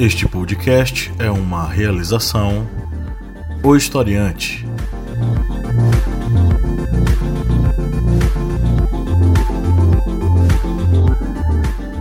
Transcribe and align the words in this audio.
Este 0.00 0.26
podcast 0.26 1.12
é 1.18 1.30
uma 1.30 1.68
realização 1.68 2.66
O 3.62 3.76
Historiante. 3.76 4.64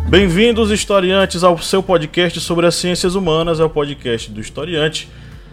Bem-vindos, 0.07 0.71
historiantes, 0.71 1.43
ao 1.43 1.57
seu 1.57 1.84
podcast 1.84 2.39
sobre 2.39 2.66
as 2.66 2.75
ciências 2.75 3.16
humanas, 3.16 3.60
é 3.60 3.66
o 3.66 3.70
podcast 3.70 4.32
do 4.32 4.39
Historiante. 4.39 5.10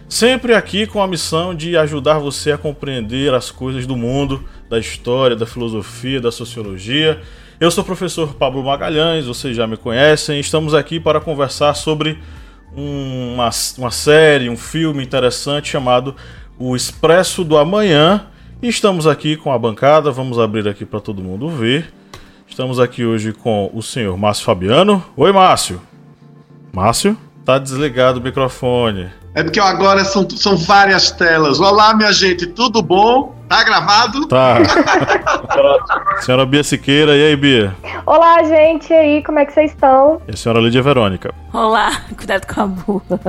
Sempre 0.09 0.55
aqui 0.55 0.87
com 0.87 1.03
a 1.03 1.09
missão 1.09 1.53
de 1.53 1.77
ajudar 1.77 2.21
você 2.21 2.53
a 2.53 2.59
compreender 2.59 3.35
as 3.35 3.51
coisas 3.51 3.89
do 3.89 3.97
mundo, 3.97 4.49
da 4.71 4.79
história, 4.79 5.35
da 5.35 5.47
filosofia, 5.47 6.21
da 6.21 6.31
sociologia. 6.31 7.21
Eu 7.59 7.71
sou 7.71 7.83
o 7.83 7.87
professor 7.87 8.35
Pablo 8.35 8.63
Magalhães, 8.63 9.25
vocês 9.25 9.57
já 9.57 9.67
me 9.67 9.79
conhecem. 9.79 10.39
Estamos 10.39 10.75
aqui 10.75 11.01
para 11.01 11.23
conversar 11.23 11.73
sobre 11.73 12.19
uma, 12.77 13.49
uma 13.79 13.91
série, 13.91 14.51
um 14.51 14.59
filme 14.59 15.03
interessante 15.03 15.71
chamado 15.71 16.15
O 16.59 16.77
Expresso 16.77 17.43
do 17.43 17.57
Amanhã. 17.57 18.27
E 18.61 18.69
estamos 18.69 19.07
aqui 19.07 19.39
com 19.39 19.51
a 19.51 19.59
bancada, 19.59 20.11
vamos 20.11 20.39
abrir 20.39 20.69
aqui 20.69 20.85
para 20.85 21.01
todo 21.01 21.23
mundo 21.23 21.49
ver. 21.49 21.91
Estamos 22.47 22.79
aqui 22.79 23.07
hoje 23.07 23.33
com 23.33 23.71
o 23.73 23.83
senhor 23.83 24.19
Márcio 24.19 24.45
Fabiano. 24.45 25.03
Oi, 25.17 25.33
Márcio. 25.33 25.81
Márcio, 26.75 27.17
tá 27.43 27.59
desligado 27.59 28.21
o 28.21 28.23
microfone. 28.23 29.09
É 29.37 29.43
porque 29.43 29.61
agora 29.61 30.03
são, 30.03 30.27
são 30.31 30.57
várias 30.57 31.11
telas. 31.11 31.61
Olá, 31.61 31.95
minha 31.95 32.11
gente, 32.11 32.47
tudo 32.47 32.81
bom? 32.81 33.35
Tá 33.47 33.63
gravado? 33.63 34.27
Tá. 34.29 34.61
senhora 36.25 36.47
Bia 36.47 36.65
Siqueira, 36.65 37.15
e 37.15 37.23
aí, 37.23 37.37
Bia? 37.37 37.77
Olá, 38.07 38.43
gente, 38.45 38.91
e 38.91 38.95
aí, 38.95 39.23
como 39.23 39.39
é 39.39 39.45
que 39.45 39.53
vocês 39.53 39.73
estão? 39.73 40.23
E 40.27 40.33
a 40.33 40.37
senhora 40.39 40.59
Lídia 40.59 40.81
Verônica. 40.81 41.35
Olá, 41.53 42.01
cuidado 42.17 42.47
com 42.47 42.61
a 42.63 42.67
bula. 42.67 43.21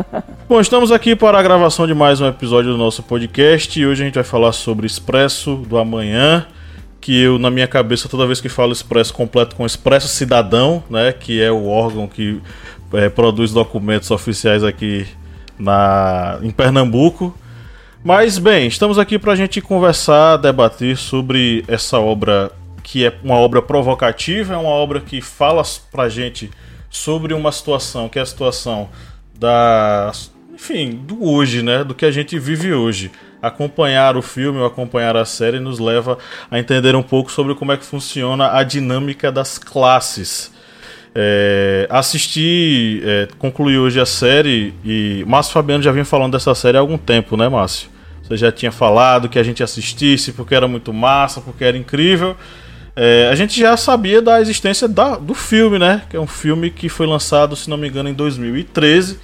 Bom, 0.48 0.62
estamos 0.62 0.94
aqui 0.94 1.14
para 1.14 1.40
a 1.40 1.44
gravação 1.44 1.86
de 1.86 1.94
mais 1.94 2.22
um 2.22 2.28
episódio 2.28 2.72
do 2.72 2.78
nosso 2.78 3.04
podcast 3.04 3.78
e 3.78 3.86
hoje 3.86 4.04
a 4.04 4.06
gente 4.06 4.16
vai 4.16 4.24
falar 4.24 4.54
sobre 4.54 4.88
Expresso 4.88 5.58
do 5.58 5.78
Amanhã 5.78 6.48
que 7.02 7.22
eu, 7.22 7.38
na 7.38 7.52
minha 7.52 7.68
cabeça, 7.68 8.08
toda 8.08 8.26
vez 8.26 8.40
que 8.40 8.48
falo 8.48 8.72
Expresso, 8.72 9.14
completo 9.14 9.58
com 9.58 9.66
Expresso 9.66 10.08
Cidadão, 10.08 10.82
né, 10.90 11.12
que 11.12 11.42
é 11.42 11.52
o 11.52 11.68
órgão 11.68 12.08
que 12.08 12.42
é, 12.94 13.10
produz 13.10 13.52
documentos 13.52 14.10
oficiais 14.10 14.64
aqui 14.64 15.06
na, 15.58 16.40
em 16.42 16.52
Pernambuco. 16.52 17.38
Mas, 18.04 18.38
bem, 18.38 18.68
estamos 18.68 18.98
aqui 18.98 19.20
para 19.20 19.34
a 19.34 19.36
gente 19.36 19.60
conversar, 19.60 20.38
debater 20.38 20.96
sobre 20.98 21.64
essa 21.68 22.00
obra 22.00 22.52
que 22.84 23.06
é 23.06 23.14
uma 23.22 23.36
obra 23.36 23.62
provocativa, 23.62 24.54
é 24.54 24.58
uma 24.58 24.70
obra 24.70 25.02
que 25.02 25.20
fala 25.20 25.62
para 25.92 26.04
a 26.04 26.10
gente 26.10 26.50
sobre 26.90 27.34
uma 27.34 27.52
situação, 27.52 28.08
que 28.08 28.18
é 28.18 28.22
a 28.22 28.26
situação 28.26 28.88
da, 29.38 30.12
enfim, 30.54 30.92
do 30.92 31.26
hoje, 31.26 31.62
né, 31.62 31.84
do 31.84 31.94
que 31.94 32.06
a 32.06 32.12
gente 32.12 32.40
vive 32.40 32.74
hoje 32.74 33.12
acompanhar 33.42 34.18
o 34.18 34.22
filme 34.22 34.60
ou 34.60 34.66
acompanhar 34.66 35.16
a 35.16 35.26
série 35.26 35.60
nos 35.60 35.80
leva 35.80 36.18
a 36.50 36.60
entender 36.60 36.96
um 36.96 37.04
pouco 37.04 37.32
sobre 37.32 37.56
como 37.56 37.72
é 37.72 37.78
que 37.78 37.86
funciona 37.86 38.52
a 38.54 38.64
dinâmica 38.64 39.32
das 39.32 39.58
classes. 39.58 40.52
É, 41.20 41.88
assisti, 41.90 43.02
é, 43.04 43.28
concluí 43.40 43.76
hoje 43.76 44.00
a 44.00 44.06
série 44.06 44.72
e 44.86 45.26
Márcio 45.26 45.52
Fabiano 45.52 45.82
já 45.82 45.92
vinha 45.92 46.06
falando 46.06 46.34
dessa 46.34 46.54
série 46.54 46.78
há 46.78 46.80
algum 46.80 46.96
tempo, 46.96 47.36
né, 47.36 47.50
Márcio? 47.50 47.90
Você 48.22 48.38
já 48.38 48.52
tinha 48.52 48.72
falado 48.72 49.28
que 49.28 49.40
a 49.40 49.44
gente 49.44 49.64
assistisse 49.64 50.32
porque 50.32 50.54
era 50.54 50.68
muito 50.68 50.94
massa, 50.94 51.42
porque 51.42 51.64
era 51.64 51.76
incrível. 51.76 52.38
É, 52.96 53.30
a 53.32 53.36
gente 53.36 53.60
já 53.60 53.76
sabia 53.76 54.22
da 54.22 54.40
existência 54.40 54.88
da, 54.88 55.16
do 55.18 55.34
filme, 55.34 55.80
né? 55.80 56.04
Que 56.08 56.16
é 56.16 56.20
um 56.20 56.28
filme 56.28 56.70
que 56.70 56.88
foi 56.88 57.08
lançado, 57.08 57.56
se 57.56 57.68
não 57.68 57.78
me 57.78 57.88
engano, 57.88 58.10
em 58.10 58.14
2013 58.14 59.18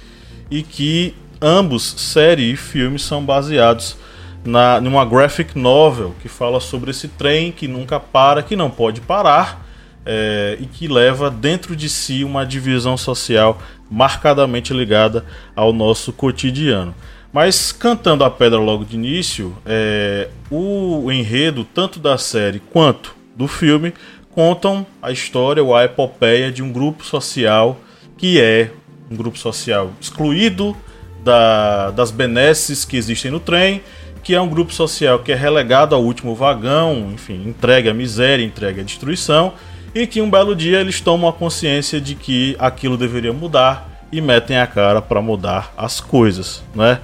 e 0.50 0.64
que 0.64 1.14
ambos, 1.40 1.94
série 1.96 2.50
e 2.50 2.56
filme, 2.56 2.98
são 2.98 3.24
baseados 3.24 3.96
na, 4.44 4.80
numa 4.80 5.04
graphic 5.04 5.56
novel 5.56 6.12
que 6.20 6.28
fala 6.28 6.58
sobre 6.58 6.90
esse 6.90 7.06
trem 7.06 7.52
que 7.52 7.68
nunca 7.68 8.00
para, 8.00 8.42
que 8.42 8.56
não 8.56 8.68
pode 8.68 9.00
parar 9.00 9.63
é, 10.04 10.56
e 10.60 10.66
que 10.66 10.88
leva 10.88 11.30
dentro 11.30 11.74
de 11.74 11.88
si 11.88 12.24
uma 12.24 12.44
divisão 12.44 12.96
social 12.96 13.60
marcadamente 13.90 14.72
ligada 14.72 15.24
ao 15.54 15.72
nosso 15.72 16.12
cotidiano. 16.12 16.94
Mas 17.32 17.72
cantando 17.72 18.22
a 18.22 18.30
pedra 18.30 18.58
logo 18.58 18.84
de 18.84 18.94
início, 18.94 19.56
é, 19.66 20.28
o 20.50 21.10
enredo, 21.10 21.64
tanto 21.64 21.98
da 21.98 22.16
série 22.16 22.60
quanto 22.60 23.16
do 23.34 23.48
filme, 23.48 23.92
contam 24.30 24.86
a 25.02 25.10
história 25.10 25.62
ou 25.62 25.74
a 25.74 25.84
epopeia 25.84 26.50
de 26.52 26.62
um 26.62 26.72
grupo 26.72 27.04
social 27.04 27.80
que 28.16 28.40
é 28.40 28.70
um 29.10 29.16
grupo 29.16 29.38
social 29.38 29.92
excluído 30.00 30.76
da, 31.24 31.90
das 31.90 32.10
benesses 32.10 32.84
que 32.84 32.96
existem 32.96 33.30
no 33.30 33.40
trem 33.40 33.82
que 34.24 34.34
é 34.34 34.40
um 34.40 34.48
grupo 34.48 34.72
social 34.72 35.18
que 35.18 35.30
é 35.30 35.34
relegado 35.34 35.94
ao 35.94 36.02
último 36.02 36.34
vagão, 36.34 37.10
enfim, 37.12 37.46
entregue 37.46 37.90
à 37.90 37.94
miséria, 37.94 38.42
entregue 38.42 38.80
à 38.80 38.82
destruição, 38.82 39.52
e 39.94 40.06
que 40.06 40.20
um 40.20 40.28
belo 40.28 40.56
dia 40.56 40.80
eles 40.80 41.00
tomam 41.00 41.28
a 41.28 41.32
consciência 41.32 42.00
de 42.00 42.14
que 42.14 42.56
aquilo 42.58 42.96
deveria 42.96 43.32
mudar 43.32 43.94
e 44.10 44.20
metem 44.20 44.58
a 44.58 44.66
cara 44.66 45.00
para 45.00 45.20
mudar 45.20 45.72
as 45.76 46.00
coisas, 46.00 46.62
né? 46.74 47.00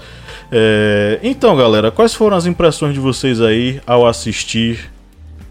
É, 0.53 1.21
então, 1.23 1.57
galera, 1.57 1.91
quais 1.91 2.15
foram 2.15 2.37
as 2.37 2.47
impressões 2.47 2.95
de 2.95 3.01
vocês 3.01 3.41
aí 3.41 3.81
ao 3.87 4.07
assistir 4.07 4.91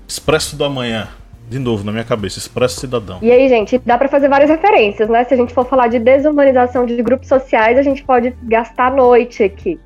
Expresso 0.08 0.56
da 0.56 0.70
Manhã? 0.70 1.08
De 1.50 1.58
novo, 1.58 1.84
na 1.84 1.92
minha 1.92 2.04
cabeça, 2.04 2.38
Expresso 2.38 2.80
Cidadão. 2.80 3.20
E 3.22 3.32
aí, 3.32 3.50
gente, 3.50 3.80
dá 3.84 3.98
para 3.98 4.08
fazer 4.08 4.30
várias 4.30 4.50
referências, 4.50 5.10
né? 5.10 5.24
Se 5.24 5.34
a 5.34 5.38
gente 5.38 5.54
for 5.54 5.66
falar 5.66 5.88
de 5.88 5.98
desumanização 5.98 6.86
de 6.86 7.02
grupos 7.02 7.28
sociais, 7.28 7.78
a 7.78 7.82
gente 7.82 8.04
pode 8.04 8.36
gastar 8.44 8.88
a 8.88 8.96
noite 8.96 9.44
aqui. 9.44 9.80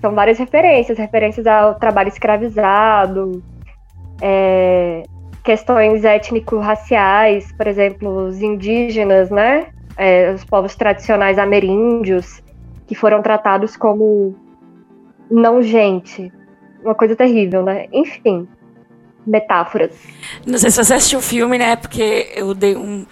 São 0.00 0.14
várias 0.14 0.38
referências, 0.38 0.98
referências 0.98 1.46
ao 1.46 1.76
trabalho 1.76 2.08
escravizado, 2.08 3.42
é, 4.20 5.02
questões 5.42 6.04
étnico-raciais, 6.04 7.52
por 7.52 7.66
exemplo, 7.66 8.26
os 8.26 8.40
indígenas, 8.40 9.30
né? 9.30 9.66
É, 9.96 10.32
os 10.32 10.44
povos 10.44 10.74
tradicionais 10.74 11.38
ameríndios, 11.38 12.42
que 12.86 12.94
foram 12.94 13.22
tratados 13.22 13.76
como 13.76 14.34
não 15.30 15.62
gente. 15.62 16.32
Uma 16.82 16.94
coisa 16.94 17.14
terrível, 17.14 17.62
né? 17.62 17.86
Enfim, 17.92 18.48
metáforas. 19.26 19.92
Não 20.46 20.58
sei 20.58 20.70
se 20.70 20.82
você 20.82 20.94
assistiu 20.94 21.18
o 21.18 21.22
filme, 21.22 21.58
né? 21.58 21.76
Porque 21.76 22.32
eu 22.34 22.54
dei 22.54 22.76
um. 22.76 23.06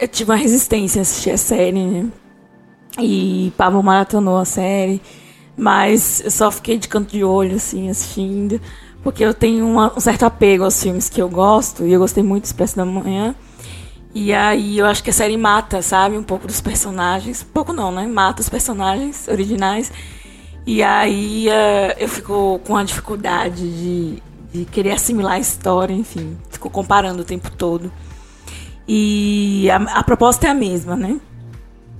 Eu 0.00 0.08
tive 0.08 0.30
uma 0.30 0.36
resistência 0.36 1.00
a 1.00 1.02
assistir 1.02 1.30
a 1.30 1.36
série, 1.36 1.84
né? 1.84 2.06
E 2.98 3.52
Pablo 3.56 3.82
maratonou 3.82 4.38
a 4.38 4.44
série. 4.44 5.00
Mas 5.56 6.20
eu 6.24 6.30
só 6.30 6.50
fiquei 6.50 6.78
de 6.78 6.88
canto 6.88 7.10
de 7.10 7.22
olho, 7.22 7.56
assim, 7.56 7.88
assistindo. 7.88 8.60
Porque 9.04 9.22
eu 9.22 9.34
tenho 9.34 9.68
uma, 9.68 9.92
um 9.94 10.00
certo 10.00 10.24
apego 10.24 10.64
aos 10.64 10.82
filmes 10.82 11.10
que 11.10 11.20
eu 11.20 11.28
gosto. 11.28 11.84
E 11.84 11.92
eu 11.92 12.00
gostei 12.00 12.22
muito 12.22 12.44
do 12.44 12.46
Expresso 12.46 12.74
da 12.74 12.86
Manhã. 12.86 13.34
E 14.14 14.32
aí 14.32 14.78
eu 14.78 14.86
acho 14.86 15.04
que 15.04 15.10
a 15.10 15.12
série 15.12 15.36
mata, 15.36 15.82
sabe? 15.82 16.16
Um 16.16 16.22
pouco 16.22 16.46
dos 16.46 16.62
personagens. 16.62 17.42
Pouco 17.42 17.72
não, 17.72 17.92
né? 17.92 18.06
Mata 18.06 18.40
os 18.40 18.48
personagens 18.48 19.28
originais. 19.28 19.92
E 20.66 20.82
aí 20.82 21.48
uh, 21.48 21.94
eu 21.98 22.08
fico 22.08 22.58
com 22.66 22.74
a 22.76 22.82
dificuldade 22.82 23.68
de, 23.68 24.22
de 24.50 24.64
querer 24.64 24.92
assimilar 24.92 25.34
a 25.34 25.38
história, 25.38 25.92
enfim. 25.92 26.38
Fico 26.48 26.70
comparando 26.70 27.20
o 27.20 27.24
tempo 27.24 27.50
todo. 27.50 27.92
E 28.88 29.68
a, 29.70 29.76
a 29.98 30.02
proposta 30.02 30.46
é 30.46 30.50
a 30.50 30.54
mesma, 30.54 30.96
né? 30.96 31.20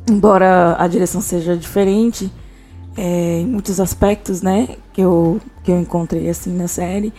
Embora 0.08 0.76
a 0.78 0.86
direção 0.86 1.20
seja 1.20 1.54
diferente 1.54 2.32
é, 2.96 3.40
em 3.40 3.46
muitos 3.46 3.80
aspectos, 3.80 4.42
né, 4.42 4.76
que 4.92 5.00
eu, 5.00 5.40
que 5.62 5.70
eu 5.70 5.80
encontrei 5.80 6.28
assim 6.28 6.52
na 6.56 6.68
série. 6.68 7.12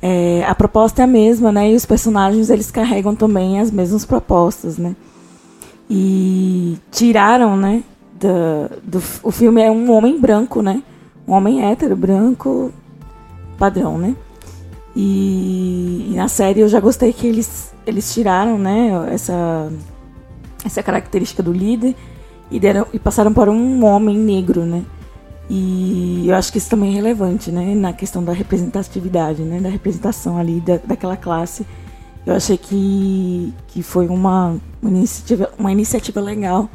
É, 0.00 0.44
a 0.46 0.54
proposta 0.54 1.02
é 1.02 1.04
a 1.04 1.08
mesma, 1.08 1.50
né, 1.50 1.72
e 1.72 1.74
os 1.74 1.84
personagens 1.84 2.50
eles 2.50 2.70
carregam 2.70 3.14
também 3.14 3.60
as 3.60 3.70
mesmas 3.70 4.04
propostas, 4.04 4.78
né. 4.78 4.94
E 5.90 6.78
tiraram, 6.90 7.56
né, 7.56 7.82
do, 8.20 9.02
o 9.22 9.30
filme 9.30 9.62
é 9.62 9.70
um 9.70 9.90
homem 9.90 10.20
branco, 10.20 10.62
né, 10.62 10.82
um 11.26 11.32
homem 11.32 11.64
hétero, 11.64 11.96
branco, 11.96 12.72
padrão, 13.58 13.98
né. 13.98 14.14
E, 14.94 16.10
e 16.10 16.16
na 16.16 16.28
série 16.28 16.60
eu 16.60 16.68
já 16.68 16.80
gostei 16.80 17.12
que 17.12 17.26
eles, 17.26 17.72
eles 17.86 18.12
tiraram, 18.12 18.58
né, 18.58 18.90
essa, 19.12 19.70
essa 20.64 20.82
característica 20.82 21.42
do 21.42 21.52
líder 21.52 21.94
e, 22.50 22.58
deram, 22.58 22.86
e 22.92 22.98
passaram 22.98 23.32
para 23.32 23.50
um 23.50 23.84
homem 23.84 24.16
negro, 24.16 24.64
né. 24.64 24.84
E 25.50 26.24
eu 26.28 26.34
acho 26.34 26.52
que 26.52 26.58
isso 26.58 26.68
também 26.68 26.90
é 26.90 26.94
relevante, 26.94 27.50
né, 27.50 27.74
na 27.74 27.92
questão 27.92 28.22
da 28.22 28.32
representatividade, 28.32 29.42
né, 29.42 29.60
da 29.60 29.70
representação 29.70 30.36
ali 30.36 30.60
da, 30.60 30.76
daquela 30.76 31.16
classe. 31.16 31.66
Eu 32.26 32.34
achei 32.34 32.58
que, 32.58 33.54
que 33.68 33.82
foi 33.82 34.06
uma, 34.08 34.58
uma, 34.82 34.90
iniciativa, 34.90 35.50
uma 35.58 35.72
iniciativa 35.72 36.20
legal 36.20 36.68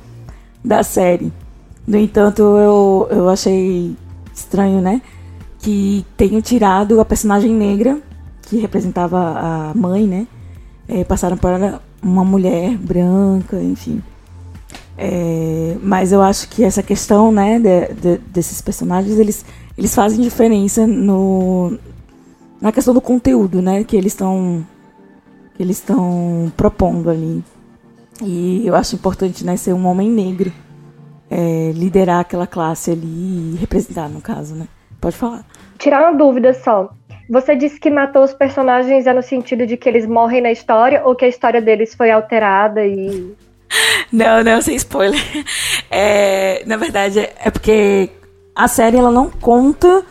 da 0.64 0.82
série. 0.82 1.32
No 1.86 1.98
entanto, 1.98 2.42
eu, 2.42 3.08
eu 3.12 3.30
achei 3.30 3.96
estranho, 4.34 4.82
né, 4.82 5.02
que 5.60 6.04
tenham 6.18 6.42
tirado 6.42 7.00
a 7.00 7.06
personagem 7.06 7.54
negra, 7.54 8.02
que 8.42 8.58
representava 8.58 9.20
a 9.20 9.74
mãe, 9.76 10.08
né, 10.08 10.28
é, 10.88 11.04
passaram 11.04 11.38
para 11.38 11.80
uma 12.02 12.26
mulher 12.26 12.76
branca, 12.78 13.62
enfim. 13.62 14.02
É, 14.98 15.76
mas 15.82 16.12
eu 16.12 16.22
acho 16.22 16.48
que 16.50 16.64
essa 16.64 16.84
questão, 16.84 17.32
né, 17.32 17.60
de, 17.60 17.94
de, 17.94 18.18
desses 18.28 18.62
personagens, 18.62 19.18
eles, 19.18 19.46
eles 19.78 19.94
fazem 19.94 20.22
diferença 20.22 20.86
no, 20.86 21.78
na 22.62 22.72
questão 22.72 22.94
do 22.94 23.02
conteúdo, 23.02 23.62
né, 23.62 23.84
que 23.84 23.96
eles 23.96 24.14
estão 24.14 24.66
que 25.56 25.62
eles 25.62 25.78
estão 25.78 26.52
propondo 26.58 27.10
ali. 27.10 27.44
E 28.22 28.66
eu 28.66 28.76
acho 28.76 28.96
importante, 28.96 29.46
né, 29.46 29.56
ser 29.56 29.74
um 29.74 29.86
homem 29.86 30.10
negro, 30.10 30.52
é, 31.30 31.72
liderar 31.76 32.22
aquela 32.22 32.48
classe 32.48 32.92
ali 32.92 33.54
e 33.54 33.58
representar, 33.60 34.10
no 34.10 34.22
caso, 34.22 34.56
né. 34.56 34.68
Pode 35.00 35.16
falar. 35.16 35.46
Tirar 35.78 36.02
uma 36.02 36.18
dúvida 36.18 36.54
só. 36.54 36.90
Você 37.30 37.56
disse 37.56 37.80
que 37.80 37.90
matou 37.90 38.24
os 38.24 38.34
personagens 38.34 39.06
é 39.08 39.14
no 39.14 39.22
sentido 39.22 39.66
de 39.66 39.76
que 39.78 39.88
eles 39.88 40.06
morrem 40.06 40.42
na 40.42 40.52
história 40.52 41.02
ou 41.06 41.16
que 41.16 41.26
a 41.26 41.28
história 41.28 41.62
deles 41.62 41.94
foi 41.94 42.12
alterada 42.12 42.86
e. 42.86 43.36
Não, 44.12 44.44
não, 44.44 44.62
sem 44.62 44.76
spoiler. 44.76 45.20
É, 45.90 46.64
na 46.68 46.78
verdade, 46.78 47.20
é 47.20 47.50
porque 47.50 48.10
a 48.56 48.68
série 48.68 48.98
ela 48.98 49.12
não 49.12 49.30
conta, 49.30 50.04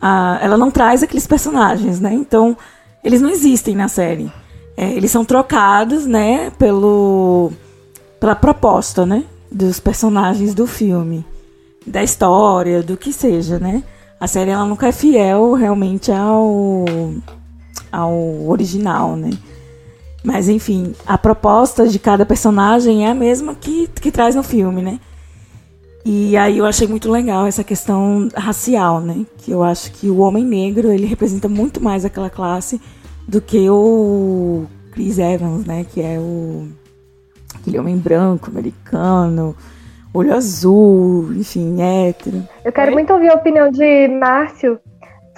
a, 0.00 0.38
ela 0.40 0.56
não 0.56 0.70
traz 0.70 1.02
aqueles 1.02 1.26
personagens, 1.26 1.98
né? 1.98 2.12
Então, 2.12 2.56
eles 3.02 3.20
não 3.20 3.28
existem 3.28 3.74
na 3.74 3.88
série. 3.88 4.30
É, 4.76 4.92
eles 4.92 5.10
são 5.10 5.24
trocados, 5.24 6.06
né, 6.06 6.52
pelo, 6.56 7.50
pela 8.20 8.36
proposta, 8.36 9.04
né, 9.04 9.24
dos 9.50 9.80
personagens 9.80 10.54
do 10.54 10.66
filme, 10.66 11.26
da 11.84 12.02
história, 12.02 12.80
do 12.80 12.96
que 12.96 13.12
seja, 13.12 13.58
né? 13.58 13.82
a 14.20 14.26
série 14.26 14.50
ela 14.50 14.64
nunca 14.64 14.88
é 14.88 14.92
fiel 14.92 15.52
realmente 15.52 16.10
ao, 16.10 16.84
ao 17.92 18.48
original, 18.48 19.16
né? 19.16 19.30
Mas 20.24 20.48
enfim, 20.48 20.94
a 21.06 21.16
proposta 21.16 21.86
de 21.86 21.98
cada 21.98 22.26
personagem 22.26 23.06
é 23.06 23.10
a 23.10 23.14
mesma 23.14 23.54
que, 23.54 23.88
que 23.88 24.10
traz 24.10 24.34
no 24.34 24.42
filme, 24.42 24.82
né? 24.82 25.00
E 26.04 26.36
aí 26.36 26.58
eu 26.58 26.66
achei 26.66 26.88
muito 26.88 27.10
legal 27.10 27.46
essa 27.46 27.62
questão 27.62 28.28
racial, 28.34 29.00
né? 29.00 29.26
Que 29.38 29.50
eu 29.50 29.62
acho 29.62 29.92
que 29.92 30.08
o 30.08 30.18
homem 30.18 30.44
negro, 30.44 30.90
ele 30.90 31.06
representa 31.06 31.48
muito 31.48 31.82
mais 31.82 32.04
aquela 32.04 32.30
classe 32.30 32.80
do 33.26 33.40
que 33.40 33.68
o 33.68 34.64
Chris 34.92 35.18
Evans, 35.18 35.66
né? 35.66 35.84
Que 35.84 36.00
é 36.00 36.18
o 36.18 36.68
aquele 37.54 37.78
homem 37.78 37.96
branco, 37.96 38.50
americano, 38.50 39.54
olho 40.14 40.34
azul, 40.34 41.32
enfim, 41.34 41.80
hétero. 41.80 42.42
Eu 42.64 42.72
quero 42.72 42.92
muito 42.92 43.12
ouvir 43.12 43.28
a 43.28 43.34
opinião 43.34 43.70
de 43.70 44.08
Márcio 44.08 44.78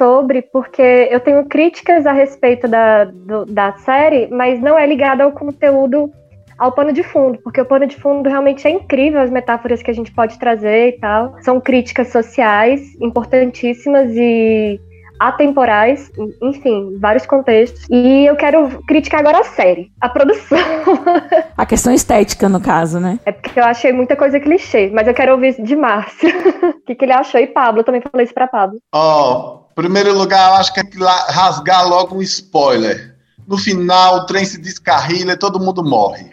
sobre, 0.01 0.41
porque 0.41 0.81
eu 1.11 1.21
tenho 1.21 1.45
críticas 1.45 2.07
a 2.07 2.13
respeito 2.13 2.67
da, 2.67 3.05
do, 3.05 3.45
da 3.45 3.75
série, 3.75 4.29
mas 4.29 4.59
não 4.59 4.79
é 4.79 4.87
ligada 4.87 5.23
ao 5.23 5.31
conteúdo, 5.31 6.11
ao 6.59 6.73
pano 6.73 6.91
de 6.91 7.03
fundo, 7.03 7.39
porque 7.45 7.61
o 7.61 7.67
pano 7.67 7.87
de 7.87 7.97
fundo 7.97 8.27
realmente 8.27 8.67
é 8.67 8.71
incrível, 8.71 9.21
as 9.21 9.31
metáforas 9.31 9.83
que 9.83 9.91
a 9.91 9.95
gente 9.95 10.11
pode 10.11 10.39
trazer 10.39 10.89
e 10.89 10.99
tal. 10.99 11.35
São 11.43 11.61
críticas 11.61 12.09
sociais 12.09 12.81
importantíssimas 12.99 14.11
e 14.17 14.81
atemporais, 15.21 16.11
enfim, 16.41 16.97
vários 16.99 17.27
contextos. 17.27 17.87
E 17.91 18.25
eu 18.25 18.35
quero 18.37 18.83
criticar 18.87 19.21
agora 19.21 19.41
a 19.41 19.45
série, 19.45 19.93
a 20.01 20.09
produção. 20.09 20.59
A 21.57 21.67
questão 21.67 21.93
estética, 21.93 22.49
no 22.49 22.59
caso, 22.59 22.99
né? 22.99 23.21
É 23.27 23.33
porque 23.33 23.61
eu 23.61 23.65
achei 23.65 23.93
muita 23.93 24.17
coisa 24.17 24.41
clichê, 24.41 24.91
mas 24.95 25.07
eu 25.07 25.13
quero 25.13 25.33
ouvir 25.33 25.63
de 25.63 25.77
Márcio. 25.77 26.31
O 26.81 26.85
que, 26.91 26.95
que 26.95 27.05
ele 27.05 27.13
achou? 27.13 27.39
E 27.39 27.47
Pablo, 27.47 27.81
eu 27.81 27.85
também 27.85 28.01
falei 28.01 28.25
isso 28.25 28.35
pra 28.35 28.49
Pablo. 28.49 28.79
Ó, 28.93 29.69
oh, 29.69 29.75
primeiro 29.75 30.17
lugar, 30.17 30.51
eu 30.51 30.55
acho 30.57 30.73
que 30.73 30.81
é 30.81 30.85
que 30.85 30.99
rasgar 30.99 31.87
logo 31.87 32.17
um 32.17 32.23
spoiler. 32.23 33.15
No 33.47 33.59
final, 33.59 34.17
o 34.17 34.27
trem 34.27 34.45
se 34.45 34.59
descarrilha 34.61 35.33
e 35.33 35.37
todo 35.37 35.61
mundo 35.61 35.85
morre. 35.85 36.29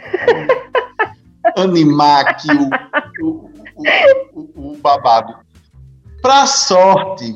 Animar 1.58 2.26
aqui 2.28 2.48
o, 3.22 3.28
o, 3.28 3.52
o, 4.34 4.72
o 4.72 4.78
babado. 4.78 5.36
Pra 6.22 6.48
sorte, 6.48 7.36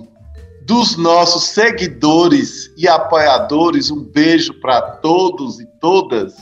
dos 0.66 0.96
nossos 0.96 1.46
seguidores 1.50 2.72
e 2.78 2.88
apoiadores, 2.88 3.92
um 3.92 4.04
beijo 4.04 4.54
para 4.60 4.82
todos 4.82 5.60
e 5.60 5.66
todas. 5.80 6.34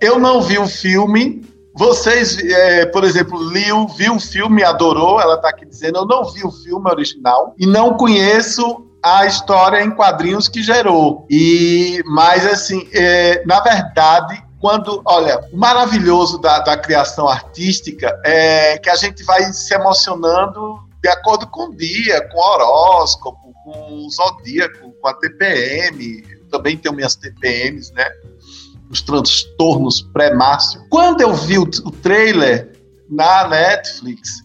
Eu 0.00 0.18
não 0.18 0.42
vi 0.42 0.58
o 0.58 0.66
filme. 0.66 1.44
Vocês, 1.74 2.38
é, 2.38 2.86
por 2.86 3.04
exemplo, 3.04 3.42
Liu 3.50 3.88
viu 3.88 4.16
o 4.16 4.20
filme, 4.20 4.62
adorou. 4.62 5.20
Ela 5.20 5.36
está 5.36 5.48
aqui 5.48 5.66
dizendo: 5.66 5.98
eu 5.98 6.06
não 6.06 6.24
vi 6.24 6.44
o 6.44 6.50
filme 6.50 6.90
original 6.90 7.54
e 7.58 7.66
não 7.66 7.94
conheço 7.94 8.86
a 9.02 9.24
história 9.26 9.82
em 9.82 9.90
quadrinhos 9.90 10.48
que 10.48 10.62
gerou. 10.62 11.26
E, 11.30 12.02
mas 12.06 12.46
assim, 12.46 12.88
é, 12.92 13.42
na 13.46 13.60
verdade, 13.60 14.42
quando, 14.60 15.00
olha, 15.04 15.40
o 15.52 15.56
maravilhoso 15.56 16.38
da, 16.38 16.60
da 16.60 16.76
criação 16.76 17.28
artística 17.28 18.18
é 18.24 18.78
que 18.78 18.90
a 18.90 18.96
gente 18.96 19.22
vai 19.22 19.44
se 19.52 19.74
emocionando 19.74 20.85
de 21.06 21.12
acordo 21.12 21.46
com 21.46 21.68
o 21.68 21.76
dia, 21.76 22.20
com 22.28 22.36
o 22.36 22.42
horóscopo, 22.42 23.54
com 23.62 23.94
o 23.94 24.10
zodíaco, 24.10 24.92
com 25.00 25.06
a 25.06 25.14
TPM. 25.14 26.24
Eu 26.28 26.48
também 26.48 26.76
tenho 26.76 26.96
minhas 26.96 27.14
TPMs, 27.14 27.92
né? 27.92 28.10
Os 28.90 29.02
transtornos 29.02 30.02
pré-márcio. 30.12 30.84
Quando 30.90 31.20
eu 31.20 31.32
vi 31.32 31.58
o, 31.58 31.62
o 31.62 31.90
trailer 31.92 32.72
na 33.08 33.46
Netflix, 33.46 34.42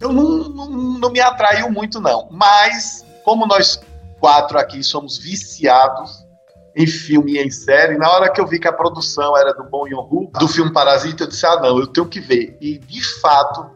eu 0.00 0.12
não, 0.12 0.48
não, 0.50 0.70
não 0.70 1.10
me 1.10 1.18
atraiu 1.18 1.68
muito, 1.68 2.00
não. 2.00 2.28
Mas, 2.30 3.04
como 3.24 3.44
nós 3.44 3.80
quatro 4.20 4.56
aqui 4.56 4.84
somos 4.84 5.18
viciados 5.18 6.24
em 6.76 6.86
filme 6.86 7.32
e 7.32 7.38
em 7.38 7.50
série, 7.50 7.98
na 7.98 8.08
hora 8.08 8.30
que 8.30 8.40
eu 8.40 8.46
vi 8.46 8.60
que 8.60 8.68
a 8.68 8.72
produção 8.72 9.36
era 9.36 9.52
do 9.52 9.64
Bong 9.64 9.90
Joon-ho, 9.90 10.30
do 10.38 10.46
filme 10.46 10.72
Parasita, 10.72 11.24
eu 11.24 11.28
disse, 11.28 11.44
ah, 11.44 11.56
não, 11.60 11.80
eu 11.80 11.88
tenho 11.88 12.06
que 12.06 12.20
ver. 12.20 12.56
E, 12.60 12.78
de 12.78 13.02
fato, 13.20 13.68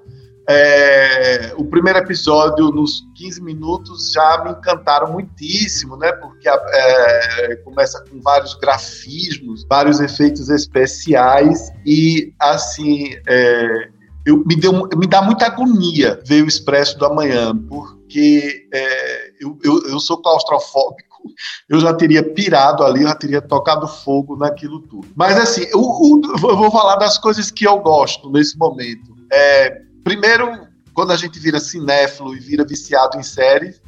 é, 0.48 1.52
o 1.56 1.64
primeiro 1.64 1.98
episódio, 1.98 2.70
nos 2.70 3.06
15 3.14 3.42
minutos, 3.42 4.12
já 4.12 4.42
me 4.44 4.50
encantaram 4.52 5.12
muitíssimo, 5.12 5.96
né? 5.96 6.10
Porque 6.12 6.48
é, 6.48 7.56
começa 7.56 8.02
com 8.08 8.20
vários 8.20 8.54
grafismos, 8.54 9.66
vários 9.68 10.00
efeitos 10.00 10.48
especiais 10.48 11.70
e, 11.84 12.32
assim, 12.38 13.10
é, 13.28 13.88
eu, 14.24 14.42
me, 14.46 14.56
deu, 14.56 14.72
me 14.96 15.06
dá 15.06 15.20
muita 15.20 15.46
agonia 15.46 16.20
ver 16.24 16.42
o 16.42 16.48
Expresso 16.48 16.98
do 16.98 17.04
Amanhã, 17.04 17.54
porque 17.68 18.66
é, 18.72 19.30
eu, 19.40 19.58
eu, 19.62 19.82
eu 19.86 20.00
sou 20.00 20.22
claustrofóbico 20.22 21.08
eu 21.68 21.80
já 21.80 21.92
teria 21.92 22.22
pirado 22.22 22.84
ali, 22.84 23.02
eu 23.02 23.08
já 23.08 23.14
teria 23.14 23.42
tocado 23.42 23.86
fogo 23.86 24.36
naquilo 24.36 24.80
tudo. 24.80 25.08
Mas 25.14 25.36
assim, 25.36 25.64
eu, 25.64 25.82
eu, 26.24 26.56
vou 26.56 26.70
falar 26.70 26.96
das 26.96 27.18
coisas 27.18 27.50
que 27.50 27.66
eu 27.66 27.78
gosto 27.80 28.30
nesse 28.30 28.56
momento. 28.56 29.16
É, 29.30 29.87
Primeiro, 30.08 30.66
quando 30.94 31.12
a 31.12 31.16
gente 31.16 31.38
vira 31.38 31.60
cinéfilo 31.60 32.34
e 32.34 32.40
vira 32.40 32.64
viciado 32.64 33.18
em 33.18 33.22
séries, 33.22 33.78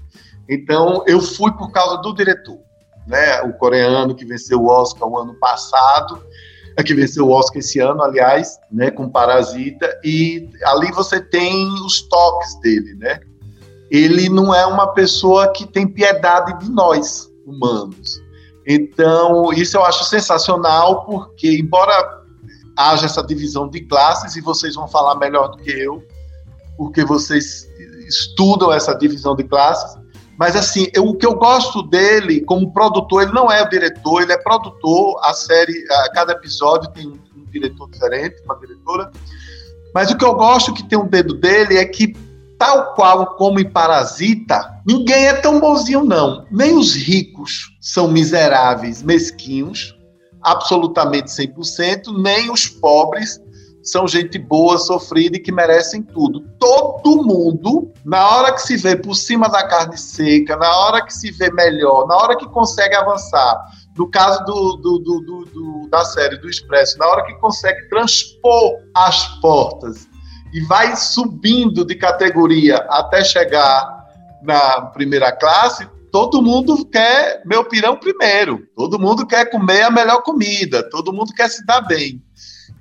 então 0.47 1.03
eu 1.07 1.19
fui 1.19 1.51
por 1.53 1.73
causa 1.73 1.97
do 2.03 2.15
diretor, 2.15 2.59
né? 3.07 3.41
O 3.41 3.55
coreano 3.55 4.15
que 4.15 4.27
venceu 4.27 4.61
o 4.61 4.69
Oscar 4.69 5.09
o 5.09 5.17
ano 5.17 5.33
passado, 5.41 6.23
é 6.77 6.83
que 6.83 6.93
venceu 6.93 7.27
o 7.27 7.31
Oscar 7.31 7.61
esse 7.61 7.79
ano, 7.79 8.03
aliás, 8.03 8.59
né, 8.71 8.91
com 8.91 9.09
Parasita, 9.09 9.99
e 10.05 10.51
ali 10.67 10.93
você 10.93 11.23
tem 11.23 11.67
os 11.87 12.03
toques 12.03 12.55
dele, 12.61 12.95
né? 12.97 13.21
Ele 13.91 14.29
não 14.29 14.55
é 14.55 14.67
uma 14.67 14.89
pessoa 14.93 15.51
que 15.55 15.67
tem 15.67 15.89
piedade 15.89 16.59
de 16.59 16.71
nós, 16.71 17.31
humanos. 17.47 18.21
Então, 18.67 19.55
isso 19.55 19.79
eu 19.79 19.85
acho 19.87 20.05
sensacional, 20.05 21.07
porque, 21.07 21.59
embora 21.59 22.21
haja 22.77 23.07
essa 23.07 23.23
divisão 23.23 23.69
de 23.69 23.81
classes, 23.81 24.37
e 24.37 24.43
vocês 24.43 24.75
vão 24.75 24.87
falar 24.87 25.15
melhor 25.15 25.49
do 25.49 25.57
que 25.59 25.71
eu, 25.71 26.03
porque 26.81 27.05
vocês 27.05 27.69
estudam 28.09 28.73
essa 28.73 28.95
divisão 28.95 29.37
de 29.37 29.45
classes. 29.45 30.01
Mas, 30.39 30.57
assim, 30.57 30.87
eu, 30.95 31.05
o 31.05 31.15
que 31.15 31.27
eu 31.27 31.35
gosto 31.35 31.83
dele 31.83 32.41
como 32.41 32.73
produtor, 32.73 33.23
ele 33.25 33.33
não 33.33 33.53
é 33.53 33.63
o 33.63 33.69
diretor, 33.69 34.23
ele 34.23 34.33
é 34.33 34.39
produtor. 34.39 35.21
A 35.23 35.35
série, 35.35 35.75
a 35.91 36.11
cada 36.13 36.33
episódio 36.33 36.91
tem 36.93 37.07
um 37.07 37.45
diretor 37.53 37.87
diferente, 37.91 38.43
uma 38.47 38.59
diretora. 38.59 39.13
Mas 39.95 40.11
o 40.11 40.17
que 40.17 40.25
eu 40.25 40.33
gosto 40.33 40.73
que 40.73 40.83
tem 40.83 40.99
um 40.99 41.07
dedo 41.07 41.35
dele 41.35 41.77
é 41.77 41.85
que, 41.85 42.17
tal 42.59 42.95
qual 42.95 43.37
como 43.37 43.61
em 43.61 43.71
Parasita, 43.71 44.81
ninguém 44.87 45.27
é 45.27 45.35
tão 45.35 45.61
bonzinho, 45.61 46.03
não. 46.03 46.47
Nem 46.51 46.79
os 46.79 46.95
ricos 46.95 47.77
são 47.79 48.09
miseráveis, 48.09 49.03
mesquinhos, 49.03 49.95
absolutamente 50.41 51.29
100%, 51.29 52.19
nem 52.23 52.51
os 52.51 52.67
pobres 52.67 53.39
são 53.91 54.07
gente 54.07 54.39
boa, 54.39 54.79
sofrida 54.79 55.37
e 55.37 55.41
que 55.41 55.51
merecem 55.51 56.03
tudo. 56.03 56.41
Todo 56.59 57.23
mundo, 57.23 57.93
na 58.05 58.29
hora 58.29 58.53
que 58.53 58.63
se 58.63 58.77
vê 58.77 58.97
por 58.97 59.15
cima 59.15 59.49
da 59.49 59.67
carne 59.67 59.99
seca, 59.99 60.57
na 60.57 60.71
hora 60.71 61.05
que 61.05 61.13
se 61.13 61.31
vê 61.31 61.51
melhor, 61.51 62.07
na 62.07 62.17
hora 62.17 62.37
que 62.37 62.47
consegue 62.49 62.95
avançar, 62.95 63.57
no 63.97 64.11
caso 64.11 64.45
do, 64.45 64.77
do, 64.77 64.99
do, 64.99 65.45
do 65.45 65.89
da 65.91 66.05
série 66.05 66.39
do 66.39 66.49
Expresso, 66.49 66.99
na 66.99 67.07
hora 67.07 67.25
que 67.25 67.35
consegue 67.35 67.89
transpor 67.89 68.77
as 68.95 69.27
portas 69.41 70.09
e 70.53 70.61
vai 70.63 70.97
subindo 70.97 71.85
de 71.85 71.95
categoria 71.95 72.77
até 72.89 73.25
chegar 73.25 74.01
na 74.43 74.83
primeira 74.87 75.33
classe, 75.33 75.87
todo 76.11 76.43
mundo 76.43 76.85
quer 76.87 77.43
meu 77.45 77.65
pirão 77.65 77.97
primeiro, 77.97 78.67
todo 78.77 78.99
mundo 78.99 79.27
quer 79.27 79.51
comer 79.51 79.83
a 79.83 79.91
melhor 79.91 80.23
comida, 80.23 80.89
todo 80.89 81.13
mundo 81.13 81.33
quer 81.35 81.49
se 81.49 81.65
dar 81.67 81.83
bem. 81.83 82.23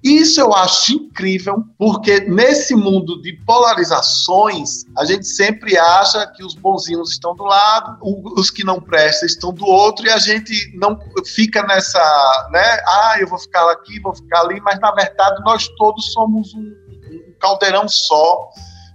Isso 0.04 0.40
eu 0.40 0.54
acho 0.54 0.94
incrível, 0.94 1.64
porque 1.78 2.22
nesse 2.22 2.74
mundo 2.74 3.22
de 3.22 3.34
polarizações, 3.46 4.86
a 4.98 5.04
gente 5.04 5.28
sempre 5.28 5.78
acha 5.78 6.26
que 6.28 6.44
os 6.44 6.56
bonzinhos 6.56 7.12
estão 7.12 7.36
do 7.36 7.44
lado, 7.44 7.98
os 8.38 8.50
que 8.50 8.64
não 8.64 8.80
prestam 8.80 9.28
estão 9.28 9.54
do 9.54 9.66
outro, 9.66 10.06
e 10.06 10.10
a 10.10 10.18
gente 10.18 10.72
não 10.78 10.98
fica 11.26 11.64
nessa, 11.64 12.50
né? 12.52 12.80
Ah, 12.88 13.18
eu 13.20 13.28
vou 13.28 13.38
ficar 13.38 13.70
aqui, 13.72 14.00
vou 14.00 14.16
ficar 14.16 14.42
ali, 14.42 14.62
mas 14.62 14.80
na 14.80 14.92
verdade 14.92 15.44
nós 15.44 15.68
todos 15.78 16.14
somos 16.14 16.54
um, 16.54 16.60
um 16.62 17.34
caldeirão 17.38 17.88
só 17.90 18.50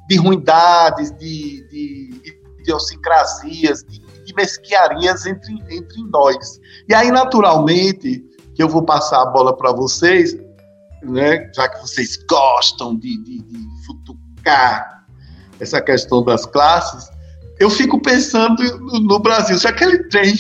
de 0.09 0.17
ruindades, 0.17 1.11
de, 1.19 1.69
de 1.69 2.39
idiosincrasias, 2.61 3.85
de, 3.85 3.99
de 4.25 4.35
mesquiarias 4.35 5.27
entre, 5.27 5.53
entre 5.71 6.03
nós. 6.11 6.59
E 6.89 6.95
aí, 6.95 7.11
naturalmente, 7.11 8.25
que 8.55 8.63
eu 8.63 8.69
vou 8.69 8.83
passar 8.83 9.23
a 9.23 9.27
bola 9.27 9.57
para 9.57 9.73
vocês, 9.73 10.35
né, 11.05 11.51
já 11.55 11.69
que 11.69 11.81
vocês 11.81 12.17
gostam 12.29 12.97
de, 12.97 13.23
de, 13.23 13.39
de 13.43 13.87
futucar 13.87 15.05
essa 15.61 15.81
questão 15.81 16.25
das 16.25 16.47
classes, 16.47 17.09
eu 17.59 17.71
fico 17.71 18.01
pensando 18.01 18.63
no, 18.79 19.01
no 19.01 19.19
Brasil, 19.19 19.59
se 19.59 19.67
aquele 19.67 20.05
trem 20.09 20.35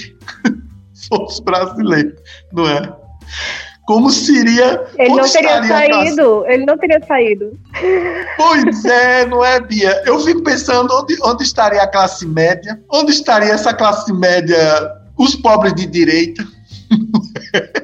fosse 1.09 1.43
brasileiro, 1.43 2.17
não 2.53 2.69
é? 2.69 2.81
Como 3.87 4.11
seria. 4.11 4.87
Ele 4.97 5.15
não 5.15 5.29
teria 5.29 5.63
saído, 5.63 6.45
ele 6.47 6.65
não 6.65 6.79
teria 6.79 7.01
saído. 7.07 7.59
Pois 8.37 8.85
é, 8.87 9.27
não 9.27 9.45
é, 9.45 9.61
Bia? 9.61 10.03
Eu 10.07 10.19
fico 10.21 10.43
pensando 10.43 10.91
onde, 10.95 11.19
onde 11.23 11.43
estaria 11.43 11.83
a 11.83 11.87
classe 11.87 12.27
média, 12.27 12.81
onde 12.91 13.13
estaria 13.13 13.53
essa 13.53 13.75
classe 13.75 14.11
média, 14.13 14.57
os 15.19 15.37
pobres 15.37 15.75
de 15.75 15.87
direita, 15.87 16.43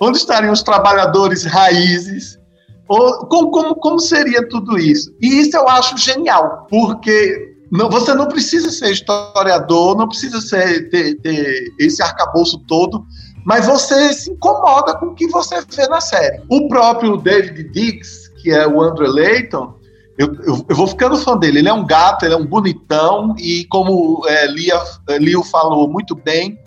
Onde 0.00 0.18
estariam 0.18 0.52
os 0.52 0.62
trabalhadores 0.62 1.44
raízes? 1.44 2.38
Como, 2.86 3.50
como, 3.50 3.74
como 3.76 4.00
seria 4.00 4.48
tudo 4.48 4.78
isso? 4.78 5.14
E 5.20 5.40
isso 5.40 5.56
eu 5.56 5.68
acho 5.68 5.96
genial, 5.96 6.66
porque 6.68 7.54
não, 7.70 7.88
você 7.88 8.14
não 8.14 8.26
precisa 8.26 8.70
ser 8.70 8.90
historiador, 8.90 9.96
não 9.96 10.08
precisa 10.08 10.40
ser, 10.40 10.90
ter, 10.90 11.14
ter 11.20 11.72
esse 11.78 12.02
arcabouço 12.02 12.58
todo, 12.66 13.04
mas 13.44 13.66
você 13.66 14.12
se 14.12 14.32
incomoda 14.32 14.96
com 14.96 15.06
o 15.06 15.14
que 15.14 15.28
você 15.28 15.60
vê 15.76 15.86
na 15.86 16.00
série. 16.00 16.42
O 16.48 16.66
próprio 16.66 17.16
David 17.16 17.70
Diggs, 17.70 18.28
que 18.42 18.50
é 18.50 18.66
o 18.66 18.82
Andrew 18.82 19.10
Layton, 19.12 19.74
eu, 20.18 20.34
eu, 20.44 20.66
eu, 20.68 20.76
vou 20.76 20.86
ficando 20.86 21.16
fã 21.16 21.36
dele. 21.36 21.60
Ele 21.60 21.68
é 21.68 21.72
um 21.72 21.86
gato, 21.86 22.24
ele 22.24 22.34
é 22.34 22.36
um 22.36 22.44
bonitão, 22.44 23.34
e 23.38 23.64
como 23.70 24.22
é, 24.26 24.46
Lia, 24.48 25.44
falou 25.50 25.88
muito 25.88 26.14
bem, 26.14 26.58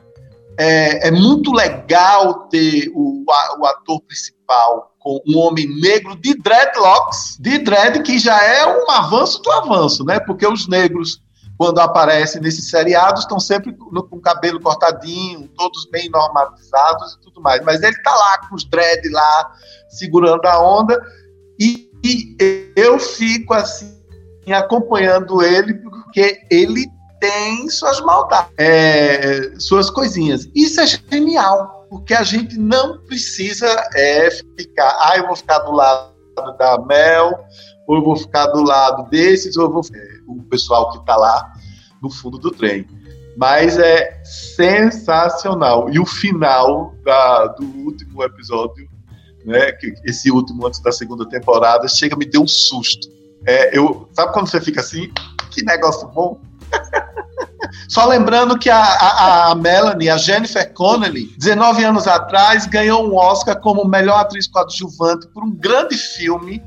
é, 0.58 1.08
é 1.08 1.12
muito 1.12 1.52
legal 1.52 2.48
ter 2.48 2.92
o, 2.94 3.24
o 3.60 3.66
ator 3.66 4.02
principal 4.02 4.94
com 5.00 5.22
um 5.28 5.38
homem 5.38 5.68
negro 5.82 6.16
de 6.16 6.34
dreadlocks, 6.36 7.38
de 7.40 7.58
dread 7.60 8.02
que 8.04 8.18
já 8.18 8.42
é 8.42 8.66
um 8.66 8.90
avanço 8.90 9.42
do 9.42 9.52
avanço, 9.52 10.06
né? 10.06 10.20
Porque 10.20 10.48
os 10.48 10.68
negros, 10.68 11.22
quando 11.58 11.80
aparecem 11.80 12.42
nesses 12.42 12.70
seriados, 12.70 13.24
estão 13.24 13.40
sempre 13.40 13.74
com 13.74 14.06
o 14.12 14.22
cabelo 14.22 14.62
cortadinho, 14.62 15.50
todos 15.58 15.90
bem 15.92 16.10
normalizados 16.10 17.14
e 17.14 17.22
tudo 17.22 17.42
mais. 17.42 17.62
Mas 17.64 17.84
ele 17.84 18.02
tá 18.02 18.16
lá 18.16 18.48
com 18.48 18.56
os 18.56 18.64
dread 18.64 19.10
lá, 19.10 19.52
segurando 19.90 20.46
a 20.46 20.62
onda, 20.62 20.98
e, 21.60 21.90
e 22.04 22.74
eu 22.76 22.98
fico 22.98 23.54
assim 23.54 24.02
acompanhando 24.52 25.42
ele 25.42 25.74
porque 25.76 26.42
ele 26.50 26.86
tem 27.24 27.70
suas 27.70 28.02
maldades, 28.02 28.52
é, 28.58 29.54
suas 29.58 29.90
coisinhas. 29.90 30.50
Isso 30.54 30.82
é 30.82 30.86
genial, 30.86 31.88
porque 31.90 32.14
a 32.14 32.22
gente 32.22 32.60
não 32.60 32.98
precisa 33.06 33.66
é, 33.96 34.30
ficar, 34.30 34.94
ah, 35.00 35.14
eu 35.16 35.28
vou 35.28 35.36
ficar 35.38 35.60
do 35.60 35.72
lado 35.72 36.12
da 36.60 36.78
Mel, 36.80 37.40
ou 37.88 37.96
eu 37.96 38.04
vou 38.04 38.18
ficar 38.18 38.48
do 38.48 38.62
lado 38.62 39.10
desses, 39.10 39.56
ou 39.56 39.64
eu 39.64 39.72
vou 39.72 39.82
é, 39.96 40.20
o 40.28 40.44
pessoal 40.50 40.92
que 40.92 40.98
está 40.98 41.16
lá 41.16 41.54
no 42.02 42.10
fundo 42.10 42.38
do 42.38 42.52
trem. 42.52 42.86
Mas 43.38 43.80
é 43.80 44.22
sensacional. 44.26 45.90
E 45.90 46.00
o 46.00 46.06
final 46.06 46.94
da, 47.06 47.48
do 47.48 47.64
último 47.86 48.22
episódio, 48.22 48.86
né, 49.46 49.72
que 49.72 49.94
esse 50.04 50.30
último 50.30 50.68
antes 50.68 50.82
da 50.82 50.92
segunda 50.92 51.26
temporada, 51.30 51.88
chega 51.88 52.18
me 52.18 52.26
deu 52.26 52.42
um 52.42 52.48
susto. 52.48 53.08
É, 53.48 53.78
eu, 53.78 54.10
sabe 54.12 54.34
quando 54.34 54.50
você 54.50 54.60
fica 54.60 54.82
assim? 54.82 55.10
Que 55.52 55.64
negócio 55.64 56.06
bom! 56.10 56.42
Só 57.88 58.06
lembrando 58.06 58.58
que 58.58 58.70
a, 58.70 58.82
a, 58.82 59.52
a, 59.52 59.56
Melanie, 59.56 60.10
a 60.10 60.18
Jennifer 60.18 60.72
Connelly, 60.74 61.28
19 61.38 61.84
anos 61.84 62.08
atrás, 62.08 62.66
ganhou 62.66 63.08
um 63.08 63.16
Oscar 63.16 63.60
como 63.60 63.86
melhor 63.86 64.20
atriz 64.20 64.48
coadjuvante 64.48 65.28
por 65.28 65.44
um 65.44 65.52
grande 65.52 65.96
filme, 65.98 66.64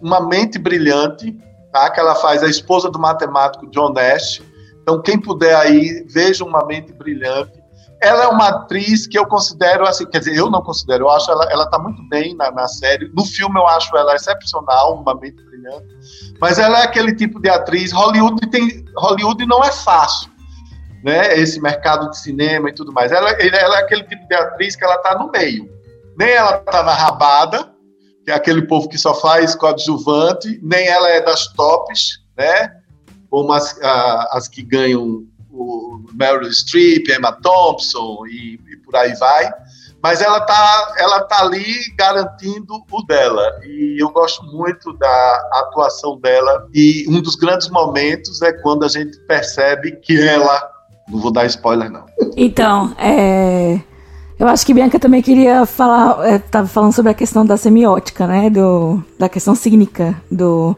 Uma 0.00 0.26
Mente 0.26 0.58
Brilhante, 0.58 1.36
tá? 1.72 1.90
que 1.90 2.00
ela 2.00 2.14
faz 2.14 2.42
a 2.42 2.48
esposa 2.48 2.90
do 2.90 2.98
matemático 2.98 3.68
John 3.70 3.92
Nash. 3.92 4.42
Então, 4.82 5.00
quem 5.00 5.18
puder 5.18 5.54
aí, 5.54 6.04
veja 6.08 6.44
Uma 6.44 6.64
Mente 6.66 6.92
Brilhante. 6.92 7.62
Ela 8.00 8.24
é 8.24 8.26
uma 8.26 8.48
atriz 8.48 9.06
que 9.06 9.16
eu 9.16 9.24
considero, 9.24 9.86
assim, 9.86 10.04
quer 10.06 10.18
dizer, 10.18 10.34
eu 10.34 10.50
não 10.50 10.60
considero, 10.60 11.04
eu 11.04 11.10
acho 11.10 11.30
ela, 11.30 11.46
ela 11.52 11.70
tá 11.70 11.78
muito 11.78 12.02
bem 12.08 12.34
na, 12.34 12.50
na 12.50 12.66
série. 12.66 13.08
No 13.14 13.24
filme 13.24 13.60
eu 13.60 13.66
acho 13.68 13.96
ela 13.96 14.16
excepcional, 14.16 15.00
Uma 15.00 15.14
Mente 15.14 15.40
Brilhante. 15.44 15.86
Mas 16.40 16.58
ela 16.58 16.80
é 16.80 16.82
aquele 16.82 17.14
tipo 17.14 17.40
de 17.40 17.48
atriz, 17.48 17.92
Hollywood 17.92 18.44
tem, 18.50 18.84
Hollywood 18.96 19.46
não 19.46 19.62
é 19.62 19.70
fácil 19.70 20.31
né, 21.02 21.36
esse 21.38 21.60
mercado 21.60 22.10
de 22.10 22.18
cinema 22.18 22.70
e 22.70 22.74
tudo 22.74 22.92
mais. 22.92 23.10
Ela, 23.10 23.30
ela 23.30 23.78
é 23.78 23.82
aquele 23.82 24.04
tipo 24.04 24.26
de 24.28 24.34
atriz 24.34 24.76
que 24.76 24.84
ela 24.84 24.96
está 24.96 25.18
no 25.18 25.30
meio. 25.30 25.68
Nem 26.16 26.30
ela 26.30 26.56
está 26.56 26.82
na 26.82 26.94
rabada, 26.94 27.72
que 28.24 28.30
é 28.30 28.34
aquele 28.34 28.62
povo 28.62 28.88
que 28.88 28.98
só 28.98 29.14
faz 29.14 29.54
coadjuvante, 29.54 30.60
nem 30.62 30.86
ela 30.86 31.08
é 31.08 31.20
das 31.20 31.48
tops, 31.48 32.20
né? 32.36 32.76
Como 33.28 33.52
as, 33.52 33.80
a, 33.82 34.28
as 34.32 34.46
que 34.46 34.62
ganham 34.62 35.26
o 35.50 36.04
Meryl 36.14 36.50
Streep, 36.50 37.08
Emma 37.08 37.32
Thompson 37.32 38.26
e, 38.26 38.60
e, 38.70 38.76
por 38.84 38.94
aí 38.96 39.14
vai. 39.16 39.50
Mas 40.02 40.20
ela 40.20 40.40
tá, 40.40 40.94
ela 40.98 41.20
tá 41.22 41.42
ali 41.42 41.64
garantindo 41.96 42.84
o 42.90 43.02
dela. 43.06 43.60
E 43.64 44.02
eu 44.02 44.10
gosto 44.10 44.42
muito 44.44 44.92
da 44.94 45.50
atuação 45.52 46.18
dela. 46.18 46.68
E 46.74 47.06
um 47.08 47.20
dos 47.20 47.36
grandes 47.36 47.68
momentos 47.68 48.42
é 48.42 48.52
quando 48.52 48.84
a 48.84 48.88
gente 48.88 49.18
percebe 49.26 49.92
que 49.96 50.20
ela 50.20 50.71
não 51.08 51.20
vou 51.20 51.32
dar 51.32 51.46
spoiler, 51.46 51.90
não. 51.90 52.04
Então, 52.36 52.94
é. 52.98 53.80
Eu 54.38 54.48
acho 54.48 54.66
que 54.66 54.74
Bianca 54.74 54.98
também 54.98 55.22
queria 55.22 55.64
falar, 55.64 56.36
estava 56.36 56.66
é, 56.66 56.68
falando 56.68 56.92
sobre 56.92 57.12
a 57.12 57.14
questão 57.14 57.46
da 57.46 57.56
semiótica, 57.56 58.26
né, 58.26 58.50
do, 58.50 59.00
da 59.16 59.28
questão 59.28 59.54
cínica 59.54 60.20
do, 60.28 60.76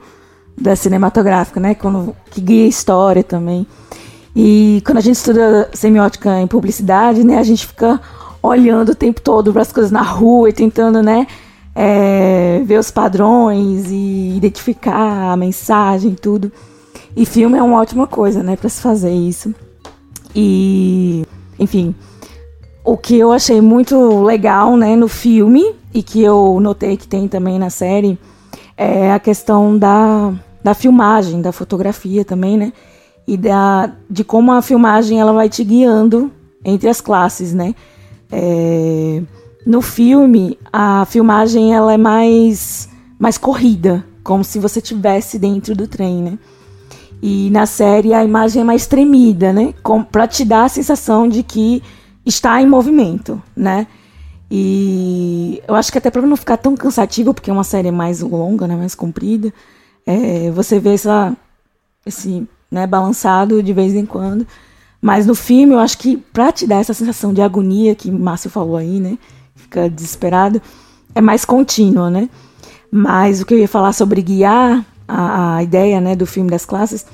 da 0.61 0.77
cinematográfica, 0.77 1.59
né, 1.59 1.75
quando, 1.75 2.15
que 2.31 2.43
guia 2.43 2.67
a 2.67 2.69
história 2.69 3.25
também. 3.25 3.67
E 4.37 4.83
quando 4.85 4.99
a 4.99 5.01
gente 5.01 5.17
estuda 5.17 5.71
semiótica 5.73 6.41
em 6.41 6.47
publicidade, 6.47 7.25
né, 7.25 7.39
a 7.39 7.43
gente 7.43 7.67
fica 7.67 8.01
olhando 8.43 8.91
o 8.91 8.95
tempo 8.95 9.23
todo 9.23 9.51
para 9.51 9.63
as 9.63 9.73
coisas 9.73 9.91
na 9.91 10.03
rua 10.03 10.51
e 10.51 10.53
tentando, 10.53 11.03
né, 11.03 11.27
é, 11.75 12.61
ver 12.67 12.79
os 12.79 12.91
padrões 12.91 13.91
e 13.91 14.37
identificar 14.37 15.33
a 15.33 15.37
mensagem 15.39 16.15
tudo. 16.15 16.53
E 17.17 17.25
filme 17.25 17.57
é 17.57 17.63
uma 17.63 17.81
ótima 17.81 18.07
coisa, 18.07 18.43
né, 18.43 18.57
para 18.57 18.69
se 18.69 18.83
fazer 18.83 19.13
isso. 19.13 19.55
E, 20.35 21.25
enfim, 21.59 21.95
o 22.85 22.97
que 22.97 23.19
eu 23.19 23.33
achei 23.33 23.61
muito 23.61 24.23
legal, 24.23 24.77
né, 24.77 24.97
no 24.97 25.09
filme 25.09 25.75
e 25.93 26.03
que 26.03 26.23
eu 26.23 26.59
notei 26.61 26.97
que 26.97 27.07
tem 27.07 27.29
também 27.29 27.59
na 27.59 27.71
série 27.71 28.19
é 28.77 29.13
a 29.13 29.21
questão 29.21 29.79
da, 29.79 30.33
da 30.63 30.75
filmagem, 30.75 31.41
da 31.41 31.53
fotografia 31.53 32.25
também, 32.25 32.57
né? 32.57 32.73
E 33.27 33.37
da, 33.37 33.93
de 34.11 34.25
como 34.25 34.53
a 34.53 34.61
filmagem 34.61 35.21
ela 35.21 35.33
vai 35.33 35.49
te 35.49 35.63
guiando 35.63 36.31
entre 36.65 36.89
as 36.89 37.01
classes, 37.01 37.55
né? 37.55 37.75
É, 38.31 39.23
no 39.65 39.81
filme, 39.81 40.59
a 40.73 41.07
filmagem 41.07 41.75
ela 41.75 41.95
é 41.95 41.97
mais, 41.97 42.89
mais 43.19 43.39
corrida, 43.39 44.05
como 44.23 44.45
se 44.45 44.59
você 44.59 44.81
tivesse 44.81 45.39
dentro 45.39 45.75
do 45.75 45.87
trem, 45.87 46.23
né? 46.23 46.39
E 47.27 47.49
na 47.49 47.65
série 47.65 48.13
a 48.13 48.23
imagem 48.23 48.61
é 48.61 48.65
mais 48.67 48.87
tremida, 48.87 49.51
né? 49.51 49.73
Para 50.13 50.29
te 50.29 50.45
dar 50.45 50.65
a 50.65 50.69
sensação 50.69 51.27
de 51.27 51.43
que 51.43 51.83
está 52.27 52.61
em 52.61 52.67
movimento, 52.67 53.43
né? 53.57 53.87
E 54.51 55.63
eu 55.67 55.75
acho 55.75 55.91
que 55.91 55.97
até 55.97 56.11
para 56.11 56.21
não 56.21 56.37
ficar 56.37 56.59
tão 56.59 56.77
cansativo, 56.77 57.33
porque 57.33 57.49
é 57.49 57.53
uma 57.53 57.65
série 57.65 57.91
mais 57.91 58.21
longa, 58.21 58.67
né, 58.67 58.77
mais 58.77 58.95
comprida, 58.95 59.51
é, 60.07 60.51
você 60.51 60.79
vê 60.79 60.93
essa, 60.93 61.35
esse 62.05 62.47
né, 62.71 62.87
balançado 62.87 63.63
de 63.63 63.73
vez 63.73 63.95
em 63.95 64.05
quando. 64.05 64.47
Mas 65.01 65.25
no 65.25 65.35
filme, 65.35 65.73
eu 65.73 65.79
acho 65.79 65.97
que 65.97 66.19
para 66.19 66.53
te 66.53 66.67
dar 66.67 66.77
essa 66.77 66.93
sensação 66.93 67.33
de 67.33 67.41
agonia 67.41 67.95
que 67.95 68.11
Márcio 68.11 68.51
falou 68.51 68.77
aí, 68.77 69.01
né? 69.01 69.17
Fica 69.57 69.89
desesperado, 69.89 70.61
é 71.15 71.23
mais 71.23 71.47
contínua, 71.47 72.11
né? 72.11 72.29
Mas 72.93 73.41
o 73.41 73.47
que 73.47 73.55
eu 73.55 73.59
ia 73.59 73.67
falar 73.67 73.95
sobre 73.95 74.21
guiar 74.21 74.85
a, 75.07 75.57
a 75.57 75.63
ideia 75.63 76.01
né, 76.01 76.17
do 76.17 76.27
filme 76.27 76.51
das 76.51 76.65
classes, 76.65 77.07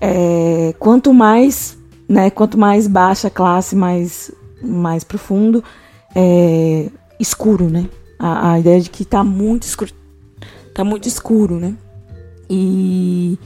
é, 0.00 0.74
quanto 0.78 1.12
mais 1.12 1.76
né, 2.08 2.30
quanto 2.30 2.56
mais 2.56 2.86
baixa 2.86 3.28
a 3.28 3.30
classe, 3.30 3.74
mais, 3.74 4.30
mais 4.62 5.02
profundo, 5.02 5.62
é, 6.14 6.88
escuro, 7.18 7.68
né? 7.68 7.88
A, 8.18 8.52
a 8.52 8.60
ideia 8.60 8.80
de 8.80 8.90
que 8.90 9.02
está 9.02 9.24
muito 9.24 9.64
escuro, 9.64 9.90
tá 10.74 10.84
muito 10.84 11.08
escuro, 11.08 11.56
né? 11.56 11.74
E, 12.48 13.38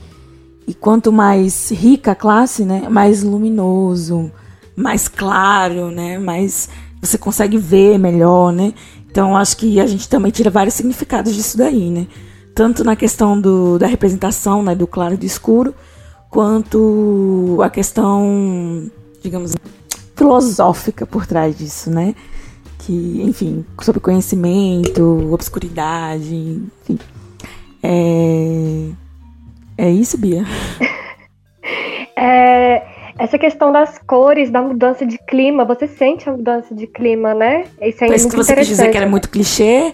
e 0.67 0.73
quanto 0.73 1.11
mais 1.11 1.71
rica 1.71 2.11
a 2.11 2.15
classe, 2.15 2.63
né, 2.63 2.87
mais 2.87 3.23
luminoso, 3.23 4.31
mais 4.75 5.07
claro, 5.07 5.89
né, 5.89 6.19
mais 6.19 6.69
você 7.01 7.17
consegue 7.17 7.57
ver 7.57 7.97
melhor, 7.97 8.53
né? 8.53 8.73
Então 9.09 9.35
acho 9.35 9.57
que 9.57 9.79
a 9.79 9.87
gente 9.87 10.07
também 10.07 10.31
tira 10.31 10.49
vários 10.49 10.75
significados 10.75 11.33
disso 11.33 11.57
daí, 11.57 11.89
né? 11.89 12.07
Tanto 12.53 12.83
na 12.83 12.95
questão 12.95 13.39
do, 13.39 13.79
da 13.79 13.87
representação, 13.87 14.61
né, 14.61 14.75
do 14.75 14.85
claro 14.85 15.13
e 15.13 15.17
do 15.17 15.25
escuro, 15.25 15.73
quanto 16.29 17.59
a 17.61 17.69
questão, 17.69 18.89
digamos, 19.21 19.53
filosófica 20.15 21.05
por 21.05 21.25
trás 21.25 21.57
disso, 21.57 21.89
né? 21.89 22.15
Que, 22.79 23.21
enfim, 23.23 23.65
sobre 23.81 23.99
conhecimento, 23.99 25.29
obscuridade, 25.31 26.61
enfim. 26.83 26.99
É, 27.83 28.89
é 29.77 29.89
isso, 29.89 30.17
Bia? 30.17 30.43
é, 32.15 32.83
essa 33.17 33.37
questão 33.37 33.71
das 33.71 33.99
cores, 33.99 34.49
da 34.49 34.61
mudança 34.61 35.05
de 35.05 35.17
clima, 35.17 35.65
você 35.65 35.87
sente 35.87 36.29
a 36.29 36.31
mudança 36.31 36.73
de 36.73 36.87
clima, 36.87 37.33
né? 37.33 37.65
Isso 37.81 38.03
é 38.03 38.15
isso 38.15 38.29
que 38.29 38.35
você 38.35 38.55
quis 38.55 38.67
dizer 38.67 38.89
que 38.89 38.97
era 38.97 39.07
muito 39.07 39.29
clichê? 39.29 39.93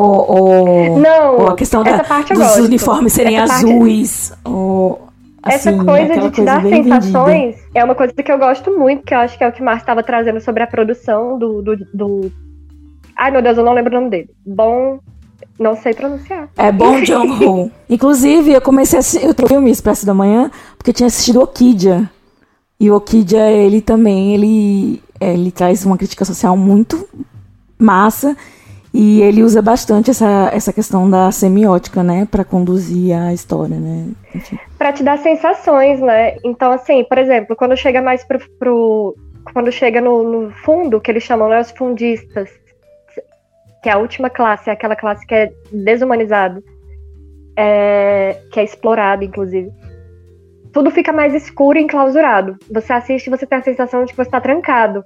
Ou, 0.00 0.30
ou, 0.30 0.98
não, 1.00 1.38
ou 1.38 1.48
a 1.48 1.56
questão 1.56 1.82
da, 1.82 1.96
dos 1.96 2.56
uniformes 2.58 3.12
serem 3.12 3.36
essa 3.36 3.54
azuis? 3.54 4.28
Parte... 4.28 4.56
Ou, 4.56 5.08
assim, 5.42 5.70
essa 5.70 5.84
coisa 5.84 6.14
de 6.14 6.30
te 6.30 6.36
coisa 6.36 6.44
dar 6.44 6.62
sensações 6.62 7.56
é 7.74 7.82
uma 7.82 7.96
coisa 7.96 8.12
que 8.12 8.30
eu 8.30 8.38
gosto 8.38 8.78
muito, 8.78 9.02
que 9.02 9.12
eu 9.12 9.18
acho 9.18 9.36
que 9.36 9.42
é 9.42 9.48
o 9.48 9.52
que 9.52 9.60
o 9.60 9.64
Márcio 9.64 9.82
estava 9.82 10.00
trazendo 10.04 10.40
sobre 10.40 10.62
a 10.62 10.68
produção 10.68 11.36
do, 11.36 11.60
do, 11.62 11.76
do, 11.92 12.32
Ai, 13.16 13.32
meu 13.32 13.42
Deus, 13.42 13.58
eu 13.58 13.64
não 13.64 13.72
lembro 13.72 13.90
o 13.92 13.98
nome 13.98 14.10
dele. 14.10 14.30
Bom 14.46 15.00
não 15.58 15.74
sei 15.74 15.92
pronunciar. 15.92 16.48
É 16.56 16.70
Bom 16.70 17.00
John 17.02 17.26
Ho. 17.42 17.70
Inclusive, 17.90 18.52
eu 18.52 18.60
comecei 18.60 18.98
a 18.98 19.00
assistir. 19.00 19.26
Eu 19.26 19.34
troquei 19.34 19.58
o 19.58 19.66
Expresso 19.66 20.06
da 20.06 20.14
Manhã 20.14 20.48
porque 20.76 20.90
eu 20.90 20.94
tinha 20.94 21.08
assistido 21.08 21.40
Okidia. 21.40 22.08
E 22.78 22.88
o 22.88 22.94
Okidia, 22.94 23.50
ele 23.50 23.80
também, 23.80 24.32
ele, 24.32 25.02
ele 25.20 25.50
traz 25.50 25.84
uma 25.84 25.98
crítica 25.98 26.24
social 26.24 26.56
muito 26.56 27.08
massa. 27.76 28.36
E 28.92 29.20
ele 29.20 29.42
usa 29.42 29.60
bastante 29.60 30.10
essa, 30.10 30.50
essa 30.52 30.72
questão 30.72 31.08
da 31.08 31.30
semiótica, 31.30 32.02
né, 32.02 32.26
para 32.30 32.44
conduzir 32.44 33.14
a 33.14 33.32
história, 33.32 33.76
né? 33.76 34.08
Para 34.78 34.92
te 34.92 35.02
dar 35.02 35.18
sensações, 35.18 36.00
né? 36.00 36.36
Então, 36.42 36.72
assim, 36.72 37.04
por 37.04 37.18
exemplo, 37.18 37.54
quando 37.54 37.76
chega 37.76 38.00
mais 38.00 38.24
pro, 38.24 38.38
pro 38.58 39.14
quando 39.52 39.70
chega 39.70 40.00
no, 40.00 40.22
no 40.22 40.50
fundo, 40.50 41.00
que 41.00 41.10
eles 41.10 41.22
chamam 41.22 41.48
né, 41.48 41.60
os 41.60 41.70
fundistas, 41.70 42.50
que 43.82 43.88
é 43.88 43.92
a 43.92 43.98
última 43.98 44.28
classe, 44.28 44.70
é 44.70 44.72
aquela 44.72 44.96
classe 44.96 45.26
que 45.26 45.34
é 45.34 45.52
desumanizada, 45.72 46.62
é, 47.56 48.40
que 48.52 48.60
é 48.60 48.64
explorada, 48.64 49.24
inclusive. 49.24 49.70
Tudo 50.72 50.90
fica 50.90 51.12
mais 51.12 51.34
escuro 51.34 51.78
e 51.78 51.82
enclausurado. 51.82 52.56
Você 52.70 52.92
assiste 52.92 53.26
e 53.26 53.30
você 53.30 53.46
tem 53.46 53.58
a 53.58 53.62
sensação 53.62 54.04
de 54.04 54.12
que 54.12 54.16
você 54.16 54.28
está 54.28 54.40
trancado. 54.40 55.02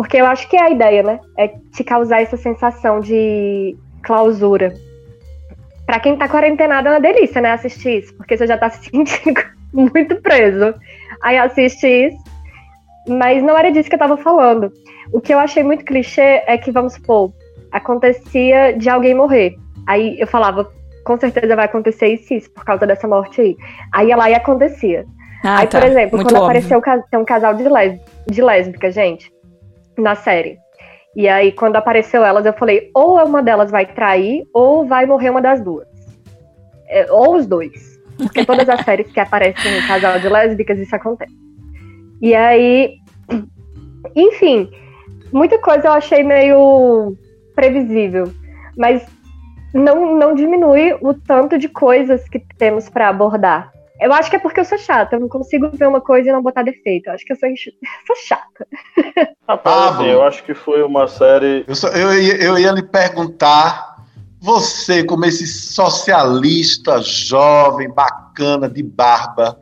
Porque 0.00 0.16
eu 0.16 0.24
acho 0.24 0.48
que 0.48 0.56
é 0.56 0.62
a 0.62 0.70
ideia, 0.70 1.02
né? 1.02 1.20
É 1.36 1.48
te 1.48 1.84
causar 1.84 2.22
essa 2.22 2.34
sensação 2.34 3.00
de 3.00 3.76
clausura. 4.02 4.72
Para 5.84 6.00
quem 6.00 6.16
tá 6.16 6.26
quarentenado 6.26 6.88
é 6.88 6.92
uma 6.92 7.00
delícia, 7.00 7.38
né? 7.38 7.50
Assistir 7.50 7.98
isso, 7.98 8.14
porque 8.14 8.34
você 8.34 8.46
já 8.46 8.56
tá 8.56 8.70
se 8.72 8.88
sentindo 8.88 9.42
muito 9.74 10.16
preso. 10.22 10.74
Aí 11.22 11.36
assiste 11.36 11.86
isso. 11.86 12.16
Mas 13.06 13.42
não 13.42 13.58
era 13.58 13.70
disso 13.70 13.90
que 13.90 13.94
eu 13.94 13.98
tava 13.98 14.16
falando. 14.16 14.72
O 15.12 15.20
que 15.20 15.34
eu 15.34 15.38
achei 15.38 15.62
muito 15.62 15.84
clichê 15.84 16.44
é 16.46 16.56
que, 16.56 16.72
vamos 16.72 16.94
supor, 16.94 17.30
acontecia 17.70 18.72
de 18.72 18.88
alguém 18.88 19.14
morrer. 19.14 19.54
Aí 19.86 20.18
eu 20.18 20.26
falava, 20.26 20.66
com 21.04 21.18
certeza 21.18 21.54
vai 21.54 21.66
acontecer 21.66 22.06
isso, 22.06 22.32
isso 22.32 22.50
por 22.52 22.64
causa 22.64 22.86
dessa 22.86 23.06
morte 23.06 23.38
aí. 23.42 23.56
Aí 23.92 24.08
ia 24.08 24.16
lá 24.16 24.30
e 24.30 24.34
acontecia. 24.34 25.04
Ah, 25.44 25.58
aí, 25.58 25.66
tá. 25.66 25.78
por 25.78 25.86
exemplo, 25.86 26.16
Muito 26.16 26.32
quando 26.32 26.42
óbvio. 26.42 26.58
apareceu 26.58 26.82
tem 27.10 27.20
um 27.20 27.24
casal 27.26 27.52
de, 27.52 27.68
lés 27.68 28.00
de 28.26 28.40
lésbica, 28.40 28.90
gente, 28.90 29.30
na 29.98 30.14
série. 30.14 30.58
E 31.14 31.28
aí, 31.28 31.52
quando 31.52 31.76
apareceu 31.76 32.24
elas, 32.24 32.46
eu 32.46 32.52
falei, 32.52 32.90
ou 32.94 33.22
uma 33.24 33.42
delas 33.42 33.70
vai 33.70 33.86
trair, 33.86 34.46
ou 34.54 34.86
vai 34.86 35.06
morrer 35.06 35.30
uma 35.30 35.42
das 35.42 35.60
duas. 35.60 35.88
É, 36.88 37.10
ou 37.10 37.36
os 37.36 37.46
dois. 37.46 37.98
Porque 38.16 38.44
todas 38.44 38.68
as 38.68 38.80
séries 38.82 39.10
que 39.10 39.18
aparecem 39.18 39.78
um 39.78 39.86
casal 39.86 40.18
de 40.20 40.28
lésbicas, 40.28 40.78
isso 40.78 40.94
acontece. 40.94 41.34
E 42.20 42.34
aí, 42.34 42.96
enfim, 44.14 44.70
muita 45.32 45.58
coisa 45.58 45.88
eu 45.88 45.92
achei 45.92 46.22
meio 46.22 47.16
previsível, 47.54 48.32
mas 48.76 49.04
não, 49.74 50.16
não 50.16 50.34
diminui 50.34 50.96
o 51.00 51.14
tanto 51.14 51.58
de 51.58 51.68
coisas 51.68 52.28
que 52.28 52.38
temos 52.56 52.88
para 52.88 53.08
abordar. 53.08 53.72
Eu 54.00 54.12
acho 54.12 54.30
que 54.30 54.36
é 54.36 54.38
porque 54.38 54.60
eu 54.60 54.64
sou 54.64 54.78
chata, 54.78 55.16
eu 55.16 55.20
não 55.20 55.28
consigo 55.28 55.70
ver 55.72 55.86
uma 55.86 56.00
coisa 56.00 56.28
e 56.28 56.32
não 56.32 56.42
botar 56.42 56.62
defeito. 56.62 57.08
Eu 57.08 57.14
acho 57.14 57.24
que 57.24 57.32
eu 57.32 57.36
sou, 57.36 57.48
sou 58.06 58.16
chata. 58.16 58.66
Rapaz, 59.46 60.00
eu 60.06 60.22
acho 60.22 60.42
que 60.42 60.54
foi 60.54 60.82
uma 60.82 61.06
série. 61.06 61.64
Eu, 61.68 61.74
só, 61.74 61.88
eu, 61.88 62.12
ia, 62.14 62.36
eu 62.42 62.58
ia 62.58 62.72
lhe 62.72 62.82
perguntar, 62.82 63.96
você, 64.40 65.04
como 65.04 65.26
esse 65.26 65.46
socialista 65.46 67.02
jovem, 67.02 67.90
bacana, 67.90 68.70
de 68.70 68.82
barba, 68.82 69.60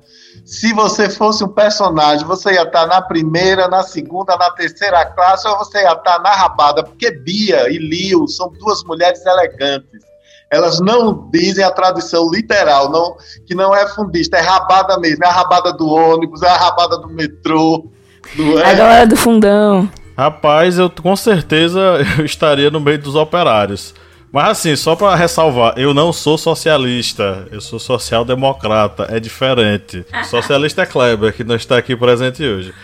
se 0.49 0.73
você 0.73 1.11
fosse 1.11 1.45
um 1.45 1.49
personagem, 1.49 2.27
você 2.27 2.53
ia 2.53 2.63
estar 2.63 2.87
na 2.87 3.03
primeira, 3.03 3.69
na 3.69 3.83
segunda, 3.83 4.35
na 4.37 4.51
terceira 4.53 5.05
classe, 5.05 5.47
ou 5.47 5.59
você 5.59 5.83
ia 5.83 5.93
estar 5.93 6.21
na 6.21 6.31
rabada? 6.31 6.83
Porque 6.83 7.11
Bia 7.11 7.69
e 7.69 7.77
Lio 7.77 8.27
são 8.27 8.51
duas 8.53 8.83
mulheres 8.85 9.25
elegantes. 9.27 10.08
Elas 10.51 10.81
não 10.81 11.29
dizem 11.31 11.63
a 11.63 11.71
tradução 11.71 12.31
literal, 12.31 12.91
não, 12.91 13.17
que 13.47 13.55
não 13.55 13.75
é 13.75 13.87
fundista, 13.89 14.39
é 14.39 14.41
rabada 14.41 14.99
mesmo. 14.99 15.25
É 15.25 15.29
a 15.29 15.33
rabada 15.33 15.73
do 15.73 15.87
ônibus, 15.87 16.43
é 16.43 16.49
a 16.49 16.57
rabada 16.57 16.99
do 16.99 17.09
metrô. 17.09 17.87
Não 18.35 18.59
é? 18.59 18.71
A 18.71 18.75
galera 18.75 19.07
do 19.07 19.17
fundão. 19.17 19.89
Rapaz, 20.17 20.79
eu 20.79 20.91
com 20.91 21.15
certeza 21.15 21.81
eu 22.19 22.25
estaria 22.25 22.71
no 22.71 22.81
meio 22.81 22.99
dos 22.99 23.15
operários. 23.15 23.95
Mas 24.33 24.51
assim, 24.51 24.77
só 24.77 24.95
para 24.95 25.15
ressalvar, 25.15 25.75
eu 25.77 25.95
não 25.95 26.13
sou 26.13 26.37
socialista, 26.37 27.47
eu 27.51 27.61
sou 27.61 27.79
social-democrata, 27.79 29.07
é 29.11 29.19
diferente. 29.19 30.05
Socialista 30.29 30.83
é 30.83 30.87
Kleber, 30.87 31.33
que 31.33 31.45
não 31.45 31.57
está 31.57 31.79
aqui 31.79 31.97
presente 31.97 32.43
hoje. 32.43 32.75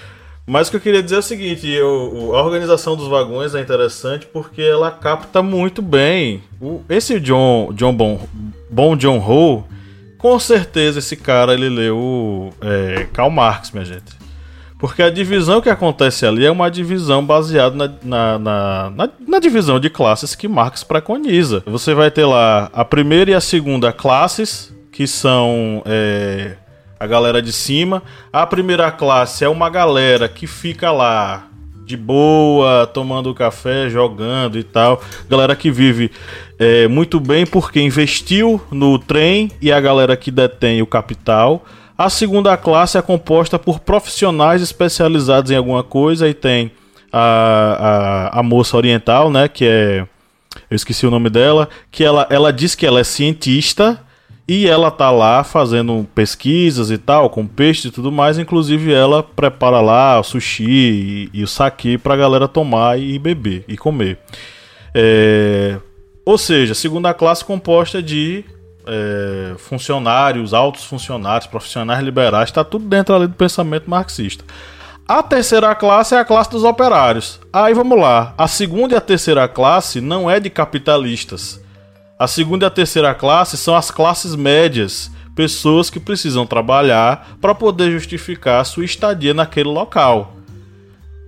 Mas 0.46 0.68
o 0.68 0.70
que 0.70 0.76
eu 0.76 0.80
queria 0.80 1.02
dizer 1.02 1.16
é 1.16 1.18
o 1.18 1.22
seguinte: 1.22 1.68
eu, 1.68 2.33
a 2.35 2.42
organização 2.42 2.96
dos 2.96 3.09
vagões 3.09 3.54
é 3.54 3.61
interessante 3.61 4.26
porque 4.26 4.62
ela 4.62 4.90
capta 4.90 5.42
muito 5.42 5.80
bem. 5.80 6.42
O, 6.61 6.83
esse 6.88 7.18
John, 7.18 7.72
John 7.72 7.94
Bon, 7.94 8.20
Bom 8.70 8.96
John 8.96 9.18
Ho, 9.18 9.64
com 10.18 10.38
certeza 10.38 10.98
esse 10.98 11.16
cara 11.16 11.54
ele 11.54 11.68
leu 11.68 12.52
é, 12.61 13.07
Karl 13.12 13.30
Marx, 13.30 13.70
minha 13.70 13.85
gente. 13.85 14.24
Porque 14.78 15.02
a 15.02 15.09
divisão 15.09 15.62
que 15.62 15.70
acontece 15.70 16.26
ali 16.26 16.44
é 16.44 16.50
uma 16.50 16.70
divisão 16.70 17.24
baseada 17.24 17.74
na, 17.74 17.88
na, 18.02 18.38
na, 18.38 18.90
na, 18.90 19.11
na 19.26 19.38
divisão 19.38 19.80
de 19.80 19.88
classes 19.88 20.35
que 20.35 20.46
Marx 20.46 20.85
preconiza. 20.85 21.62
Você 21.64 21.94
vai 21.94 22.11
ter 22.11 22.26
lá 22.26 22.68
a 22.70 22.85
primeira 22.85 23.30
e 23.30 23.35
a 23.35 23.40
segunda 23.40 23.94
classes, 23.94 24.74
que 24.92 25.07
são 25.07 25.83
é, 25.87 26.57
a 26.98 27.07
galera 27.07 27.40
de 27.40 27.52
cima. 27.52 28.02
A 28.33 28.46
primeira 28.46 28.90
classe 28.90 29.44
é 29.44 29.48
uma 29.48 29.68
galera 29.68 30.28
que 30.28 30.46
fica 30.46 30.90
lá 30.90 31.48
de 31.85 31.96
boa, 31.96 32.87
tomando 32.87 33.35
café, 33.35 33.88
jogando 33.88 34.59
e 34.59 34.62
tal. 34.62 35.02
Galera 35.28 35.54
que 35.54 35.70
vive 35.70 36.11
é, 36.59 36.88
muito 36.88 37.20
bem 37.20 37.46
porque 37.46 37.80
investiu 37.80 38.61
no 38.70 38.98
trem 38.98 39.50
e 39.61 39.70
a 39.70 39.80
galera 39.80 40.16
que 40.16 40.30
detém 40.30 40.80
o 40.80 40.87
capital. 40.87 41.64
A 41.96 42.11
segunda 42.11 42.57
classe 42.57 42.98
é 42.98 43.02
composta 43.02 43.59
por 43.59 43.80
profissionais 43.80 44.62
especializados 44.62 45.50
em 45.50 45.57
alguma 45.57 45.85
coisa 45.85 46.28
e 46.28 46.35
tem 46.35 46.72
a, 47.12 48.30
a, 48.33 48.40
a 48.40 48.42
moça 48.42 48.76
oriental, 48.76 49.30
né, 49.30 49.46
que 49.46 49.64
é 49.64 50.07
eu 50.70 50.76
esqueci 50.76 51.07
o 51.07 51.11
nome 51.11 51.28
dela, 51.28 51.68
que 51.90 52.04
ela, 52.04 52.26
ela 52.30 52.52
diz 52.52 52.74
que 52.74 52.87
ela 52.87 53.00
é 53.00 53.04
cientista 53.04 54.00
e 54.46 54.66
ela 54.66 54.90
tá 54.90 55.11
lá 55.11 55.42
fazendo 55.42 56.07
pesquisas 56.14 56.90
e 56.90 56.98
tal, 56.98 57.30
com 57.30 57.46
peixe 57.46 57.88
e 57.88 57.90
tudo 57.90 58.12
mais. 58.12 58.38
Inclusive, 58.38 58.92
ela 58.92 59.22
prepara 59.22 59.80
lá 59.80 60.20
o 60.20 60.22
sushi 60.22 60.64
e, 60.64 61.30
e 61.33 61.42
o 61.42 61.48
sake 61.48 61.96
pra 61.96 62.16
galera 62.16 62.46
tomar 62.46 62.98
e 62.98 63.18
beber 63.18 63.64
e 63.66 63.76
comer. 63.76 64.18
É... 64.94 65.78
Ou 66.26 66.38
seja, 66.38 66.74
segunda 66.74 67.12
classe 67.12 67.44
composta 67.44 68.02
de 68.02 68.44
é, 68.87 69.54
funcionários, 69.59 70.54
altos 70.54 70.85
funcionários, 70.85 71.46
profissionais 71.46 72.02
liberais, 72.02 72.48
está 72.48 72.64
tudo 72.64 72.87
dentro 72.87 73.14
ali 73.14 73.26
do 73.26 73.35
pensamento 73.35 73.88
marxista. 73.88 74.44
A 75.07 75.22
terceira 75.22 75.74
classe 75.74 76.14
é 76.14 76.18
a 76.18 76.24
classe 76.24 76.50
dos 76.50 76.64
operários. 76.64 77.38
Aí 77.52 77.74
vamos 77.74 77.98
lá. 77.98 78.33
A 78.38 78.48
segunda 78.48 78.94
e 78.94 78.96
a 78.96 79.02
terceira 79.02 79.46
classe 79.46 80.00
não 80.00 80.30
é 80.30 80.40
de 80.40 80.48
capitalistas. 80.48 81.62
A 82.18 82.27
segunda 82.27 82.66
e 82.66 82.68
a 82.68 82.70
terceira 82.70 83.12
classe 83.14 83.57
são 83.57 83.74
as 83.74 83.90
classes 83.90 84.37
médias, 84.37 85.11
pessoas 85.35 85.90
que 85.90 85.98
precisam 85.98 86.46
trabalhar 86.46 87.37
para 87.40 87.55
poder 87.55 87.90
justificar 87.90 88.64
sua 88.64 88.85
estadia 88.85 89.35
naquele 89.35 89.68
local. 89.68 90.35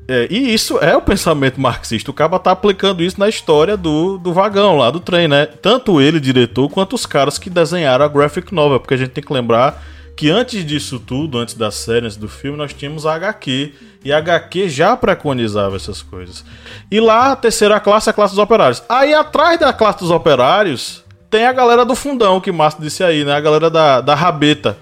É, 0.09 0.29
e 0.31 0.55
isso 0.55 0.79
é 0.79 0.97
o 0.97 1.03
pensamento 1.03 1.61
marxista. 1.61 2.11
O 2.13 2.15
cara 2.15 2.39
tá 2.39 2.53
aplicando 2.53 3.03
isso 3.03 3.19
na 3.19 3.29
história 3.29 3.77
do, 3.77 4.19
do 4.19 4.33
vagão 4.33 4.77
lá 4.77 4.89
do 4.89 5.01
trem, 5.01 5.27
né? 5.27 5.47
Tanto 5.47 6.01
ele, 6.01 6.21
diretor, 6.21 6.69
quanto 6.69 6.95
os 6.95 7.05
caras 7.05 7.39
que 7.39 7.51
desenharam 7.51 8.05
a 8.05 8.09
graphic 8.09 8.55
novel. 8.55 8.79
Porque 8.79 8.95
a 8.95 8.97
gente 8.97 9.11
tem 9.11 9.25
que 9.25 9.33
lembrar 9.33 9.83
que 10.17 10.31
antes 10.31 10.65
disso 10.65 10.99
tudo, 10.99 11.39
antes 11.39 11.55
da 11.55 11.71
série, 11.71 12.07
antes 12.07 12.17
do 12.17 12.27
filme, 12.27 12.57
nós 12.57 12.73
tínhamos 12.73 13.05
a 13.05 13.15
HQ. 13.15 13.75
E 14.03 14.11
a 14.11 14.17
HQ 14.19 14.71
já 14.71 14.97
preconizava 14.97 15.77
essas 15.77 16.01
coisas. 16.03 16.43
E 16.91 16.99
lá, 16.99 17.33
a 17.33 17.37
terceira 17.37 17.79
classe 17.79 18.09
é 18.09 18.13
a 18.13 18.15
classe 18.15 18.35
dos 18.35 18.43
operários. 18.43 18.83
Aí 18.89 19.13
atrás 19.13 19.61
da 19.61 19.75
classe 19.75 19.99
dos 19.99 20.11
operários, 20.11 21.05
tem 21.29 21.45
a 21.45 21.53
galera 21.53 21.85
do 21.85 21.95
fundão, 21.95 22.41
que 22.41 22.51
Márcio 22.51 22.81
disse 22.81 23.05
aí, 23.05 23.25
né? 23.25 23.35
A 23.35 23.41
galera 23.41 23.69
da, 23.69 24.01
da 24.01 24.15
rabeta. 24.15 24.79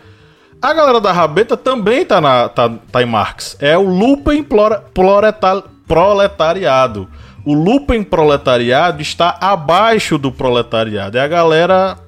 A 0.63 0.73
galera 0.73 1.01
da 1.01 1.11
rabeta 1.11 1.57
também 1.57 2.05
tá, 2.05 2.21
na, 2.21 2.49
tá, 2.49 2.71
tá 2.93 3.03
em 3.03 3.07
Marx. 3.07 3.57
É 3.59 3.77
o 3.77 3.83
Lupen 3.83 4.47
proletariado. 5.87 7.09
O 7.45 7.55
Lupen 7.55 8.05
proletariado 8.05 9.03
está 9.03 9.37
abaixo 9.41 10.17
do 10.17 10.31
proletariado. 10.31 11.19
É 11.19 11.23
a 11.23 11.29
galera 11.29 11.99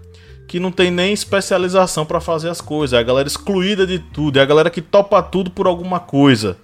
que 0.46 0.61
não 0.61 0.70
tem 0.70 0.90
nem 0.90 1.12
especialização 1.12 2.06
para 2.06 2.20
fazer 2.20 2.48
as 2.48 2.61
coisas. 2.61 2.96
É 2.96 3.00
a 3.00 3.02
galera 3.02 3.26
excluída 3.26 3.87
de 3.87 3.98
tudo. 3.98 4.38
É 4.38 4.42
a 4.42 4.46
galera 4.46 4.70
que 4.70 4.80
topa 4.80 5.22
tudo 5.22 5.50
por 5.50 5.66
alguma 5.66 5.98
coisa. 5.98 6.56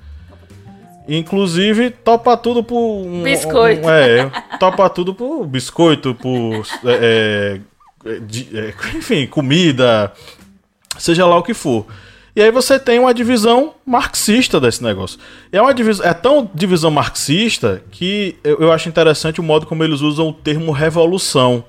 Inclusive, 1.09 1.91
topa 1.91 2.37
tudo 2.37 2.63
por. 2.63 2.79
Um, 2.79 3.23
biscoito. 3.23 3.87
Um, 3.87 3.91
é, 3.91 4.31
topa 4.61 4.89
tudo 4.89 5.13
por 5.13 5.47
biscoito, 5.47 6.15
por. 6.15 6.65
É, 6.85 7.61
é, 8.05 8.19
de, 8.21 8.49
é, 8.57 8.75
enfim, 8.97 9.27
comida, 9.27 10.13
seja 10.99 11.27
lá 11.27 11.37
o 11.37 11.43
que 11.43 11.55
for. 11.55 11.87
E 12.35 12.41
aí 12.41 12.51
você 12.51 12.79
tem 12.79 12.99
uma 12.99 13.13
divisão 13.13 13.75
marxista 13.85 14.59
desse 14.59 14.83
negócio. 14.83 15.19
É 15.51 15.61
uma 15.61 15.75
divisão, 15.75 16.07
é 16.07 16.15
tão 16.15 16.51
divisão 16.55 16.91
marxista 16.91 17.83
que 17.91 18.37
eu, 18.43 18.59
eu 18.61 18.73
acho 18.73 18.89
interessante 18.89 19.41
o 19.41 19.43
modo 19.43 19.67
como 19.67 19.85
eles 19.85 20.01
usam 20.01 20.29
o 20.29 20.33
termo 20.33 20.73
revolução. 20.73 21.65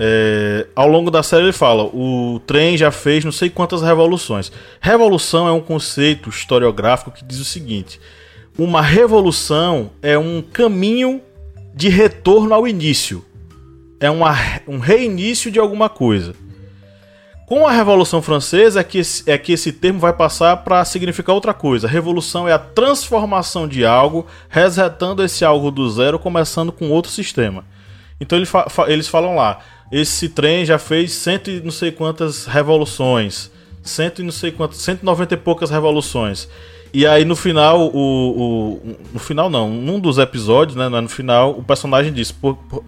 É, 0.00 0.68
ao 0.76 0.86
longo 0.86 1.10
da 1.10 1.24
série 1.24 1.42
ele 1.42 1.52
fala: 1.52 1.82
o 1.82 2.40
trem 2.46 2.76
já 2.76 2.92
fez 2.92 3.24
não 3.24 3.32
sei 3.32 3.50
quantas 3.50 3.82
revoluções. 3.82 4.52
Revolução 4.80 5.48
é 5.48 5.52
um 5.52 5.60
conceito 5.60 6.30
historiográfico 6.30 7.10
que 7.10 7.24
diz 7.24 7.40
o 7.40 7.44
seguinte: 7.44 8.00
uma 8.56 8.80
revolução 8.80 9.90
é 10.00 10.16
um 10.16 10.40
caminho 10.40 11.20
de 11.74 11.88
retorno 11.88 12.54
ao 12.54 12.66
início. 12.66 13.24
É 13.98 14.08
uma, 14.08 14.36
um 14.68 14.78
reinício 14.78 15.50
de 15.50 15.58
alguma 15.58 15.88
coisa. 15.88 16.32
Com 17.48 17.66
a 17.66 17.72
Revolução 17.72 18.20
Francesa 18.20 18.80
é 18.80 18.84
que 18.84 18.98
esse, 18.98 19.28
é 19.28 19.38
que 19.38 19.52
esse 19.52 19.72
termo 19.72 19.98
vai 19.98 20.12
passar 20.12 20.58
para 20.58 20.84
significar 20.84 21.34
outra 21.34 21.54
coisa. 21.54 21.88
Revolução 21.88 22.46
é 22.46 22.52
a 22.52 22.58
transformação 22.58 23.66
de 23.66 23.86
algo, 23.86 24.26
resetando 24.50 25.24
esse 25.24 25.44
algo 25.44 25.70
do 25.70 25.90
zero, 25.90 26.18
começando 26.18 26.70
com 26.70 26.90
outro 26.90 27.10
sistema. 27.10 27.64
Então 28.20 28.38
eles, 28.38 28.50
fa 28.50 28.66
eles 28.88 29.08
falam 29.08 29.34
lá: 29.34 29.60
esse 29.90 30.28
trem 30.28 30.64
já 30.64 30.78
fez 30.78 31.12
cento 31.12 31.50
e 31.50 31.60
não 31.60 31.70
sei 31.70 31.90
quantas 31.90 32.46
revoluções, 32.46 33.50
cento 33.82 34.20
e 34.20 34.24
não 34.24 34.32
sei 34.32 34.52
quantas, 34.52 34.78
190 34.78 35.34
e 35.34 35.36
poucas 35.36 35.70
revoluções. 35.70 36.48
E 36.92 37.06
aí 37.06 37.24
no 37.24 37.36
final, 37.36 37.80
o, 37.80 38.80
o, 38.80 38.96
no 39.12 39.18
final 39.18 39.50
não, 39.50 39.70
num 39.70 40.00
dos 40.00 40.18
episódios, 40.18 40.76
né, 40.76 40.88
no 40.88 41.08
final, 41.08 41.52
o 41.52 41.62
personagem 41.62 42.12
diz: 42.12 42.34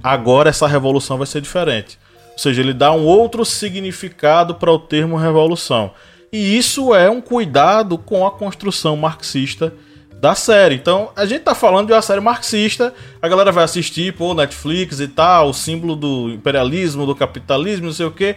agora 0.02 0.48
essa 0.48 0.66
revolução 0.66 1.18
vai 1.18 1.26
ser 1.26 1.40
diferente. 1.40 1.98
Ou 2.32 2.38
seja, 2.38 2.62
ele 2.62 2.72
dá 2.72 2.92
um 2.92 3.04
outro 3.04 3.44
significado 3.44 4.54
para 4.54 4.72
o 4.72 4.78
termo 4.78 5.16
revolução. 5.16 5.90
E 6.32 6.56
isso 6.56 6.94
é 6.94 7.10
um 7.10 7.20
cuidado 7.20 7.98
com 7.98 8.26
a 8.26 8.30
construção 8.30 8.96
marxista 8.96 9.74
da 10.20 10.34
série. 10.34 10.74
Então, 10.74 11.10
a 11.16 11.24
gente 11.24 11.40
tá 11.40 11.54
falando 11.54 11.86
de 11.86 11.94
uma 11.94 12.02
série 12.02 12.20
marxista, 12.20 12.92
a 13.22 13.26
galera 13.26 13.50
vai 13.50 13.64
assistir, 13.64 14.12
pô, 14.12 14.34
Netflix 14.34 15.00
e 15.00 15.08
tal, 15.08 15.48
o 15.48 15.54
símbolo 15.54 15.96
do 15.96 16.28
imperialismo, 16.28 17.06
do 17.06 17.14
capitalismo, 17.14 17.86
não 17.86 17.92
sei 17.92 18.04
o 18.04 18.10
quê. 18.10 18.36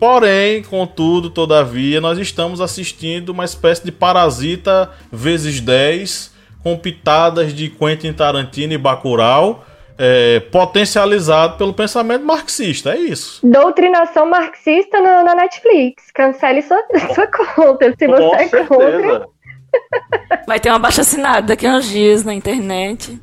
Porém, 0.00 0.64
contudo, 0.64 1.30
todavia, 1.30 2.00
nós 2.00 2.18
estamos 2.18 2.60
assistindo 2.60 3.28
uma 3.28 3.44
espécie 3.44 3.84
de 3.84 3.92
parasita 3.92 4.90
vezes 5.12 5.60
10, 5.60 6.32
com 6.60 6.76
pitadas 6.76 7.54
de 7.54 7.68
Quentin 7.68 8.12
Tarantino 8.12 8.72
e 8.72 8.78
Bacurau, 8.78 9.64
é, 9.96 10.40
potencializado 10.40 11.56
pelo 11.56 11.72
pensamento 11.72 12.24
marxista, 12.24 12.94
é 12.94 12.98
isso. 12.98 13.38
Doutrinação 13.46 14.26
marxista 14.26 14.98
no, 14.98 15.22
na 15.22 15.36
Netflix. 15.36 16.10
Cancele 16.12 16.62
sua, 16.62 16.82
sua 17.14 17.28
conta, 17.28 17.94
se 17.96 18.08
você 18.08 18.56
é 18.56 18.64
contra. 18.64 19.28
Vai 20.46 20.58
ter 20.60 20.70
uma 20.70 20.78
baixa 20.78 21.02
assinada 21.02 21.48
daqui 21.48 21.66
a 21.66 21.76
uns 21.76 21.88
dias 21.88 22.24
na 22.24 22.34
internet. 22.34 23.20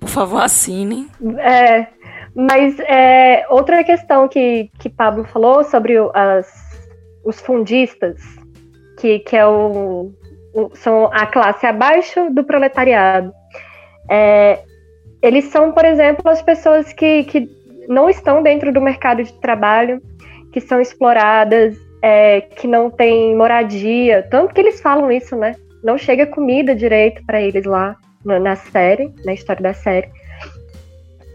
Por 0.00 0.08
favor, 0.08 0.42
assinem. 0.42 1.08
É, 1.38 1.86
mas 2.34 2.78
é, 2.80 3.46
outra 3.48 3.82
questão 3.82 4.28
que, 4.28 4.70
que 4.78 4.88
Pablo 4.88 5.24
falou 5.24 5.64
sobre 5.64 5.94
as, 6.14 6.46
os 7.24 7.40
fundistas, 7.40 8.20
que, 8.98 9.18
que 9.20 9.36
é 9.36 9.46
o, 9.46 10.12
o, 10.54 10.70
são 10.74 11.06
a 11.12 11.26
classe 11.26 11.66
abaixo 11.66 12.30
do 12.30 12.44
proletariado. 12.44 13.32
É, 14.10 14.60
eles 15.22 15.46
são, 15.46 15.72
por 15.72 15.84
exemplo, 15.84 16.30
as 16.30 16.42
pessoas 16.42 16.92
que, 16.92 17.24
que 17.24 17.48
não 17.88 18.08
estão 18.08 18.42
dentro 18.42 18.72
do 18.72 18.80
mercado 18.80 19.22
de 19.22 19.32
trabalho, 19.40 20.00
que 20.52 20.60
são 20.60 20.80
exploradas, 20.80 21.76
é, 22.02 22.40
que 22.40 22.66
não 22.66 22.90
têm 22.90 23.34
moradia. 23.34 24.26
Tanto 24.30 24.54
que 24.54 24.60
eles 24.60 24.80
falam 24.80 25.10
isso, 25.10 25.34
né? 25.36 25.56
Não 25.86 25.96
chega 25.96 26.26
comida 26.26 26.74
direito 26.74 27.24
para 27.24 27.40
eles 27.40 27.64
lá 27.64 27.96
na, 28.24 28.56
série, 28.56 29.14
na 29.24 29.32
história 29.32 29.62
da 29.62 29.72
série. 29.72 30.10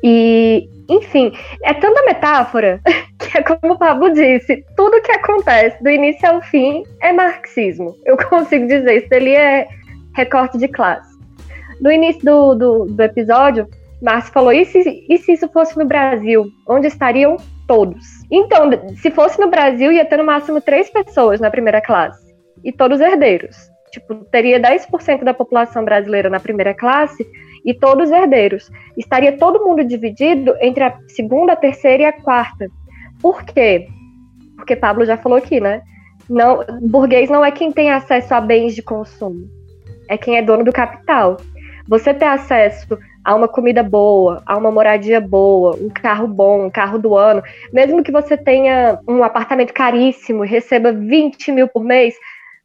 E, 0.03 0.67
enfim, 0.89 1.31
é 1.63 1.73
tanta 1.73 2.03
metáfora 2.03 2.81
que 3.17 3.37
é 3.37 3.41
como 3.41 3.75
o 3.75 3.77
Pablo 3.77 4.11
disse: 4.11 4.65
tudo 4.75 5.01
que 5.01 5.11
acontece 5.13 5.81
do 5.81 5.89
início 5.89 6.29
ao 6.29 6.41
fim 6.41 6.83
é 7.01 7.13
marxismo. 7.13 7.95
Eu 8.05 8.17
consigo 8.27 8.67
dizer, 8.67 9.05
isso 9.05 9.15
ali 9.15 9.33
é 9.33 9.69
recorte 10.17 10.57
de 10.57 10.67
classe. 10.67 11.17
No 11.79 11.89
início 11.89 12.21
do, 12.25 12.53
do, 12.53 12.85
do 12.87 13.03
episódio, 13.03 13.69
Márcio 14.01 14.33
falou: 14.33 14.51
e 14.51 14.65
se, 14.65 15.05
e 15.07 15.17
se 15.17 15.31
isso 15.31 15.47
fosse 15.47 15.77
no 15.77 15.85
Brasil? 15.85 16.45
Onde 16.67 16.87
estariam 16.87 17.37
todos? 17.65 18.05
Então, 18.29 18.69
se 18.97 19.11
fosse 19.11 19.39
no 19.39 19.49
Brasil, 19.49 19.93
ia 19.93 20.03
ter 20.03 20.17
no 20.17 20.25
máximo 20.25 20.59
três 20.59 20.89
pessoas 20.89 21.39
na 21.39 21.49
primeira 21.49 21.79
classe 21.79 22.35
e 22.65 22.73
todos 22.73 22.99
herdeiros. 22.99 23.70
Tipo, 23.91 24.15
teria 24.25 24.60
10% 24.60 25.23
da 25.23 25.34
população 25.34 25.84
brasileira 25.84 26.30
na 26.30 26.39
primeira 26.39 26.73
classe 26.73 27.27
e 27.65 27.73
todos 27.73 28.10
herdeiros. 28.10 28.71
Estaria 28.97 29.38
todo 29.38 29.63
mundo 29.63 29.84
dividido 29.84 30.56
entre 30.62 30.84
a 30.84 30.97
segunda, 31.08 31.54
a 31.54 31.58
terceira 31.58 32.04
e 32.04 32.06
a 32.06 32.13
quarta. 32.13 32.69
Por 33.21 33.43
quê? 33.43 33.88
Porque 34.56 34.75
Pablo 34.75 35.06
já 35.06 35.17
falou 35.17 35.38
aqui, 35.38 35.60
né? 35.60 35.82
Não, 36.30 36.63
burguês 36.82 37.30
não 37.30 37.43
é 37.43 37.51
quem 37.51 37.71
tem 37.71 37.91
acesso 37.91 38.34
a 38.34 38.39
bens 38.39 38.73
de 38.73 38.82
consumo, 38.82 39.49
é 40.08 40.17
quem 40.17 40.38
é 40.38 40.41
dono 40.41 40.63
do 40.63 40.71
capital. 40.71 41.38
Você 41.88 42.13
ter 42.13 42.25
acesso 42.25 42.97
a 43.23 43.36
uma 43.36 43.47
comida 43.47 43.84
boa, 43.84 44.41
a 44.45 44.58
uma 44.58 44.71
moradia 44.71 45.19
boa, 45.19 45.75
um 45.75 45.89
carro 45.89 46.27
bom, 46.27 46.65
um 46.65 46.69
carro 46.69 46.97
do 46.97 47.15
ano, 47.15 47.43
mesmo 47.73 48.04
que 48.04 48.12
você 48.12 48.38
tenha 48.38 48.99
um 49.08 49.23
apartamento 49.23 49.73
caríssimo 49.73 50.45
e 50.45 50.47
receba 50.47 50.91
20 50.91 51.51
mil 51.51 51.67
por 51.67 51.84
mês, 51.84 52.15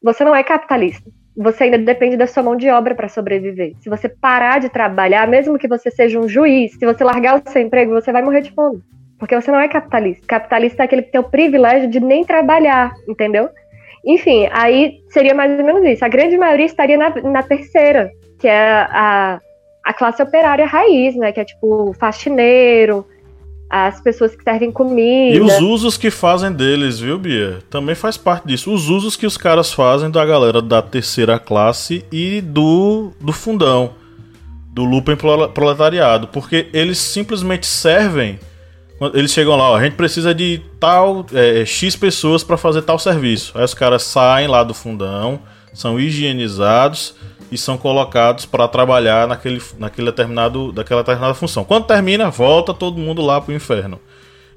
você 0.03 0.25
não 0.25 0.35
é 0.35 0.43
capitalista. 0.43 1.11
Você 1.37 1.65
ainda 1.65 1.79
depende 1.79 2.17
da 2.17 2.27
sua 2.27 2.43
mão 2.43 2.57
de 2.57 2.71
obra 2.71 2.95
para 2.95 3.09
sobreviver. 3.09 3.75
Se 3.81 3.91
você 3.91 4.09
parar 4.09 4.59
de 4.59 4.71
trabalhar, 4.71 5.29
mesmo 5.29 5.59
que 5.59 5.69
você 5.69 5.91
seja 5.91 6.19
um 6.19 6.29
juiz, 6.29 6.73
se 6.73 6.87
você 6.87 7.05
largar 7.05 7.39
o 7.39 7.51
seu 7.51 7.61
emprego, 7.61 7.93
você 7.93 8.11
vai 8.11 8.23
morrer 8.23 8.41
de 8.41 8.53
fome. 8.53 8.81
Porque 9.19 9.35
você 9.35 9.51
não 9.51 9.61
é 9.61 9.69
capitalista. 9.69 10.27
Capitalista 10.27 10.83
é 10.83 10.85
aquele 10.85 11.03
que 11.03 11.13
tem 11.13 11.21
o 11.21 11.25
privilégio 11.31 11.91
de 11.91 12.01
nem 12.01 12.25
trabalhar, 12.25 12.95
entendeu? 13.09 13.51
Enfim, 14.05 14.49
aí 14.53 15.01
seria 15.09 15.35
mais 15.35 15.59
ou 15.59 15.65
menos 15.65 15.85
isso. 15.85 16.05
A 16.05 16.09
grande 16.09 16.39
maioria 16.39 16.67
estaria 16.67 16.97
na, 16.97 17.11
na 17.23 17.43
terceira, 17.43 18.11
que 18.39 18.47
é 18.47 18.87
a, 18.89 19.41
a 19.85 19.93
classe 19.93 20.23
operária 20.23 20.65
raiz, 20.65 21.17
né? 21.17 21.33
Que 21.33 21.41
é 21.41 21.45
tipo 21.45 21.93
faxineiro, 21.95 23.07
as 23.69 24.01
pessoas 24.01 24.35
que 24.35 24.43
servem 24.43 24.71
comida. 24.71 25.37
E 25.37 25.41
os 25.41 25.59
usos 25.59 25.97
que 25.97 26.11
fazem 26.11 26.53
deles, 26.53 27.01
viu, 27.01 27.19
Bia? 27.19 27.59
Também 27.69 27.95
faz 27.95 28.17
parte 28.17 28.47
disso. 28.47 28.73
Os 28.73 28.89
usos 28.89 29.17
que 29.17 29.27
os 29.27 29.37
caras 29.37 29.73
fazem 29.73 30.11
da 30.11 30.25
galera 30.25 30.63
da 30.63 30.81
terceira 30.81 31.39
classe 31.39 32.05
e 32.13 32.41
do, 32.41 33.11
do 33.21 33.33
fundão, 33.33 33.95
do 34.73 34.85
Lupen 34.85 35.17
proletariado. 35.53 36.29
Porque 36.29 36.69
eles 36.73 36.99
simplesmente 36.99 37.67
servem 37.67 38.39
eles 39.13 39.31
chegam 39.31 39.57
lá, 39.57 39.73
ó, 39.73 39.77
a 39.77 39.85
gente 39.85 39.95
precisa 39.95 40.35
de 40.35 40.63
tal 40.81 41.27
é, 41.35 41.67
X 41.67 41.95
pessoas 41.95 42.43
para 42.43 42.57
fazer 42.57 42.81
tal 42.81 42.99
serviço. 42.99 43.53
Aí 43.55 43.63
os 43.63 43.75
caras 43.75 44.03
saem 44.03 44.49
lá 44.49 44.65
do 44.65 44.73
fundão, 44.73 45.41
são 45.75 46.01
higienizados 46.01 47.15
e 47.51 47.59
são 47.59 47.77
colocados 47.79 48.45
para 48.45 48.67
trabalhar 48.69 49.27
naquele, 49.27 49.63
naquele 49.79 50.11
determinado, 50.11 50.73
daquela 50.73 51.03
determinada 51.03 51.35
função. 51.35 51.65
Quando 51.65 51.87
termina, 51.87 52.31
volta 52.31 52.75
todo 52.75 52.99
mundo 52.99 53.23
lá 53.23 53.41
pro 53.41 53.55
inferno. 53.55 54.01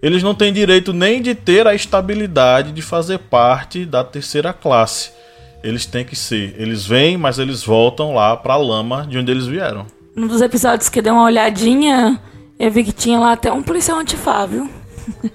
Eles 0.01 0.23
não 0.23 0.33
têm 0.33 0.53
direito 0.53 0.93
nem 0.93 1.21
de 1.21 1.35
ter 1.35 1.67
a 1.67 1.75
estabilidade 1.75 2.71
de 2.71 2.81
fazer 2.81 3.19
parte 3.19 3.85
da 3.85 4.03
terceira 4.03 4.53
classe. 4.53 5.11
eles 5.61 5.85
têm 5.85 6.05
que 6.05 6.15
ser. 6.15 6.55
Eles 6.57 6.85
vêm, 6.85 7.17
mas 7.17 7.37
eles 7.37 7.63
voltam 7.63 8.13
lá 8.13 8.37
pra 8.37 8.55
lama 8.55 9.05
de 9.05 9.17
onde 9.17 9.29
eles 9.29 9.45
vieram. 9.45 9.85
Num 10.15 10.27
dos 10.27 10.41
episódios 10.41 10.87
que 10.87 11.01
deu 11.01 11.13
uma 11.13 11.25
olhadinha, 11.25 12.19
eu 12.57 12.71
vi 12.71 12.83
que 12.83 12.93
tinha 12.93 13.19
lá 13.19 13.33
até 13.33 13.51
um 13.51 13.61
policial 13.61 13.99
antifá, 13.99 14.45
viu? 14.45 14.69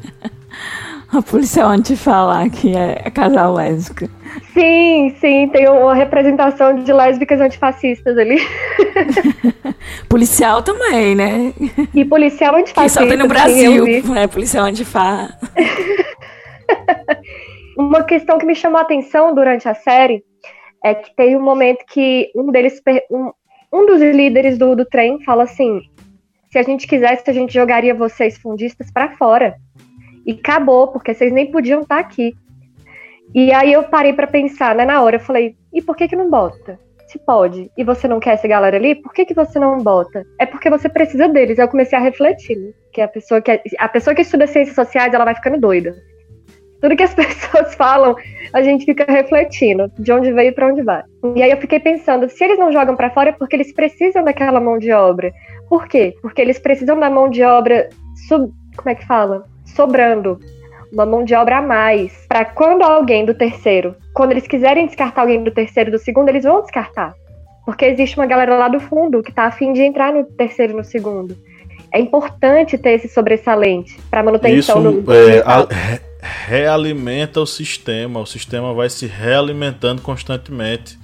a 1.19 1.23
policial 1.23 1.71
antifá 1.71 2.25
lá, 2.25 2.49
que 2.49 2.77
é 2.77 3.11
casal 3.11 3.55
lésbico. 3.55 4.13
Sim, 4.53 5.15
sim, 5.21 5.49
tem 5.49 5.69
uma 5.69 5.95
representação 5.95 6.83
de 6.83 6.93
lésbicas 6.93 7.41
antifascistas 7.41 8.19
ali. 8.19 8.39
policial 10.09 10.63
também, 10.63 11.15
né? 11.15 11.53
E 11.95 12.05
policial 12.05 12.57
antifascista. 12.57 13.01
Que 13.01 13.07
só 13.07 13.09
tem 13.09 13.19
no 13.19 13.29
Brasil, 13.29 13.87
é 14.17 14.27
policial 14.27 14.67
antifá. 14.67 15.29
Uma 17.77 18.05
questão 18.05 18.39
que 18.39 18.47
me 18.47 18.55
chamou 18.55 18.79
a 18.79 18.83
atenção 18.83 19.35
durante 19.35 19.69
a 19.69 19.75
série 19.75 20.23
é 20.85 20.95
que 20.95 21.15
tem 21.17 21.37
um 21.37 21.43
momento 21.43 21.85
que 21.89 22.31
um 22.37 22.51
deles, 22.51 22.81
um, 23.11 23.33
um 23.73 23.87
dos 23.87 24.01
líderes 24.01 24.59
do, 24.59 24.77
do 24.77 24.85
trem 24.85 25.23
fala 25.25 25.45
assim: 25.45 25.81
se 26.51 26.59
a 26.59 26.63
gente 26.63 26.87
quisesse, 26.87 27.29
a 27.29 27.33
gente 27.33 27.53
jogaria 27.53 27.95
vocês 27.95 28.39
fundistas 28.39 28.91
para 28.93 29.17
fora. 29.17 29.57
E 30.27 30.33
acabou, 30.33 30.89
porque 30.89 31.15
vocês 31.15 31.33
nem 31.33 31.51
podiam 31.51 31.83
estar 31.83 31.97
tá 31.97 32.01
aqui. 32.01 32.35
E 33.35 33.53
aí 33.53 33.73
eu 33.73 33.85
parei 33.85 34.13
para 34.13 34.27
pensar, 34.27 34.75
né, 34.75 34.85
na 34.85 35.03
hora, 35.03 35.17
eu 35.17 35.21
falei, 35.21 35.57
e 35.73 35.83
por 35.83 35.97
que 35.97 36.07
que 36.07 36.17
não 36.17 36.31
bota? 36.31 36.79
Se 37.09 37.19
pode, 37.19 37.71
e 37.77 37.85
você 37.85 38.09
não 38.09 38.21
quer 38.21 38.35
essa 38.35 38.49
galera 38.49 38.77
ali, 38.77 38.95
por 38.95 39.13
que 39.13 39.25
que 39.25 39.35
você 39.35 39.59
não 39.59 39.79
bota? 39.79 40.25
É 40.39 40.47
porque 40.47 40.71
você 40.71 40.89
precisa 40.89 41.29
deles. 41.29 41.59
Eu 41.59 41.69
comecei 41.69 41.99
a 41.99 42.03
refletir, 42.03 42.57
né? 42.57 42.73
Que 42.93 43.01
a 43.01 43.09
pessoa 43.09 43.41
que 43.41 43.61
a 43.79 43.89
pessoa 43.89 44.15
que 44.15 44.23
estuda 44.23 44.47
ciências 44.47 44.75
sociais, 44.75 45.13
ela 45.13 45.25
vai 45.25 45.35
ficando 45.35 45.61
doida. 45.61 45.95
Tudo 46.81 46.97
que 46.97 47.03
as 47.03 47.15
pessoas 47.15 47.75
falam, 47.75 48.17
a 48.53 48.63
gente 48.63 48.85
fica 48.85 49.11
refletindo 49.11 49.91
de 49.99 50.13
onde 50.13 50.33
veio 50.33 50.49
e 50.49 50.53
para 50.53 50.69
onde 50.69 50.83
vai. 50.83 51.03
E 51.37 51.43
aí 51.43 51.51
eu 51.51 51.57
fiquei 51.59 51.81
pensando, 51.81 52.29
se 52.29 52.43
eles 52.45 52.59
não 52.59 52.73
jogam 52.73 52.97
para 52.97 53.11
fora 53.11 53.31
é 53.31 53.33
porque 53.33 53.57
eles 53.57 53.73
precisam 53.73 54.25
daquela 54.25 54.61
mão 54.61 54.79
de 54.79 54.93
obra. 54.93 55.33
Por 55.69 55.87
quê? 55.89 56.15
Porque 56.21 56.41
eles 56.41 56.59
precisam 56.59 56.99
da 56.99 57.11
mão 57.11 57.29
de 57.29 57.43
obra 57.43 57.89
sub, 58.29 58.53
como 58.77 58.91
é 58.91 58.95
que 58.95 59.07
fala? 59.07 59.45
Sobrando 59.65 60.39
uma 60.93 61.05
mão 61.05 61.25
de 61.25 61.35
obra 61.35 61.59
a 61.59 61.63
mais, 61.63 62.13
para 62.29 62.45
quando 62.45 62.83
alguém 62.83 63.25
do 63.25 63.35
terceiro, 63.35 63.97
quando 64.15 64.31
eles 64.31 64.47
quiserem 64.47 64.87
descartar 64.87 65.23
alguém 65.23 65.43
do 65.43 65.51
terceiro 65.51 65.91
e 65.91 65.93
do 65.93 65.99
segundo, 65.99 66.29
eles 66.29 66.45
vão 66.45 66.63
descartar. 66.63 67.15
Porque 67.67 67.85
existe 67.85 68.17
uma 68.17 68.27
galera 68.27 68.57
lá 68.57 68.69
do 68.69 68.79
fundo 68.79 69.23
que 69.23 69.33
tá 69.33 69.45
afim 69.45 69.73
de 69.73 69.83
entrar 69.83 70.13
no 70.13 70.25
terceiro 70.25 70.73
e 70.73 70.77
no 70.77 70.85
segundo. 70.85 71.37
É 71.93 71.99
importante 71.99 72.77
ter 72.79 72.91
esse 72.91 73.09
sobressalente 73.09 73.99
para 74.11 74.23
manutenção 74.23 74.81
Isso, 74.81 74.93
do, 74.93 75.03
do 75.03 75.13
é, 75.13 75.41
a, 75.41 75.67
realimenta 76.25 77.41
o 77.41 77.47
sistema, 77.47 78.21
o 78.21 78.27
sistema 78.27 78.73
vai 78.75 78.91
se 78.91 79.07
realimentando 79.07 80.03
constantemente. 80.03 80.99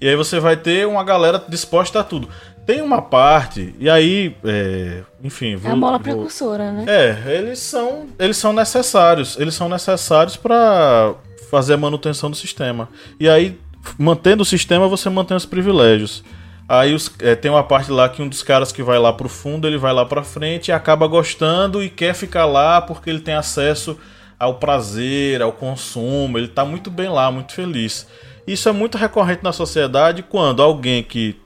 E 0.00 0.08
aí 0.08 0.16
você 0.16 0.40
vai 0.40 0.56
ter 0.56 0.86
uma 0.86 1.04
galera 1.04 1.42
disposta 1.48 2.00
a 2.00 2.04
tudo. 2.04 2.28
Tem 2.64 2.80
uma 2.80 3.02
parte, 3.02 3.74
e 3.78 3.90
aí, 3.90 4.36
é, 4.44 5.02
enfim. 5.22 5.56
Vou, 5.56 5.70
é 5.70 5.74
a 5.74 5.76
mola 5.76 5.98
vou, 5.98 6.00
precursora, 6.00 6.70
né? 6.70 6.84
É, 6.86 7.36
eles 7.36 7.58
são, 7.58 8.06
eles 8.18 8.36
são 8.36 8.52
necessários. 8.52 9.36
Eles 9.38 9.54
são 9.54 9.68
necessários 9.68 10.36
para 10.36 11.14
fazer 11.50 11.74
a 11.74 11.76
manutenção 11.76 12.30
do 12.30 12.36
sistema. 12.36 12.88
E 13.18 13.28
aí, 13.28 13.58
mantendo 13.98 14.42
o 14.42 14.46
sistema, 14.46 14.86
você 14.86 15.10
mantém 15.10 15.36
os 15.36 15.44
privilégios. 15.44 16.22
Aí 16.68 16.94
os, 16.94 17.12
é, 17.18 17.34
tem 17.34 17.50
uma 17.50 17.64
parte 17.64 17.90
lá 17.90 18.08
que 18.08 18.22
um 18.22 18.28
dos 18.28 18.42
caras 18.42 18.72
que 18.72 18.82
vai 18.82 18.98
lá 18.98 19.12
pro 19.12 19.28
fundo, 19.28 19.66
ele 19.66 19.76
vai 19.76 19.92
lá 19.92 20.06
pra 20.06 20.22
frente 20.22 20.68
e 20.68 20.72
acaba 20.72 21.06
gostando 21.06 21.82
e 21.82 21.90
quer 21.90 22.14
ficar 22.14 22.46
lá 22.46 22.80
porque 22.80 23.10
ele 23.10 23.20
tem 23.20 23.34
acesso 23.34 23.98
ao 24.38 24.54
prazer, 24.54 25.42
ao 25.42 25.52
consumo, 25.52 26.38
ele 26.38 26.48
tá 26.48 26.64
muito 26.64 26.90
bem 26.90 27.08
lá, 27.08 27.30
muito 27.30 27.52
feliz. 27.52 28.06
Isso 28.46 28.68
é 28.68 28.72
muito 28.72 28.96
recorrente 28.96 29.44
na 29.44 29.52
sociedade 29.52 30.22
quando 30.22 30.62
alguém 30.62 31.02
que 31.02 31.36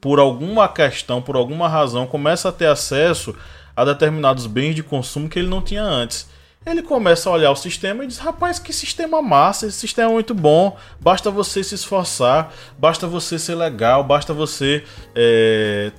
por 0.00 0.18
alguma 0.18 0.68
questão, 0.68 1.22
por 1.22 1.36
alguma 1.36 1.68
razão, 1.68 2.06
começa 2.06 2.48
a 2.48 2.52
ter 2.52 2.66
acesso 2.66 3.34
a 3.76 3.84
determinados 3.84 4.46
bens 4.46 4.74
de 4.74 4.82
consumo 4.82 5.28
que 5.28 5.38
ele 5.38 5.48
não 5.48 5.62
tinha 5.62 5.82
antes. 5.82 6.28
Ele 6.66 6.82
começa 6.82 7.28
a 7.28 7.32
olhar 7.32 7.50
o 7.50 7.56
sistema 7.56 8.04
e 8.04 8.06
diz: 8.06 8.18
Rapaz, 8.18 8.58
que 8.58 8.72
sistema 8.72 9.20
massa, 9.20 9.66
esse 9.66 9.78
sistema 9.78 10.10
é 10.10 10.12
muito 10.12 10.34
bom. 10.34 10.76
Basta 10.98 11.30
você 11.30 11.62
se 11.62 11.74
esforçar, 11.74 12.52
basta 12.78 13.06
você 13.06 13.38
ser 13.38 13.54
legal, 13.54 14.02
basta 14.02 14.32
você. 14.32 14.82
É, 15.14 15.92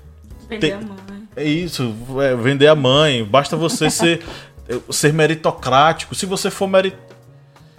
vender 0.50 0.70
ter... 0.70 0.74
a 0.74 0.82
mãe. 0.82 1.28
É 1.36 1.44
isso, 1.44 1.94
é, 2.22 2.36
vender 2.36 2.68
a 2.68 2.76
mãe, 2.76 3.24
basta 3.24 3.56
você 3.56 3.90
ser, 3.90 4.24
ser 4.90 5.14
meritocrático. 5.14 6.16
Se 6.16 6.26
você 6.26 6.50
for 6.50 6.68
merit 6.68 6.98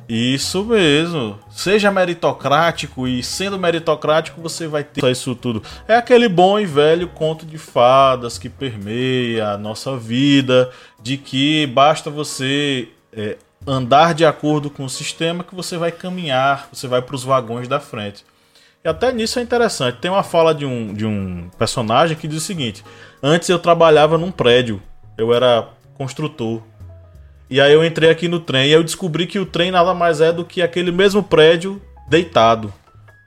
isso 0.09 0.65
mesmo. 0.65 1.39
Seja 1.51 1.91
meritocrático 1.91 3.09
e 3.09 3.23
sendo 3.23 3.59
meritocrático 3.59 4.41
você 4.41 4.67
vai 4.67 4.85
ter 4.85 5.05
isso 5.11 5.35
tudo. 5.35 5.63
É 5.89 5.97
aquele 5.97 6.29
bom 6.29 6.59
e 6.59 6.67
velho 6.67 7.09
conto 7.09 7.45
de 7.45 7.59
fadas 7.59 8.39
que 8.39 8.49
permeia 8.49 9.49
a 9.49 9.59
nossa 9.59 9.97
vida, 9.97 10.71
de 11.03 11.17
que 11.17 11.67
basta 11.67 12.11
você 12.11 12.89
é, 13.13 13.37
andar 13.67 14.15
de 14.15 14.25
acordo 14.25 14.71
com 14.71 14.85
o 14.85 14.91
sistema 14.91 15.43
que 15.43 15.55
você 15.55 15.77
vai 15.77 15.91
caminhar, 15.91 16.69
você 16.73 16.87
vai 16.87 17.03
para 17.03 17.17
os 17.17 17.25
vagões 17.25 17.67
da 17.67 17.81
frente. 17.81 18.25
E 18.85 18.89
até 18.89 19.13
nisso 19.13 19.41
é 19.41 19.43
interessante. 19.43 19.99
Tem 19.99 20.11
uma 20.11 20.23
fala 20.23 20.55
de 20.55 20.65
um, 20.65 20.95
de 20.95 21.05
um 21.05 21.51
personagem 21.59 22.17
que 22.17 22.29
diz 22.29 22.39
o 22.43 22.47
seguinte: 22.47 22.85
Antes 23.21 23.49
eu 23.49 23.59
trabalhava 23.59 24.17
num 24.17 24.31
prédio, 24.31 24.81
eu 25.19 25.35
era 25.35 25.69
construtor. 25.95 26.63
E 27.49 27.61
aí 27.61 27.73
eu 27.73 27.85
entrei 27.85 28.11
aqui 28.11 28.29
no 28.29 28.41
trem 28.41 28.69
e 28.69 28.73
eu 28.73 28.83
descobri 28.83 29.27
que 29.27 29.39
o 29.39 29.47
trem 29.47 29.71
nada 29.71 29.95
mais 29.95 30.21
é 30.21 30.33
do 30.33 30.45
que 30.45 30.61
aquele 30.61 30.91
mesmo 30.91 31.23
prédio 31.23 31.81
deitado. 32.09 32.73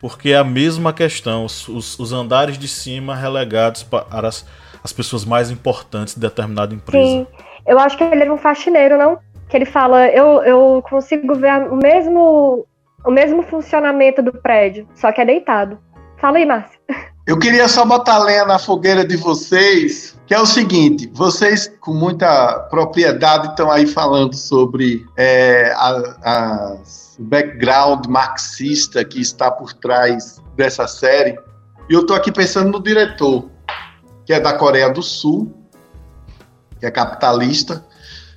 Porque 0.01 0.31
é 0.31 0.37
a 0.37 0.43
mesma 0.43 0.93
questão, 0.93 1.45
os, 1.45 1.67
os 1.67 2.13
andares 2.13 2.57
de 2.57 2.67
cima 2.67 3.15
relegados 3.15 3.83
para 3.83 4.27
as, 4.27 4.45
as 4.83 4.93
pessoas 4.93 5.25
mais 5.25 5.51
importantes 5.51 6.15
de 6.15 6.21
determinada 6.21 6.73
empresa. 6.73 7.05
Sim, 7.05 7.27
eu 7.65 7.77
acho 7.79 7.97
que 7.97 8.03
ele 8.03 8.21
era 8.21 8.33
um 8.33 8.37
faxineiro, 8.37 8.97
não? 8.97 9.19
Que 9.49 9.57
ele 9.57 9.65
fala, 9.65 10.07
eu, 10.07 10.41
eu 10.43 10.83
consigo 10.89 11.35
ver 11.35 11.51
o 11.69 11.75
mesmo, 11.75 12.65
o 13.05 13.11
mesmo 13.11 13.43
funcionamento 13.43 14.21
do 14.21 14.33
prédio, 14.33 14.87
só 14.95 15.11
que 15.11 15.19
é 15.19 15.25
deitado. 15.25 15.79
Fala 16.17 16.37
aí, 16.37 16.45
Márcio. 16.45 16.79
Eu 17.29 17.37
queria 17.37 17.67
só 17.67 17.85
botar 17.85 18.17
lenha 18.17 18.43
na 18.43 18.57
fogueira 18.57 19.05
de 19.05 19.15
vocês, 19.15 20.17
que 20.25 20.33
é 20.33 20.39
o 20.41 20.47
seguinte: 20.47 21.07
vocês, 21.13 21.71
com 21.79 21.93
muita 21.93 22.57
propriedade, 22.71 23.49
estão 23.49 23.69
aí 23.69 23.85
falando 23.85 24.33
sobre 24.33 25.05
é, 25.15 25.71
a, 25.73 25.89
a, 26.23 26.77
o 27.19 27.23
background 27.23 28.07
marxista 28.07 29.05
que 29.05 29.21
está 29.21 29.51
por 29.51 29.73
trás 29.73 30.41
dessa 30.55 30.87
série. 30.87 31.37
E 31.87 31.93
eu 31.93 32.01
estou 32.01 32.15
aqui 32.15 32.31
pensando 32.31 32.71
no 32.71 32.81
diretor, 32.81 33.47
que 34.25 34.33
é 34.33 34.39
da 34.39 34.53
Coreia 34.53 34.89
do 34.89 35.03
Sul, 35.03 35.53
que 36.79 36.87
é 36.87 36.89
capitalista, 36.89 37.85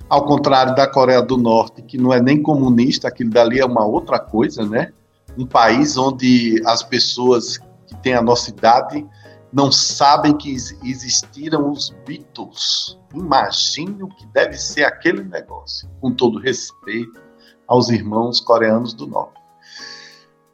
ao 0.07 0.23
contrário 0.23 0.75
da 0.75 0.85
Coreia 0.85 1.23
do 1.23 1.35
Norte, 1.35 1.81
que 1.81 1.97
não 1.97 2.13
é 2.13 2.21
nem 2.21 2.39
comunista, 2.39 3.07
aquilo 3.07 3.31
dali 3.31 3.59
é 3.59 3.65
uma 3.65 3.87
outra 3.87 4.19
coisa, 4.19 4.63
né? 4.63 4.93
Um 5.35 5.47
país 5.47 5.97
onde 5.97 6.61
as 6.63 6.83
pessoas 6.83 7.59
têm 8.03 8.13
a 8.13 8.21
nossa 8.21 8.51
idade 8.51 9.07
não 9.53 9.71
sabem 9.71 10.35
que 10.35 10.51
existiram 10.51 11.69
os 11.69 11.91
Beatles. 12.05 12.99
Imagine 13.13 14.01
o 14.01 14.07
que 14.07 14.25
deve 14.27 14.57
ser 14.57 14.83
aquele 14.83 15.23
negócio, 15.23 15.87
com 16.01 16.11
todo 16.11 16.39
respeito 16.39 17.21
aos 17.67 17.89
irmãos 17.89 18.39
coreanos 18.39 18.95
do 18.95 19.05
Norte. 19.05 19.39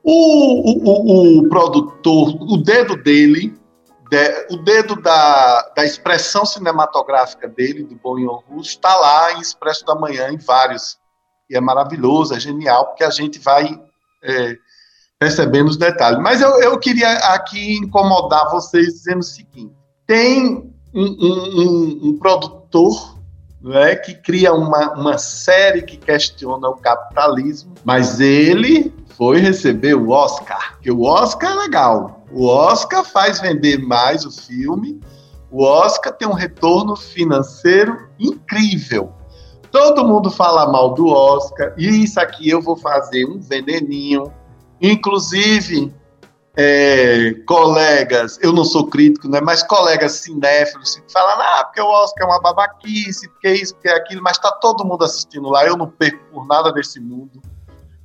O, 0.04 0.12
o, 0.12 1.40
o, 1.40 1.50
produtor, 1.50 2.36
o 2.42 2.58
dedo 2.58 2.98
dele, 2.98 3.58
de, 4.10 4.48
o 4.52 4.58
dedo 4.58 5.02
da, 5.02 5.62
da 5.76 5.86
expressão 5.86 6.46
cinematográfica 6.46 7.48
dele, 7.48 7.84
do 7.84 7.96
Bon 7.96 8.20
Joon-ho, 8.20 8.60
está 8.60 8.94
lá 8.98 9.34
em 9.34 9.40
Expresso 9.40 9.86
da 9.86 9.96
Manhã, 9.96 10.30
em 10.30 10.38
vários. 10.38 11.00
E 11.50 11.56
é 11.56 11.62
maravilhoso, 11.62 12.34
é 12.34 12.40
genial, 12.40 12.88
porque 12.88 13.04
a 13.06 13.10
gente 13.10 13.40
vai 13.40 13.82
é, 14.24 14.58
percebendo 15.19 15.67
os 15.67 15.77
detalhes. 15.77 16.19
Mas 16.19 16.41
eu, 16.41 16.49
eu 16.62 16.79
queria 16.79 17.12
aqui 17.34 17.75
incomodar 17.75 18.49
vocês 18.49 18.93
dizendo 18.93 19.19
o 19.19 19.23
seguinte: 19.23 19.75
tem 20.08 20.73
um, 20.95 21.03
um, 21.03 21.62
um, 21.62 21.99
um 22.10 22.17
produtor 22.17 23.19
né, 23.62 23.97
que 23.97 24.15
cria 24.15 24.53
uma, 24.53 24.93
uma 24.93 25.17
série 25.17 25.82
que 25.82 25.97
questiona 25.97 26.69
o 26.69 26.77
capitalismo, 26.77 27.73
mas 27.84 28.21
ele 28.21 28.93
foi 29.17 29.39
receber 29.39 29.95
o 29.95 30.12
Oscar, 30.12 30.79
que 30.82 30.89
o 30.89 31.03
Oscar 31.03 31.51
é 31.51 31.55
legal. 31.55 32.23
O 32.32 32.47
Oscar 32.47 33.03
faz 33.03 33.41
vender 33.41 33.77
mais 33.79 34.23
o 34.23 34.32
filme. 34.32 35.01
O 35.51 35.63
Oscar 35.63 36.13
tem 36.13 36.27
um 36.27 36.34
retorno 36.34 36.95
financeiro 36.95 38.08
incrível. 38.19 39.12
Todo 39.71 40.05
mundo 40.05 40.32
fala 40.32 40.71
mal 40.71 40.93
do 40.93 41.08
Oscar, 41.08 41.73
e 41.77 42.03
isso 42.03 42.19
aqui 42.19 42.49
eu 42.49 42.62
vou 42.62 42.77
fazer 42.77 43.25
um 43.25 43.39
veneninho 43.39 44.32
Inclusive, 44.82 45.94
é, 46.56 47.36
colegas, 47.46 48.38
eu 48.42 48.52
não 48.52 48.65
sou 48.65 48.88
crítico, 48.88 49.30
né, 49.30 49.39
mas 49.42 49.63
colegas 49.63 50.13
cinéfilos 50.13 51.02
falam, 51.12 51.39
ah, 51.39 51.63
porque 51.63 51.80
o 51.80 51.88
Oscar 51.88 52.28
é 52.28 52.32
uma 52.32 52.42
babaquice, 52.42 53.30
porque 53.30 53.54
isso, 53.54 53.74
porque 53.76 53.89
aquilo, 53.89 54.22
mas 54.22 54.38
está 54.38 54.52
todo 54.52 54.86
mundo 54.86 55.04
assistindo 55.06 55.50
lá, 55.50 55.65
eu 55.65 55.78
não 55.78 55.88
perco 55.88 56.20
por 56.32 56.46
nada 56.48 56.72
desse 56.74 57.00
mundo. 57.00 57.42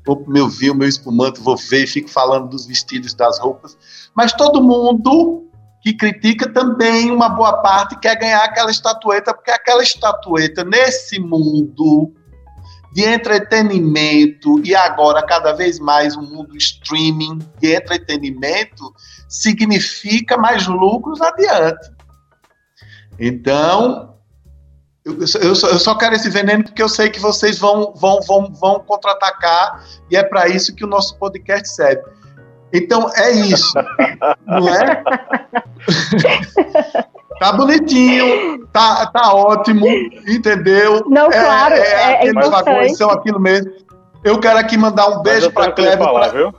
vou 0.07 0.19
pro 0.19 0.33
meu 0.33 0.49
vinho, 0.49 0.75
meu 0.75 0.89
espumante, 0.89 1.41
vou 1.41 1.57
ver, 1.57 1.87
fico 1.87 2.09
falando 2.09 2.49
dos 2.49 2.67
vestidos, 2.67 3.15
das 3.15 3.39
roupas. 3.41 3.77
Mas 4.15 4.33
todo 4.33 4.63
mundo 4.63 5.49
que 5.83 5.93
critica 5.95 6.51
também, 6.51 7.11
uma 7.11 7.29
boa 7.29 7.61
parte, 7.61 7.99
quer 7.99 8.19
ganhar 8.19 8.45
aquela 8.45 8.71
estatueta, 8.71 9.35
porque 9.35 9.51
aquela 9.51 9.83
estatueta, 9.83 10.65
nesse 10.65 11.19
mundo 11.19 12.13
de 12.95 13.03
entretenimento, 13.03 14.61
e 14.65 14.73
agora 14.73 15.21
cada 15.27 15.53
vez 15.53 15.81
mais 15.81 16.17
um 16.17 16.23
mundo 16.23 16.57
streaming 16.57 17.41
de 17.59 17.75
entretenimento, 17.75 18.95
significa 19.29 20.37
mais 20.37 20.69
lucros 20.69 21.21
adiante. 21.21 21.91
Então, 23.19 24.15
eu, 25.05 25.19
eu, 25.19 25.27
só, 25.27 25.69
eu, 25.69 25.79
só, 25.81 25.97
quero 25.97 26.15
esse 26.15 26.31
veneno 26.31 26.63
porque 26.63 26.81
eu 26.81 26.89
sei 26.89 27.11
que 27.11 27.19
vocês 27.19 27.59
vão, 27.59 27.93
vão, 27.97 28.21
vão, 28.21 28.53
vão 28.55 28.79
contra-atacar 28.79 29.85
e 30.09 30.17
é 30.17 30.23
para 30.23 30.47
isso 30.47 30.73
que 30.73 30.85
o 30.85 30.89
nosso 30.89 31.19
podcast 31.19 31.69
serve. 31.75 32.05
Então, 32.73 33.11
é 33.17 33.33
isso, 33.33 33.75
não 34.47 34.69
é? 34.69 35.03
tá 37.39 37.53
bonitinho, 37.53 38.67
tá, 38.73 39.07
tá 39.07 39.35
ótimo, 39.35 39.87
entendeu? 40.27 41.05
Não, 41.09 41.27
é, 41.27 41.45
claro, 41.45 41.75
é, 41.75 42.27
é, 42.27 42.29
é 42.29 42.95
são 42.95 43.11
aquilo 43.11 43.41
mesmo. 43.41 43.73
Eu 44.23 44.39
quero 44.41 44.59
aqui 44.59 44.77
mandar 44.77 45.09
um 45.09 45.23
beijo 45.23 45.51
para 45.51 45.71
Kleber. 45.73 45.99
Falar, 45.99 46.31
pra... 46.31 46.39
viu? 46.39 46.55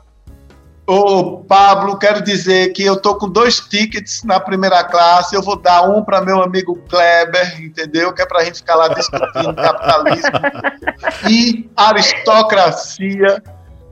Ô, 0.87 1.39
Pablo, 1.39 1.97
quero 1.97 2.21
dizer 2.21 2.71
que 2.71 2.83
eu 2.83 2.95
tô 2.95 3.15
com 3.15 3.27
dois 3.27 3.59
tickets 3.59 4.23
na 4.23 4.39
primeira 4.39 4.83
classe. 4.83 5.35
Eu 5.35 5.41
vou 5.41 5.55
dar 5.55 5.89
um 5.89 6.03
para 6.03 6.21
meu 6.21 6.43
amigo 6.43 6.75
Kleber, 6.87 7.59
entendeu? 7.59 8.13
Que 8.13 8.21
é 8.21 8.25
para 8.25 8.41
a 8.41 8.43
gente 8.43 8.59
ficar 8.59 8.75
lá 8.75 8.87
discutindo 8.89 9.53
capitalismo 9.57 10.29
e 11.27 11.67
aristocracia. 11.75 13.41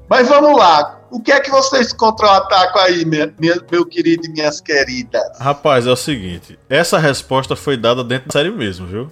Mas 0.08 0.30
vamos 0.30 0.56
lá. 0.56 1.00
O 1.14 1.20
que 1.20 1.32
é 1.32 1.40
que 1.40 1.52
vocês 1.52 1.94
contra-atacam 1.94 2.82
aí, 2.82 3.06
minha, 3.06 3.32
meu 3.72 3.86
querido 3.86 4.26
e 4.26 4.30
minhas 4.30 4.60
queridas? 4.60 5.22
Rapaz, 5.40 5.86
é 5.86 5.92
o 5.92 5.96
seguinte. 5.96 6.58
Essa 6.68 6.98
resposta 6.98 7.56
foi 7.56 7.78
dada 7.78 8.04
dentro 8.04 8.30
da 8.30 8.32
série 8.32 8.50
mesmo, 8.50 8.88
viu? 8.88 9.12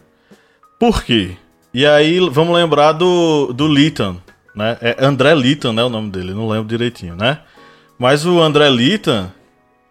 Por 0.79 1.03
quê? 1.03 1.37
E 1.71 1.85
aí, 1.85 2.19
vamos 2.31 2.55
lembrar 2.55 2.93
do, 2.93 3.53
do 3.53 3.67
Litton, 3.67 4.19
né? 4.55 4.79
É 4.81 5.05
André 5.05 5.35
Litton, 5.35 5.73
né? 5.73 5.83
O 5.83 5.89
nome 5.89 6.09
dele, 6.09 6.33
não 6.33 6.49
lembro 6.49 6.67
direitinho, 6.67 7.15
né? 7.15 7.37
Mas 7.99 8.25
o 8.25 8.41
André 8.41 8.67
Lita, 8.71 9.31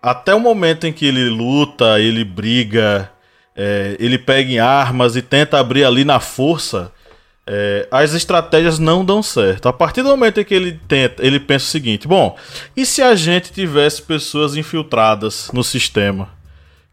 até 0.02 0.34
o 0.34 0.40
momento 0.40 0.88
em 0.88 0.92
que 0.92 1.06
ele 1.06 1.28
luta, 1.28 2.00
ele 2.00 2.24
briga, 2.24 3.08
é, 3.54 3.96
ele 4.00 4.18
pega 4.18 4.50
em 4.50 4.58
armas 4.58 5.14
e 5.14 5.22
tenta 5.22 5.60
abrir 5.60 5.84
ali 5.84 6.04
na 6.04 6.18
força, 6.18 6.90
é, 7.46 7.88
as 7.90 8.14
estratégias 8.14 8.79
não 8.79 9.05
dão 9.05 9.22
certo. 9.22 9.68
A 9.68 9.72
partir 9.72 10.03
do 10.03 10.09
momento 10.09 10.40
em 10.40 10.44
que 10.44 10.55
ele 10.55 10.81
tenta, 10.87 11.24
ele 11.24 11.40
pensa 11.40 11.66
o 11.66 11.68
seguinte: 11.68 12.07
bom, 12.07 12.37
e 12.76 12.87
se 12.87 13.03
a 13.03 13.14
gente 13.14 13.53
tivesse 13.53 14.03
pessoas 14.03 14.57
infiltradas 14.57 15.50
no 15.53 15.64
sistema 15.64 16.29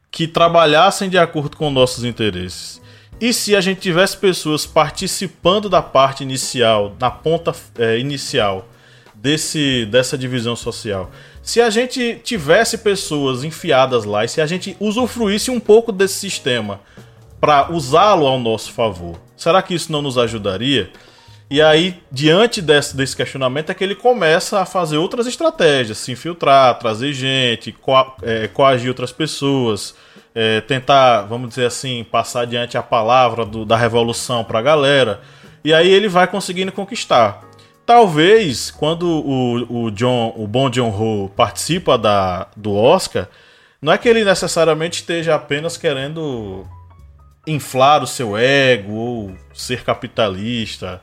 que 0.10 0.28
trabalhassem 0.28 1.10
de 1.10 1.18
acordo 1.18 1.56
com 1.58 1.70
nossos 1.70 2.04
interesses? 2.04 2.82
E 3.20 3.34
se 3.34 3.56
a 3.56 3.62
gente 3.62 3.82
tivesse 3.82 4.16
pessoas 4.18 4.66
participando 4.66 5.68
da 5.68 5.82
parte 5.82 6.22
inicial, 6.22 6.96
na 7.00 7.10
ponta 7.10 7.54
é, 7.80 7.98
inicial? 7.98 8.70
desse, 9.18 9.86
dessa 9.86 10.18
divisão 10.18 10.56
social. 10.56 11.10
Se 11.42 11.62
a 11.62 11.70
gente 11.70 12.20
tivesse 12.24 12.78
pessoas 12.78 13.44
enfiadas 13.44 14.06
lá 14.06 14.24
e 14.24 14.30
se 14.30 14.42
a 14.42 14.46
gente 14.46 14.76
usufruísse 14.80 15.50
um 15.50 15.60
pouco 15.60 15.92
desse 15.92 16.16
sistema 16.16 16.80
para 17.40 17.72
usá-lo 17.72 18.28
ao 18.28 18.40
nosso 18.40 18.72
favor, 18.72 19.20
será 19.38 19.62
que 19.62 19.74
isso 19.74 19.92
não 19.92 20.02
nos 20.02 20.18
ajudaria? 20.18 20.90
E 21.50 21.62
aí, 21.62 22.02
diante 22.12 22.62
desse, 22.62 22.96
desse 22.96 23.16
questionamento, 23.16 23.70
é 23.70 23.74
que 23.74 23.82
ele 23.82 23.96
começa 23.96 24.60
a 24.60 24.66
fazer 24.66 24.98
outras 24.98 25.28
estratégias, 25.28 25.98
se 25.98 26.12
infiltrar, 26.12 26.78
trazer 26.78 27.14
gente, 27.14 27.72
co 27.72 28.16
é, 28.22 28.50
coagir 28.50 28.90
outras 28.90 29.14
pessoas, 29.14 29.96
é, 30.36 30.60
tentar, 30.60 31.22
vamos 31.22 31.50
dizer 31.50 31.66
assim, 31.66 32.04
passar 32.04 32.42
adiante 32.42 32.78
a 32.78 32.84
palavra 32.84 33.46
do, 33.46 33.64
da 33.64 33.78
revolução 33.78 34.44
para 34.44 34.60
a 34.60 34.62
galera. 34.62 35.22
E 35.64 35.74
aí 35.74 35.90
ele 35.90 36.10
vai 36.10 36.28
conseguindo 36.28 36.72
conquistar. 36.72 37.42
Talvez 37.86 38.70
quando 38.70 39.08
o, 39.08 39.86
o 39.86 39.92
John, 39.92 40.34
o 40.36 40.46
bom 40.46 40.70
John 40.70 40.90
Ho 40.90 41.30
participa 41.30 41.98
da, 41.98 42.48
do 42.58 42.76
Oscar, 42.76 43.30
não 43.82 43.94
é 43.94 43.98
que 43.98 44.10
ele 44.10 44.26
necessariamente 44.26 45.00
esteja 45.00 45.36
apenas 45.36 45.78
querendo 45.78 46.68
inflar 47.48 48.04
o 48.04 48.08
seu 48.08 48.38
ego 48.38 48.94
ou 48.94 49.36
ser 49.54 49.84
capitalista, 49.84 51.02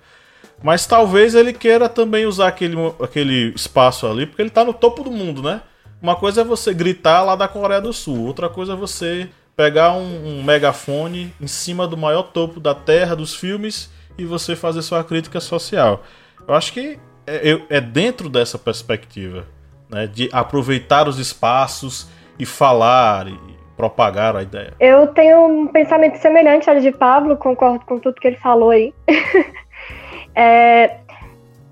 mas 0.63 0.87
talvez 0.87 1.35
ele 1.35 1.53
queira 1.53 1.89
também 1.89 2.27
usar 2.27 2.49
aquele, 2.49 2.77
aquele 3.03 3.53
espaço 3.55 4.07
ali, 4.07 4.27
porque 4.27 4.43
ele 4.43 4.49
está 4.51 4.65
no 4.65 4.73
topo 4.73 5.03
do 5.03 5.11
mundo, 5.11 5.43
né? 5.43 5.63
Uma 6.01 6.15
coisa 6.15 6.43
é 6.43 6.45
você 6.45 6.73
gritar 6.75 7.23
lá 7.23 7.35
da 7.35 7.49
Coreia 7.49 7.81
do 7.81 7.93
Sul, 7.93 8.27
outra 8.27 8.49
coisa 8.49 8.75
é 8.75 8.77
você 8.77 9.29
pegar 9.57 9.93
um, 9.93 10.39
um 10.39 10.43
megafone 10.43 11.33
em 11.41 11.47
cima 11.47 11.87
do 11.87 11.97
maior 11.97 12.25
topo 12.25 12.61
da 12.61 12.75
Terra 12.75 13.15
dos 13.15 13.35
filmes 13.35 13.91
e 14.19 14.25
você 14.25 14.55
fazer 14.55 14.83
sua 14.83 15.03
crítica 15.03 15.41
social. 15.41 16.05
Eu 16.47 16.55
acho 16.55 16.73
que 16.73 16.99
é, 17.27 17.59
é 17.71 17.81
dentro 17.81 18.29
dessa 18.29 18.59
perspectiva, 18.59 19.47
né, 19.89 20.07
de 20.07 20.29
aproveitar 20.33 21.09
os 21.09 21.19
espaços 21.19 22.07
e 22.39 22.45
falar 22.45 23.29
e 23.29 23.54
propagar 23.77 24.37
a 24.37 24.43
ideia. 24.43 24.73
Eu 24.79 25.09
tenho 25.09 25.47
um 25.47 25.67
pensamento 25.67 26.17
semelhante 26.19 26.69
ao 26.69 26.79
de 26.79 26.93
Pablo, 26.93 27.37
concordo 27.37 27.85
com 27.85 27.99
tudo 27.99 28.21
que 28.21 28.27
ele 28.27 28.37
falou 28.37 28.71
aí. 28.71 28.95
é, 30.35 30.97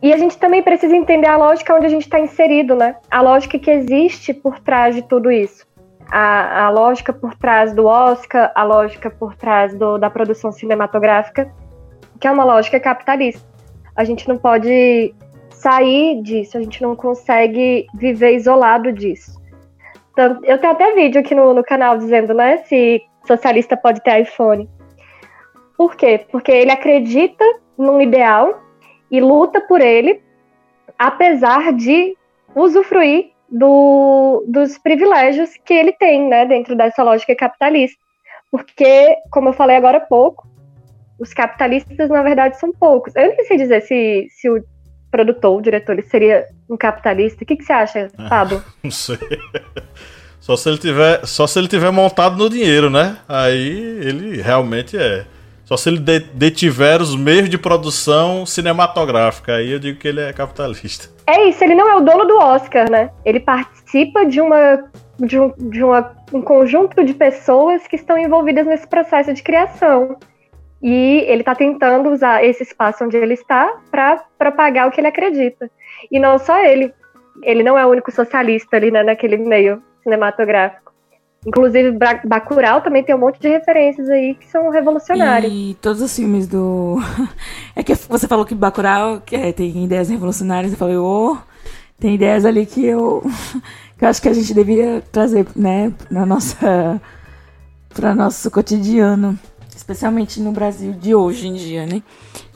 e 0.03 0.12
a 0.12 0.17
gente 0.17 0.37
também 0.38 0.62
precisa 0.62 0.97
entender 0.97 1.29
a 1.29 1.37
lógica 1.37 1.75
onde 1.75 1.87
a 1.87 1.91
gente 1.91 2.03
está 2.03 2.19
inserido, 2.19 2.75
né? 2.75 2.97
A 3.11 3.21
lógica 3.21 3.59
que 3.59 3.71
existe 3.71 4.35
por 4.35 4.59
trás 4.59 4.95
de 4.95 5.03
tudo 5.03 5.31
isso. 5.31 5.67
A, 6.11 6.67
a 6.67 6.71
lógica 6.71 7.12
por 7.12 7.35
trás 7.35 7.73
do 7.73 7.87
Oscar, 7.87 8.53
a 8.55 8.65
lógica 8.65 9.09
por 9.09 9.35
trás 9.35 9.75
do, 9.75 9.97
da 9.97 10.11
produção 10.11 10.51
cinematográfica, 10.53 11.51
que 12.21 12.27
é 12.27 12.31
uma 12.31 12.45
lógica 12.45 12.79
capitalista 12.79 13.53
a 13.95 14.05
gente 14.05 14.29
não 14.29 14.38
pode 14.38 15.15
sair 15.51 16.23
disso, 16.23 16.57
a 16.57 16.62
gente 16.62 16.83
não 16.83 16.97
consegue 16.97 17.87
viver 17.95 18.35
isolado 18.35 18.93
disso. 18.93 19.41
Eu 20.16 20.59
tenho 20.59 20.72
até 20.72 20.94
vídeo 20.94 21.20
aqui 21.20 21.35
no, 21.35 21.55
no 21.55 21.64
canal 21.64 21.96
dizendo, 21.96 22.35
né, 22.35 22.59
se 22.59 23.03
socialista 23.27 23.77
pode 23.77 24.03
ter 24.03 24.20
iPhone. 24.20 24.68
Por 25.77 25.96
quê? 25.96 26.25
Porque 26.31 26.53
ele 26.53 26.70
acredita 26.70 27.44
num 27.79 28.01
ideal 28.01 28.61
e 29.11 29.20
luta 29.20 29.61
por 29.61 29.81
ele, 29.81 30.22
apesar 30.98 31.72
de 31.72 32.16
usufruir 32.55 33.31
do, 33.48 34.44
dos 34.46 34.79
privilégios 34.79 35.51
que 35.64 35.75
ele 35.75 35.92
tem, 35.92 36.29
né, 36.29 36.46
dentro 36.46 36.77
dessa 36.77 37.03
lógica 37.03 37.35
capitalista. 37.35 37.98
Porque, 38.51 39.16
como 39.31 39.48
eu 39.48 39.53
falei 39.53 39.77
agora 39.77 39.98
há 39.98 40.01
pouco, 40.01 40.46
os 41.18 41.33
capitalistas, 41.33 42.11
na 42.11 42.22
verdade, 42.22 42.59
são 42.59 42.72
poucos. 42.72 43.14
Eu 43.16 43.29
nem 43.29 43.44
sei 43.44 43.57
dizer 43.57 43.83
se, 43.83 44.27
se 44.31 44.51
o 44.51 44.62
produtor, 45.12 45.59
o 45.59 45.62
diretor, 45.62 45.92
ele 45.92 46.03
seria 46.03 46.46
um 46.68 46.77
capitalista. 46.77 47.44
O 47.44 47.46
que, 47.46 47.55
que 47.55 47.64
você 47.64 47.72
acha, 47.72 47.98
é, 47.98 48.29
Pablo? 48.29 48.61
não 48.83 48.90
sei. 48.90 49.18
Só 50.40 50.57
se 50.57 50.68
ele 50.68 50.79
tiver, 50.79 51.25
só 51.25 51.46
se 51.46 51.59
ele 51.59 51.68
tiver 51.68 51.92
montado 51.92 52.37
no 52.37 52.51
dinheiro, 52.51 52.90
né? 52.90 53.18
Aí 53.29 53.68
ele 54.01 54.42
realmente 54.42 54.96
é. 54.96 55.25
Só 55.64 55.77
se 55.77 55.88
ele 55.88 56.01
detiver 56.01 57.01
os 57.01 57.14
meios 57.14 57.48
de 57.48 57.57
produção 57.57 58.44
cinematográfica, 58.44 59.55
aí 59.55 59.70
eu 59.70 59.79
digo 59.79 59.98
que 60.01 60.09
ele 60.09 60.20
é 60.20 60.33
capitalista. 60.33 61.09
É 61.27 61.48
isso, 61.48 61.62
ele 61.62 61.75
não 61.75 61.88
é 61.88 61.94
o 61.94 62.01
dono 62.01 62.25
do 62.25 62.37
Oscar, 62.38 62.90
né? 62.90 63.11
Ele 63.25 63.38
participa 63.38 64.27
de 64.27 64.40
uma 64.40 64.90
de, 65.18 65.38
um, 65.38 65.53
de 65.57 65.85
uma, 65.85 66.11
um 66.33 66.42
conjunto 66.42 67.05
de 67.05 67.14
pessoas 67.14 67.87
que 67.87 67.96
estão 67.96 68.18
envolvidas 68.18 68.66
nesse 68.66 68.87
processo 68.87 69.33
de 69.33 69.42
criação. 69.42 70.16
E 70.83 71.25
ele 71.29 71.42
está 71.42 71.55
tentando 71.55 72.11
usar 72.11 72.45
esse 72.45 72.64
espaço 72.64 73.05
onde 73.05 73.16
ele 73.16 73.35
está 73.35 73.79
para 73.90 74.25
propagar 74.37 74.88
o 74.88 74.90
que 74.90 75.01
ele 75.01 75.07
acredita. 75.07 75.71
E 76.11 76.18
não 76.18 76.38
só 76.38 76.59
ele. 76.59 76.93
Ele 77.43 77.62
não 77.62 77.78
é 77.78 77.87
o 77.87 77.89
único 77.89 78.11
socialista 78.11 78.76
ali 78.76 78.91
né, 78.91 79.03
naquele 79.03 79.37
meio 79.37 79.80
cinematográfico. 80.03 80.93
Inclusive, 81.47 81.97
Bacurau 82.24 82.80
também 82.80 83.03
tem 83.03 83.14
um 83.14 83.18
monte 83.18 83.41
de 83.41 83.49
referências 83.49 84.09
aí 84.09 84.35
que 84.35 84.47
são 84.49 84.70
revolucionárias. 84.70 85.53
E 85.53 85.76
todos 85.80 86.03
os 86.03 86.14
filmes 86.14 86.47
do. 86.49 86.99
É 87.74 87.83
que 87.83 87.95
você 87.95 88.28
falou 88.28 88.45
que 88.45 88.55
Bacurau 88.55 89.22
é, 89.33 89.53
tem 89.53 89.85
ideias 89.85 90.09
revolucionárias. 90.09 90.72
Eu 90.72 90.78
falei, 90.78 90.97
ô, 90.97 91.33
oh, 91.33 91.39
tem 91.99 92.14
ideias 92.14 92.45
ali 92.45 92.66
que 92.66 92.85
eu. 92.85 93.22
que 93.99 94.05
eu 94.05 94.09
acho 94.09 94.20
que 94.20 94.28
a 94.28 94.33
gente 94.33 94.53
deveria 94.53 95.03
trazer, 95.12 95.47
né, 95.55 95.93
na 96.11 96.26
nossa. 96.26 97.01
para 97.95 98.14
nosso 98.14 98.51
cotidiano 98.51 99.39
especialmente 99.77 100.41
no 100.41 100.53
Brasil 100.53 100.93
de 100.93 101.14
hoje 101.14 101.49
em 101.49 101.55
dia, 101.55 101.87
né? 101.87 102.03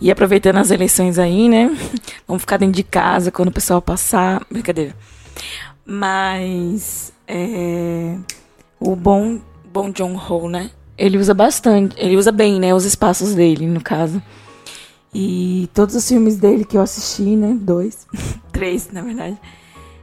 E 0.01 0.11
aproveitando 0.11 0.57
as 0.57 0.71
eleições 0.71 1.19
aí, 1.19 1.49
né? 1.49 1.77
Vamos 2.27 2.43
ficar 2.43 2.57
dentro 2.57 2.75
de 2.75 2.83
casa 2.83 3.31
quando 3.31 3.49
o 3.49 3.53
pessoal 3.53 3.81
passar. 3.81 4.45
Brincadeira. 4.51 4.95
Mas 5.85 7.13
é, 7.27 8.17
o 8.81 8.95
bom, 8.97 9.41
bom 9.73 9.91
John 9.91 10.17
Ho, 10.17 10.49
né? 10.49 10.71
Ele 10.99 11.19
usa 11.19 11.35
bastante, 11.35 11.95
ele 11.99 12.17
usa 12.17 12.33
bem, 12.33 12.59
né? 12.59 12.75
Os 12.75 12.85
espaços 12.85 13.35
dele, 13.35 13.67
no 13.67 13.81
caso. 13.81 14.23
E 15.13 15.69
todos 15.73 15.95
os 15.95 16.07
filmes 16.07 16.37
dele 16.37 16.65
que 16.65 16.77
eu 16.77 16.83
assisti, 16.83 17.37
né? 17.37 17.57
Dois, 17.61 18.07
três, 18.53 18.91
na 18.91 19.03
verdade. 19.03 19.39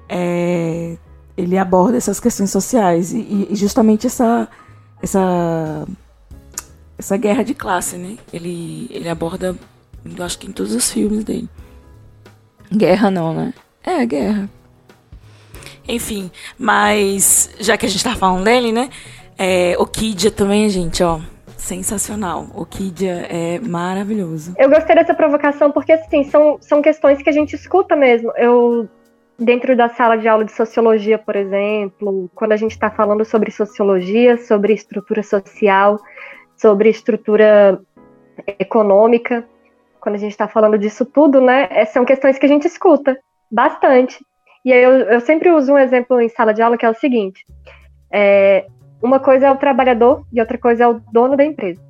É, 0.08 0.98
ele 1.36 1.58
aborda 1.58 1.98
essas 1.98 2.20
questões 2.20 2.52
sociais 2.52 3.12
e, 3.12 3.48
e, 3.50 3.56
justamente 3.56 4.08
essa 4.08 4.48
essa 5.02 5.86
essa 6.98 7.18
guerra 7.18 7.44
de 7.44 7.54
classe, 7.54 7.98
né? 7.98 8.18
Ele 8.32 8.88
ele 8.90 9.10
aborda, 9.10 9.56
eu 10.06 10.24
acho 10.24 10.38
que 10.40 10.48
em 10.48 10.52
todos 10.52 10.74
os 10.74 10.92
filmes 10.92 11.24
dele. 11.24 11.50
Guerra 12.72 13.12
não, 13.12 13.34
né? 13.34 13.54
É, 13.84 14.06
guerra. 14.06 14.50
Enfim, 15.88 16.32
mas 16.58 17.50
já 17.60 17.78
que 17.78 17.86
a 17.86 17.90
gente 17.90 18.04
tá 18.04 18.16
falando 18.16 18.44
dele, 18.44 18.72
né? 18.72 18.90
É, 19.38 19.76
o 19.78 19.86
Kidia 19.86 20.32
também, 20.32 20.70
gente, 20.70 21.04
ó. 21.04 21.20
Sensacional. 21.58 22.48
O 22.56 22.66
Kidia 22.66 23.26
é 23.30 23.60
maravilhoso. 23.60 24.54
Eu 24.58 24.70
gostei 24.70 24.96
dessa 24.96 25.14
provocação 25.14 25.72
porque, 25.72 25.92
assim, 25.92 26.24
são, 26.26 26.58
são 26.62 26.82
questões 26.82 27.22
que 27.22 27.30
a 27.30 27.34
gente 27.34 27.56
escuta 27.56 27.96
mesmo. 27.96 28.32
Eu, 28.38 28.88
dentro 29.38 29.76
da 29.76 29.90
sala 29.90 30.18
de 30.18 30.28
aula 30.28 30.46
de 30.46 30.52
sociologia, 30.52 31.18
por 31.18 31.36
exemplo, 31.36 32.30
quando 32.36 32.52
a 32.52 32.58
gente 32.58 32.72
está 32.72 32.90
falando 32.90 33.24
sobre 33.26 33.52
sociologia, 33.52 34.38
sobre 34.38 34.74
estrutura 34.74 35.24
social, 35.24 36.00
sobre 36.64 36.90
estrutura 36.90 37.78
econômica, 38.58 39.46
quando 40.00 40.16
a 40.16 40.18
gente 40.18 40.32
está 40.32 40.48
falando 40.48 40.78
disso 40.78 41.06
tudo, 41.06 41.42
né, 41.42 41.68
é, 41.70 41.84
são 41.84 42.06
questões 42.06 42.40
que 42.40 42.46
a 42.46 42.50
gente 42.50 42.66
escuta 42.66 43.20
bastante. 43.52 44.26
E 44.64 44.72
eu, 44.72 44.92
eu 44.92 45.20
sempre 45.20 45.52
uso 45.52 45.74
um 45.74 45.78
exemplo 45.78 46.22
em 46.22 46.30
sala 46.30 46.54
de 46.54 46.62
aula 46.62 46.78
que 46.78 46.86
é 46.86 46.90
o 46.90 46.94
seguinte: 46.94 47.46
é, 48.10 48.66
uma 49.02 49.20
coisa 49.20 49.48
é 49.48 49.52
o 49.52 49.58
trabalhador 49.58 50.26
e 50.32 50.40
outra 50.40 50.58
coisa 50.58 50.86
é 50.86 50.88
o 50.88 51.02
dono 51.12 51.36
da 51.36 51.44
empresa. 51.44 51.82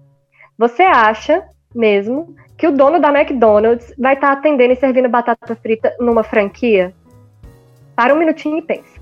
Você 0.58 0.82
acha 0.82 1.44
mesmo 1.76 2.36
que 2.58 2.66
o 2.66 2.72
dono 2.72 3.00
da 3.00 3.10
McDonald's 3.10 3.94
vai 3.96 4.16
estar 4.16 4.32
tá 4.32 4.34
atendendo 4.34 4.74
e 4.74 4.78
servindo 4.78 5.08
batata 5.08 5.56
frita 5.56 5.96
numa 6.00 6.24
franquia? 6.24 6.92
Para 7.96 8.12
um 8.12 8.18
minutinho 8.18 8.58
e 8.58 8.62
pensa. 8.64 9.00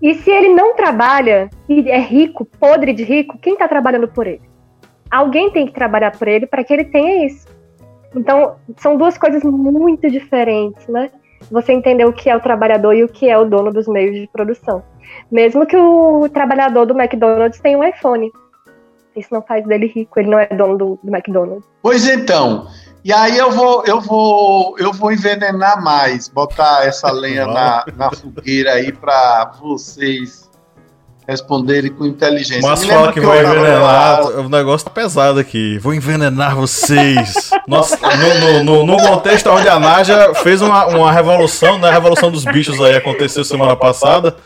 E 0.00 0.14
se 0.14 0.30
ele 0.30 0.50
não 0.54 0.76
trabalha 0.76 1.50
e 1.68 1.90
é 1.90 1.98
rico, 1.98 2.44
podre 2.44 2.92
de 2.92 3.02
rico, 3.02 3.36
quem 3.38 3.54
está 3.54 3.66
trabalhando 3.66 4.06
por 4.06 4.28
ele? 4.28 4.55
Alguém 5.10 5.50
tem 5.50 5.66
que 5.66 5.72
trabalhar 5.72 6.16
por 6.16 6.28
ele 6.28 6.46
para 6.46 6.64
que 6.64 6.72
ele 6.72 6.84
tenha 6.84 7.26
isso. 7.26 7.46
Então, 8.14 8.56
são 8.78 8.96
duas 8.96 9.18
coisas 9.18 9.42
muito 9.42 10.10
diferentes, 10.10 10.86
né? 10.88 11.10
Você 11.50 11.72
entender 11.72 12.04
o 12.04 12.12
que 12.12 12.30
é 12.30 12.36
o 12.36 12.40
trabalhador 12.40 12.94
e 12.94 13.04
o 13.04 13.08
que 13.08 13.28
é 13.28 13.38
o 13.38 13.44
dono 13.44 13.72
dos 13.72 13.86
meios 13.86 14.14
de 14.14 14.28
produção. 14.32 14.82
Mesmo 15.30 15.66
que 15.66 15.76
o 15.76 16.28
trabalhador 16.28 16.86
do 16.86 16.98
McDonald's 16.98 17.60
tenha 17.60 17.78
um 17.78 17.84
iPhone. 17.84 18.30
Isso 19.14 19.28
não 19.32 19.42
faz 19.42 19.64
dele 19.66 19.86
rico, 19.86 20.18
ele 20.18 20.30
não 20.30 20.38
é 20.38 20.46
dono 20.46 20.76
do, 20.76 20.98
do 21.02 21.14
McDonald's. 21.14 21.64
Pois 21.82 22.06
então, 22.08 22.66
e 23.06 23.12
aí 23.12 23.38
eu 23.38 23.52
vou, 23.52 23.84
eu 23.86 24.00
vou, 24.00 24.76
eu 24.78 24.92
vou 24.92 25.12
envenenar 25.12 25.80
mais, 25.80 26.28
botar 26.28 26.84
essa 26.84 27.10
lenha 27.12 27.46
na, 27.46 27.84
na 27.96 28.10
fogueira 28.10 28.72
aí 28.72 28.90
para 28.90 29.52
vocês 29.60 30.45
responderem 31.26 31.90
com 31.90 32.06
inteligência. 32.06 32.62
Mas 32.62 32.84
fala 32.84 33.12
que, 33.12 33.20
que 33.20 33.26
vai 33.26 33.44
envenenar, 33.44 34.26
o 34.38 34.48
negócio 34.48 34.84
tá 34.84 34.90
pesado 34.90 35.40
aqui. 35.40 35.78
Vou 35.78 35.92
envenenar 35.92 36.54
vocês. 36.54 37.50
Nossa, 37.66 37.98
no, 37.98 38.64
no, 38.64 38.86
no, 38.86 38.96
contexto 38.96 39.50
onde 39.50 39.68
a 39.68 39.78
Naja 39.78 40.34
fez 40.36 40.62
uma, 40.62 40.86
uma 40.86 41.12
revolução, 41.12 41.78
né? 41.78 41.88
A 41.88 41.92
revolução 41.92 42.30
dos 42.30 42.44
bichos 42.44 42.80
aí 42.80 42.94
aconteceu 42.94 43.44
semana 43.44 43.74
passada. 43.74 44.36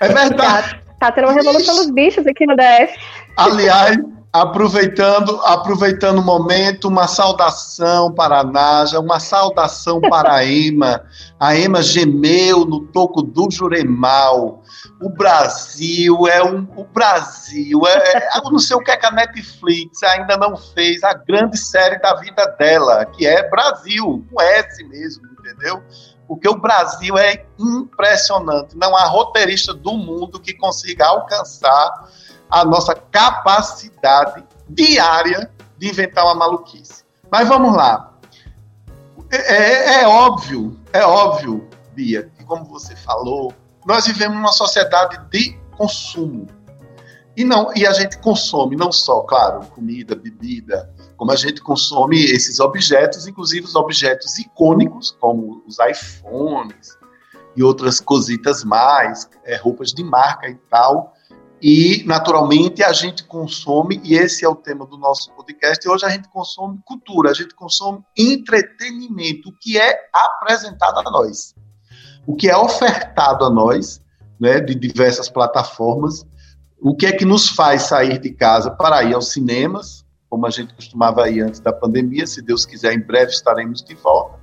É 0.00 0.08
verdade. 0.08 0.36
Tá, 0.36 0.78
tá 0.98 1.12
tendo 1.12 1.28
uma 1.28 1.34
revolução 1.34 1.76
dos 1.76 1.90
bichos 1.90 2.26
aqui 2.26 2.46
no 2.46 2.56
DF. 2.56 2.94
Aliás, 3.36 3.98
aproveitando, 4.32 5.40
aproveitando 5.44 6.18
o 6.18 6.24
momento, 6.24 6.88
uma 6.88 7.08
saudação 7.08 8.12
para 8.12 8.40
a 8.40 8.44
Naja, 8.44 9.00
uma 9.00 9.18
saudação 9.18 10.00
para 10.00 10.34
a 10.34 10.44
Ema. 10.44 11.02
A 11.38 11.56
Ema 11.56 11.82
gemeu 11.82 12.64
no 12.64 12.86
toco 12.88 13.22
do 13.22 13.48
Juremal. 13.50 14.62
O 15.00 15.08
Brasil 15.08 16.28
é 16.28 16.44
um. 16.44 16.66
O 16.76 16.84
Brasil 16.84 17.80
é, 17.86 18.18
é. 18.18 18.28
Eu 18.38 18.50
não 18.50 18.58
sei 18.58 18.76
o 18.76 18.80
que 18.80 18.90
é 18.90 18.96
que 18.96 19.06
a 19.06 19.10
Netflix 19.10 20.02
ainda 20.02 20.36
não 20.36 20.56
fez 20.56 21.02
a 21.02 21.14
grande 21.14 21.58
série 21.58 21.98
da 21.98 22.14
vida 22.14 22.46
dela, 22.58 23.04
que 23.04 23.26
é 23.26 23.48
Brasil, 23.48 24.24
com 24.32 24.40
S 24.40 24.84
mesmo, 24.84 25.24
entendeu? 25.38 25.82
porque 26.26 26.48
o 26.48 26.58
Brasil 26.58 27.18
é 27.18 27.44
impressionante. 27.58 28.76
Não 28.76 28.96
há 28.96 29.04
roteirista 29.04 29.74
do 29.74 29.92
mundo 29.92 30.40
que 30.40 30.54
consiga 30.54 31.06
alcançar 31.06 32.08
a 32.54 32.64
nossa 32.64 32.94
capacidade 32.94 34.44
diária 34.68 35.50
de 35.76 35.88
inventar 35.88 36.24
uma 36.24 36.36
maluquice. 36.36 37.02
Mas 37.28 37.48
vamos 37.48 37.76
lá. 37.76 38.14
É, 39.28 39.36
é, 39.36 40.02
é 40.02 40.06
óbvio, 40.06 40.78
é 40.92 41.04
óbvio, 41.04 41.68
Bia, 41.92 42.30
que 42.36 42.44
como 42.44 42.64
você 42.66 42.94
falou, 42.94 43.52
nós 43.84 44.06
vivemos 44.06 44.36
numa 44.36 44.52
sociedade 44.52 45.18
de 45.30 45.58
consumo. 45.76 46.46
E, 47.36 47.44
não, 47.44 47.72
e 47.74 47.84
a 47.84 47.92
gente 47.92 48.18
consome 48.18 48.76
não 48.76 48.92
só, 48.92 49.22
claro, 49.22 49.66
comida, 49.66 50.14
bebida, 50.14 50.88
como 51.16 51.32
a 51.32 51.36
gente 51.36 51.60
consome 51.60 52.22
esses 52.22 52.60
objetos, 52.60 53.26
inclusive 53.26 53.66
os 53.66 53.74
objetos 53.74 54.38
icônicos, 54.38 55.10
como 55.18 55.60
os 55.66 55.78
iPhones 55.80 56.96
e 57.56 57.64
outras 57.64 57.98
cositas 57.98 58.62
mais, 58.62 59.28
é, 59.42 59.56
roupas 59.56 59.92
de 59.92 60.04
marca 60.04 60.48
e 60.48 60.54
tal. 60.70 61.13
E, 61.62 62.02
naturalmente, 62.06 62.82
a 62.82 62.92
gente 62.92 63.24
consome, 63.24 64.00
e 64.04 64.14
esse 64.14 64.44
é 64.44 64.48
o 64.48 64.54
tema 64.54 64.86
do 64.86 64.98
nosso 64.98 65.32
podcast, 65.32 65.88
hoje 65.88 66.04
a 66.04 66.10
gente 66.10 66.28
consome 66.28 66.78
cultura, 66.84 67.30
a 67.30 67.34
gente 67.34 67.54
consome 67.54 68.00
entretenimento, 68.16 69.48
o 69.48 69.52
que 69.58 69.78
é 69.78 69.98
apresentado 70.12 70.98
a 70.98 71.10
nós, 71.10 71.54
o 72.26 72.36
que 72.36 72.50
é 72.50 72.56
ofertado 72.56 73.44
a 73.44 73.50
nós, 73.50 74.02
né, 74.38 74.60
de 74.60 74.74
diversas 74.74 75.28
plataformas, 75.28 76.26
o 76.80 76.94
que 76.94 77.06
é 77.06 77.12
que 77.12 77.24
nos 77.24 77.48
faz 77.48 77.84
sair 77.84 78.18
de 78.18 78.30
casa 78.30 78.70
para 78.70 79.02
ir 79.02 79.14
aos 79.14 79.32
cinemas, 79.32 80.04
como 80.28 80.46
a 80.46 80.50
gente 80.50 80.74
costumava 80.74 81.30
ir 81.30 81.40
antes 81.40 81.60
da 81.60 81.72
pandemia. 81.72 82.26
Se 82.26 82.42
Deus 82.42 82.66
quiser, 82.66 82.92
em 82.92 83.00
breve 83.00 83.30
estaremos 83.30 83.82
de 83.82 83.94
volta. 83.94 84.38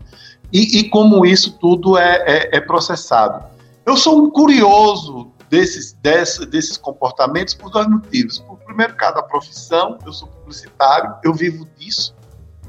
E, 0.51 0.79
e 0.79 0.89
como 0.89 1.25
isso 1.25 1.57
tudo 1.59 1.97
é, 1.97 2.15
é, 2.25 2.57
é, 2.57 2.61
processado. 2.61 3.45
Eu 3.85 3.97
sou 3.97 4.23
um 4.23 4.29
curioso 4.29 5.30
desses, 5.51 5.91
desses, 5.91 6.77
comportamentos 6.77 7.53
por 7.53 7.69
dois 7.69 7.85
motivos. 7.85 8.39
Por 8.39 8.57
primeiro, 8.59 8.95
cada 8.95 9.21
profissão, 9.21 9.97
eu 10.05 10.13
sou 10.13 10.29
publicitário, 10.29 11.13
eu 11.25 11.33
vivo 11.33 11.67
disso, 11.75 12.15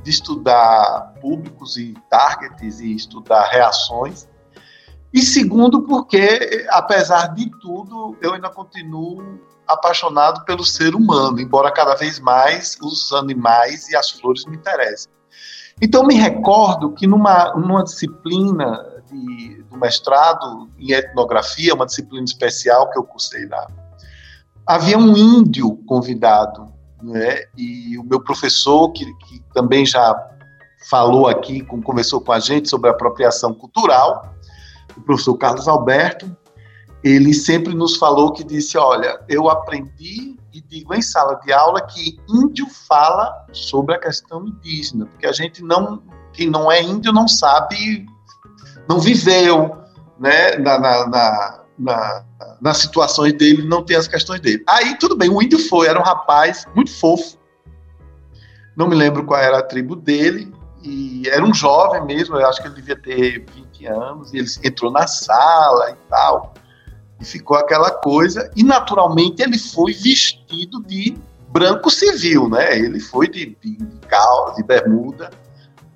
de 0.02 0.10
estudar 0.10 1.14
públicos 1.20 1.76
e 1.76 1.94
targets 2.10 2.80
e 2.80 2.96
estudar 2.96 3.46
reações. 3.46 4.28
E 5.14 5.22
segundo, 5.22 5.82
porque, 5.82 6.66
apesar 6.70 7.28
de 7.28 7.48
tudo, 7.60 8.16
eu 8.20 8.34
ainda 8.34 8.50
continuo 8.50 9.40
apaixonado 9.68 10.44
pelo 10.44 10.64
ser 10.64 10.96
humano, 10.96 11.40
embora 11.40 11.70
cada 11.70 11.94
vez 11.94 12.18
mais 12.18 12.76
os 12.82 13.12
animais 13.12 13.88
e 13.90 13.96
as 13.96 14.10
flores 14.10 14.44
me 14.44 14.56
interessem. 14.56 15.12
Então, 15.80 16.04
me 16.04 16.16
recordo 16.16 16.90
que 16.90 17.06
numa, 17.06 17.54
numa 17.54 17.84
disciplina 17.84 18.91
de, 19.12 19.62
do 19.64 19.76
mestrado 19.76 20.68
em 20.78 20.92
etnografia, 20.92 21.74
uma 21.74 21.86
disciplina 21.86 22.24
especial 22.24 22.90
que 22.90 22.98
eu 22.98 23.04
cursei 23.04 23.46
lá, 23.46 23.66
havia 24.66 24.96
um 24.98 25.16
índio 25.16 25.76
convidado, 25.86 26.72
né? 27.02 27.44
e 27.56 27.98
o 27.98 28.04
meu 28.04 28.20
professor, 28.20 28.90
que, 28.92 29.04
que 29.24 29.42
também 29.52 29.84
já 29.84 30.14
falou 30.88 31.28
aqui, 31.28 31.62
conversou 31.62 32.20
com 32.20 32.32
a 32.32 32.40
gente 32.40 32.68
sobre 32.68 32.90
apropriação 32.90 33.54
cultural, 33.54 34.34
o 34.96 35.00
professor 35.00 35.36
Carlos 35.36 35.68
Alberto, 35.68 36.34
ele 37.02 37.34
sempre 37.34 37.74
nos 37.74 37.96
falou 37.96 38.32
que 38.32 38.44
disse, 38.44 38.78
olha, 38.78 39.20
eu 39.28 39.48
aprendi 39.48 40.36
e 40.52 40.60
digo 40.60 40.94
em 40.94 41.02
sala 41.02 41.34
de 41.44 41.52
aula 41.52 41.80
que 41.80 42.18
índio 42.28 42.66
fala 42.86 43.46
sobre 43.52 43.94
a 43.94 43.98
questão 43.98 44.46
indígena, 44.46 45.06
porque 45.06 45.26
a 45.26 45.32
gente 45.32 45.62
não, 45.62 46.02
quem 46.32 46.48
não 46.48 46.70
é 46.70 46.82
índio 46.82 47.12
não 47.12 47.26
sabe, 47.26 48.06
não 48.88 48.98
viveu, 48.98 49.76
né, 50.18 50.56
na, 50.56 50.78
na, 50.78 51.06
na, 51.08 51.60
na 51.78 52.24
nas 52.60 52.78
situações 52.78 53.32
dele, 53.32 53.62
não 53.66 53.82
tem 53.82 53.96
as 53.96 54.06
questões 54.06 54.40
dele. 54.40 54.62
Aí 54.68 54.96
tudo 54.96 55.16
bem, 55.16 55.28
o 55.28 55.42
índio 55.42 55.58
foi, 55.58 55.88
era 55.88 55.98
um 55.98 56.02
rapaz 56.02 56.64
muito 56.74 56.92
fofo, 56.92 57.36
não 58.76 58.88
me 58.88 58.94
lembro 58.94 59.24
qual 59.24 59.40
era 59.40 59.58
a 59.58 59.62
tribo 59.62 59.96
dele, 59.96 60.52
e 60.82 61.28
era 61.28 61.44
um 61.44 61.54
jovem 61.54 62.04
mesmo, 62.04 62.36
eu 62.36 62.46
acho 62.46 62.60
que 62.60 62.68
ele 62.68 62.74
devia 62.74 62.96
ter 62.96 63.44
20 63.54 63.86
anos, 63.86 64.32
e 64.32 64.38
ele 64.38 64.48
entrou 64.64 64.90
na 64.90 65.06
sala 65.06 65.90
e 65.90 65.96
tal. 66.08 66.54
E 67.20 67.24
ficou 67.24 67.56
aquela 67.56 67.90
coisa, 67.90 68.50
e 68.56 68.64
naturalmente 68.64 69.42
ele 69.42 69.58
foi 69.58 69.92
vestido 69.92 70.82
de 70.82 71.16
branco 71.48 71.90
civil, 71.90 72.48
né? 72.48 72.76
Ele 72.76 72.98
foi 72.98 73.28
de, 73.28 73.56
de, 73.62 73.76
calça, 74.08 74.56
de 74.56 74.64
bermuda, 74.64 75.30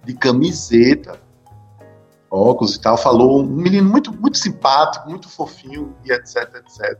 de 0.04 0.14
camiseta. 0.14 1.18
Óculos 2.30 2.74
e 2.74 2.80
tal, 2.80 2.96
falou 2.96 3.42
um 3.42 3.46
menino 3.46 3.88
muito, 3.88 4.12
muito 4.12 4.38
simpático, 4.38 5.08
muito 5.08 5.28
fofinho 5.28 5.94
e 6.04 6.12
etc, 6.12 6.54
etc. 6.56 6.98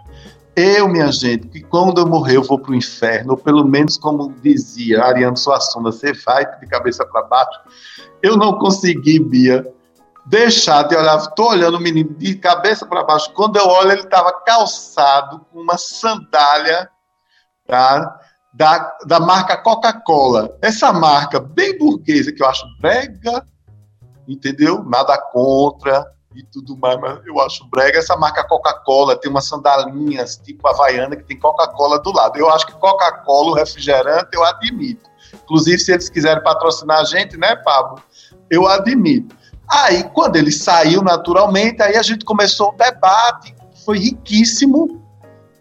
Eu, 0.55 0.89
minha 0.89 1.13
gente, 1.13 1.49
que 1.49 1.61
quando 1.61 2.01
eu 2.01 2.07
morrer 2.07 2.37
eu 2.37 2.43
vou 2.43 2.59
para 2.59 2.73
o 2.73 2.75
inferno, 2.75 3.33
ou 3.33 3.37
pelo 3.37 3.65
menos 3.65 3.99
como 3.99 4.33
dizia 4.41 5.05
Ariano 5.05 5.37
Suassuna, 5.37 5.93
você 5.93 6.13
vai 6.13 6.47
de 6.59 6.67
cabeça 6.67 7.05
para 7.05 7.23
baixo. 7.23 7.61
Eu 8.23 8.37
não 8.37 8.59
consegui, 8.59 9.19
Bia, 9.19 9.71
deixar 10.25 10.85
de 10.85 10.97
olhar. 10.97 11.19
Estou 11.19 11.51
olhando 11.51 11.77
o 11.77 11.81
menino 11.81 12.15
de 12.15 12.37
cabeça 12.37 12.87
para 12.87 13.05
baixo. 13.05 13.31
Quando 13.35 13.57
eu 13.57 13.67
olho, 13.67 13.93
ele 13.93 14.03
estava 14.03 14.33
calçado 14.33 15.45
com 15.53 15.61
uma 15.61 15.77
sandália 15.77 16.89
tá? 17.67 18.19
da, 18.55 18.97
da 19.07 19.21
marca 19.21 19.59
Coca-Cola. 19.59 20.57
Essa 20.63 20.91
marca 20.93 21.39
bem 21.39 21.77
burguesa, 21.77 22.33
que 22.33 22.43
eu 22.43 22.49
acho 22.49 22.65
brega, 22.81 23.47
entendeu? 24.27 24.83
Nada 24.85 25.19
contra 25.19 26.07
e 26.35 26.43
tudo 26.45 26.77
mais, 26.77 27.01
mas 27.01 27.21
eu 27.25 27.41
acho 27.41 27.67
brega. 27.69 27.99
Essa 27.99 28.17
marca 28.17 28.45
Coca-Cola 28.45 29.17
tem 29.17 29.31
umas 29.31 29.47
sandalinhas 29.47 30.37
tipo 30.37 30.69
Havaiana 30.69 31.17
que 31.17 31.25
tem 31.25 31.39
Coca-Cola 31.39 31.99
do 32.01 32.13
lado. 32.13 32.39
Eu 32.39 32.51
acho 32.51 32.67
que 32.67 32.73
Coca-Cola, 32.75 33.51
o 33.51 33.55
refrigerante, 33.55 34.29
eu 34.33 34.45
admito. 34.45 35.09
Inclusive, 35.45 35.79
se 35.79 35.93
eles 35.93 36.09
quiserem 36.09 36.43
patrocinar 36.43 37.01
a 37.01 37.05
gente, 37.05 37.37
né, 37.37 37.57
Pablo? 37.57 38.03
Eu 38.51 38.67
admito. 38.67 39.35
Aí, 39.69 40.05
quando 40.11 40.37
ele 40.37 40.53
saiu 40.53 41.03
naturalmente, 41.03 41.83
aí 41.83 41.97
a 41.97 42.03
gente 42.03 42.25
começou 42.25 42.69
o 42.71 42.77
debate, 42.77 43.55
foi 43.85 43.99
riquíssimo, 43.99 45.03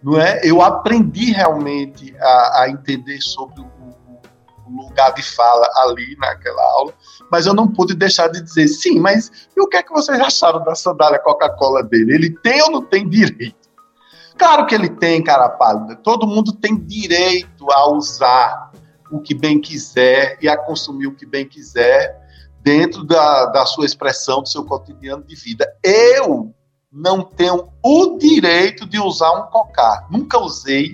não 0.04 0.20
é? 0.20 0.40
Eu 0.44 0.62
aprendi 0.62 1.32
realmente 1.32 2.16
a, 2.20 2.62
a 2.62 2.70
entender 2.70 3.20
sobre 3.22 3.62
o, 3.62 3.66
o, 4.68 4.84
lugar 4.84 5.14
de 5.14 5.24
fala 5.24 5.68
ali 5.78 6.16
naquela 6.20 6.62
aula, 6.74 6.94
mas 7.32 7.46
eu 7.46 7.54
não 7.54 7.68
pude 7.68 7.94
deixar 7.94 8.28
de 8.28 8.42
dizer, 8.42 8.68
sim, 8.68 9.00
mas 9.00 9.50
e 9.56 9.62
o 9.62 9.68
que 9.68 9.78
é 9.78 9.84
que 9.84 9.92
vocês 9.92 10.20
acharam 10.20 10.64
da 10.64 10.76
sandália 10.76 11.20
Coca-Cola 11.20 11.84
dele? 11.84 12.14
Ele 12.14 12.30
tem 12.30 12.62
ou 12.64 12.72
não 12.72 12.82
tem 12.82 13.08
direito? 13.08 13.66
Claro 14.38 14.66
que 14.66 14.76
ele 14.76 14.90
tem, 14.90 15.24
cara 15.24 15.50
pálida. 15.50 15.96
Todo 15.96 16.28
mundo 16.28 16.54
tem 16.54 16.76
direito 16.78 17.72
a 17.72 17.90
usar 17.90 18.72
o 19.12 19.20
que 19.20 19.34
bem 19.34 19.60
quiser 19.60 20.38
e 20.42 20.50
a 20.50 20.58
consumir 20.58 21.08
o 21.08 21.16
que 21.16 21.26
bem 21.26 21.48
quiser 21.48 22.22
dentro 22.62 23.04
da, 23.04 23.46
da 23.46 23.66
sua 23.66 23.86
expressão, 23.86 24.42
do 24.42 24.50
seu 24.50 24.66
cotidiano 24.66 25.24
de 25.24 25.36
vida. 25.36 25.66
Eu 25.84 26.54
não 26.92 27.24
tenho 27.24 27.70
o 27.84 28.18
direito 28.18 28.86
de 28.86 29.00
usar 29.00 29.32
um 29.34 29.52
cocar. 29.52 30.08
Nunca 30.10 30.40
usei. 30.40 30.94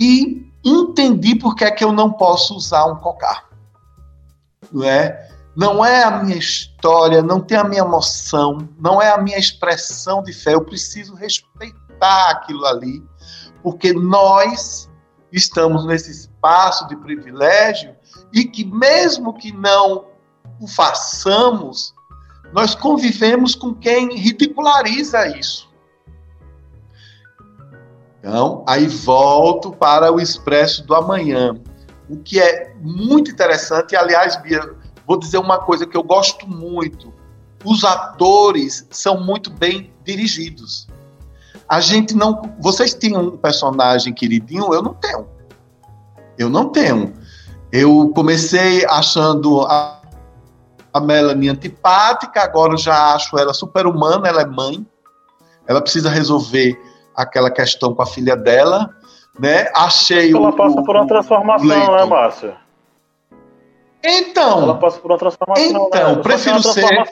E 0.00 0.46
entendi 0.64 1.36
por 1.36 1.54
que 1.54 1.64
é 1.64 1.70
que 1.70 1.84
eu 1.84 1.92
não 1.92 2.12
posso 2.12 2.56
usar 2.56 2.86
um 2.86 2.96
cocar. 2.96 3.47
Não 4.72 4.84
é? 4.84 5.28
Não 5.56 5.84
é 5.84 6.04
a 6.04 6.22
minha 6.22 6.36
história, 6.36 7.22
não 7.22 7.40
tem 7.40 7.58
a 7.58 7.64
minha 7.64 7.82
emoção, 7.82 8.68
não 8.78 9.02
é 9.02 9.10
a 9.10 9.18
minha 9.18 9.38
expressão 9.38 10.22
de 10.22 10.32
fé. 10.32 10.54
Eu 10.54 10.64
preciso 10.64 11.14
respeitar 11.14 12.30
aquilo 12.30 12.64
ali, 12.64 13.02
porque 13.62 13.92
nós 13.92 14.88
estamos 15.32 15.84
nesse 15.84 16.10
espaço 16.10 16.86
de 16.88 16.96
privilégio 16.96 17.94
e 18.32 18.44
que, 18.44 18.64
mesmo 18.64 19.34
que 19.34 19.52
não 19.52 20.06
o 20.60 20.66
façamos, 20.68 21.94
nós 22.52 22.74
convivemos 22.74 23.54
com 23.54 23.74
quem 23.74 24.16
ridiculariza 24.16 25.26
isso. 25.36 25.68
Então, 28.18 28.64
aí 28.66 28.86
volto 28.86 29.70
para 29.70 30.12
o 30.12 30.20
Expresso 30.20 30.84
do 30.84 30.94
Amanhã. 30.94 31.54
O 32.08 32.16
que 32.16 32.40
é 32.40 32.74
muito 32.80 33.30
interessante, 33.30 33.94
aliás, 33.94 34.40
Bia, 34.40 34.74
vou 35.06 35.18
dizer 35.18 35.38
uma 35.38 35.58
coisa 35.58 35.86
que 35.86 35.96
eu 35.96 36.02
gosto 36.02 36.48
muito: 36.48 37.12
os 37.64 37.84
atores 37.84 38.86
são 38.90 39.20
muito 39.20 39.50
bem 39.50 39.92
dirigidos. 40.04 40.88
A 41.68 41.80
gente 41.80 42.14
não. 42.14 42.54
Vocês 42.60 42.94
têm 42.94 43.16
um 43.16 43.36
personagem 43.36 44.14
queridinho? 44.14 44.72
Eu 44.72 44.82
não 44.82 44.94
tenho. 44.94 45.26
Eu 46.38 46.48
não 46.48 46.70
tenho. 46.70 47.12
Eu 47.70 48.10
comecei 48.14 48.86
achando 48.86 49.60
a, 49.62 50.00
a 50.94 51.00
Melanie 51.00 51.50
antipática, 51.50 52.40
agora 52.42 52.76
já 52.78 53.14
acho 53.14 53.38
ela 53.38 53.52
super 53.52 53.86
humana, 53.86 54.28
ela 54.28 54.42
é 54.42 54.46
mãe. 54.46 54.86
Ela 55.66 55.82
precisa 55.82 56.08
resolver 56.08 56.80
aquela 57.14 57.50
questão 57.50 57.94
com 57.94 58.00
a 58.00 58.06
filha 58.06 58.34
dela, 58.36 58.94
né? 59.38 59.70
Achei 59.74 60.32
ela 60.32 60.48
o, 60.48 60.52
passa 60.56 60.82
por 60.82 60.96
uma 60.96 61.06
transformação, 61.06 61.96
né, 61.96 62.04
Márcio? 62.04 62.54
Então, 64.02 64.62
ela 64.62 64.74
passa 64.76 64.98
por 65.00 65.10
uma 65.10 65.18
transformação. 65.18 65.88
Então, 65.88 66.16
né? 66.16 66.22
prefiro 66.22 66.62
ser 66.62 67.06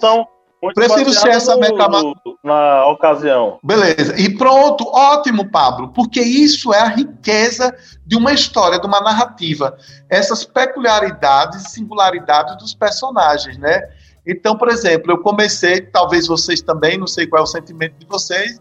Prefiro 0.75 1.13
ser 1.13 1.29
essa 1.29 1.55
no, 1.55 2.15
na 2.43 2.87
ocasião. 2.87 3.59
Beleza. 3.63 4.19
E 4.19 4.37
pronto, 4.37 4.89
ótimo, 4.89 5.51
Pablo, 5.51 5.89
porque 5.89 6.21
isso 6.21 6.73
é 6.73 6.81
a 6.81 6.89
riqueza 6.89 7.77
de 8.07 8.17
uma 8.17 8.33
história, 8.33 8.81
de 8.81 8.87
uma 8.87 9.01
narrativa. 9.01 9.77
Essas 10.09 10.45
peculiaridades 10.45 11.63
e 11.63 11.71
singularidades 11.71 12.57
dos 12.57 12.75
personagens, 12.75 13.59
né? 13.59 13.83
Então, 14.27 14.57
por 14.57 14.69
exemplo, 14.69 15.13
eu 15.13 15.19
comecei, 15.19 15.81
talvez 15.83 16.27
vocês 16.27 16.61
também, 16.61 16.99
não 16.99 17.07
sei 17.07 17.27
qual 17.27 17.41
é 17.41 17.45
o 17.45 17.47
sentimento 17.47 17.95
de 17.99 18.07
vocês, 18.07 18.61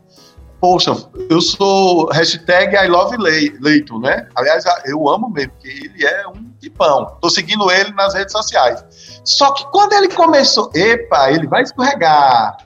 poxa, 0.65 0.95
eu 1.29 1.39
sou 1.41 2.09
hashtag 2.11 2.75
I 2.75 2.87
love 2.87 3.15
Leito, 3.17 3.99
né? 3.99 4.27
Aliás, 4.33 4.63
eu 4.85 5.07
amo 5.07 5.29
mesmo, 5.29 5.51
porque 5.51 5.67
ele 5.67 6.03
é 6.03 6.27
um 6.27 6.51
tipão. 6.59 7.05
Tô 7.21 7.29
seguindo 7.29 7.69
ele 7.69 7.91
nas 7.91 8.15
redes 8.15 8.31
sociais. 8.31 8.83
Só 9.23 9.51
que 9.53 9.63
quando 9.67 9.93
ele 9.93 10.09
começou, 10.09 10.71
epa, 10.73 11.29
ele 11.29 11.45
vai 11.45 11.61
escorregar. 11.61 12.57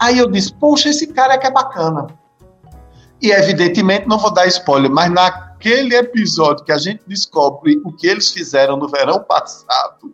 Aí 0.00 0.18
eu 0.18 0.28
disse, 0.28 0.52
poxa, 0.52 0.88
esse 0.88 1.06
cara 1.06 1.34
é 1.34 1.38
que 1.38 1.46
é 1.46 1.50
bacana. 1.52 2.08
E 3.22 3.30
evidentemente 3.30 4.08
não 4.08 4.18
vou 4.18 4.32
dar 4.32 4.48
spoiler, 4.48 4.90
mas 4.90 5.08
naquele 5.08 5.94
episódio 5.94 6.64
que 6.64 6.72
a 6.72 6.78
gente 6.78 7.04
descobre 7.06 7.80
o 7.84 7.92
que 7.92 8.08
eles 8.08 8.32
fizeram 8.32 8.76
no 8.76 8.88
verão 8.88 9.22
passado, 9.22 10.12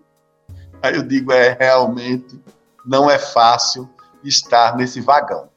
aí 0.82 0.94
eu 0.94 1.02
digo, 1.02 1.32
é 1.32 1.56
realmente 1.58 2.38
não 2.84 3.10
é 3.10 3.18
fácil 3.18 3.88
estar 4.22 4.76
nesse 4.76 5.00
vagão. 5.00 5.53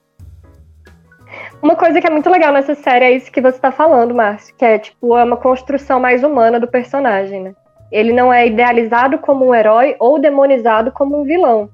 Uma 1.61 1.75
coisa 1.75 1.99
que 1.99 2.05
é 2.05 2.09
muito 2.09 2.29
legal 2.29 2.53
nessa 2.53 2.75
série 2.75 3.05
é 3.05 3.11
isso 3.11 3.31
que 3.31 3.41
você 3.41 3.57
está 3.57 3.71
falando, 3.71 4.13
Márcio, 4.13 4.55
que 4.55 4.63
é 4.63 4.77
tipo 4.77 5.17
é 5.17 5.23
uma 5.23 5.37
construção 5.37 5.99
mais 5.99 6.23
humana 6.23 6.59
do 6.59 6.67
personagem, 6.67 7.41
né? 7.41 7.55
Ele 7.91 8.13
não 8.13 8.31
é 8.31 8.45
idealizado 8.45 9.17
como 9.17 9.47
um 9.47 9.55
herói 9.55 9.95
ou 9.99 10.19
demonizado 10.19 10.91
como 10.91 11.19
um 11.19 11.23
vilão. 11.23 11.69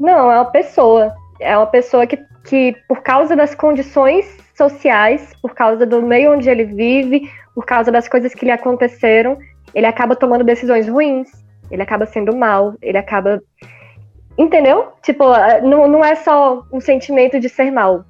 Não, 0.00 0.32
é 0.32 0.36
uma 0.36 0.50
pessoa. 0.50 1.14
É 1.40 1.56
uma 1.56 1.66
pessoa 1.66 2.06
que, 2.06 2.18
que 2.44 2.74
por 2.88 3.02
causa 3.02 3.36
das 3.36 3.54
condições 3.54 4.24
sociais, 4.56 5.34
por 5.42 5.54
causa 5.54 5.84
do 5.84 6.00
meio 6.00 6.32
onde 6.32 6.48
ele 6.48 6.64
vive, 6.64 7.30
por 7.54 7.66
causa 7.66 7.92
das 7.92 8.08
coisas 8.08 8.34
que 8.34 8.46
lhe 8.46 8.50
aconteceram, 8.50 9.36
ele 9.74 9.86
acaba 9.86 10.16
tomando 10.16 10.42
decisões 10.42 10.88
ruins, 10.88 11.28
ele 11.70 11.82
acaba 11.82 12.06
sendo 12.06 12.34
mal, 12.34 12.74
ele 12.80 12.96
acaba. 12.96 13.42
Entendeu? 14.38 14.92
Tipo, 15.02 15.24
não, 15.64 15.86
não 15.86 16.04
é 16.04 16.14
só 16.14 16.64
um 16.72 16.80
sentimento 16.80 17.38
de 17.38 17.48
ser 17.48 17.70
mal 17.70 18.04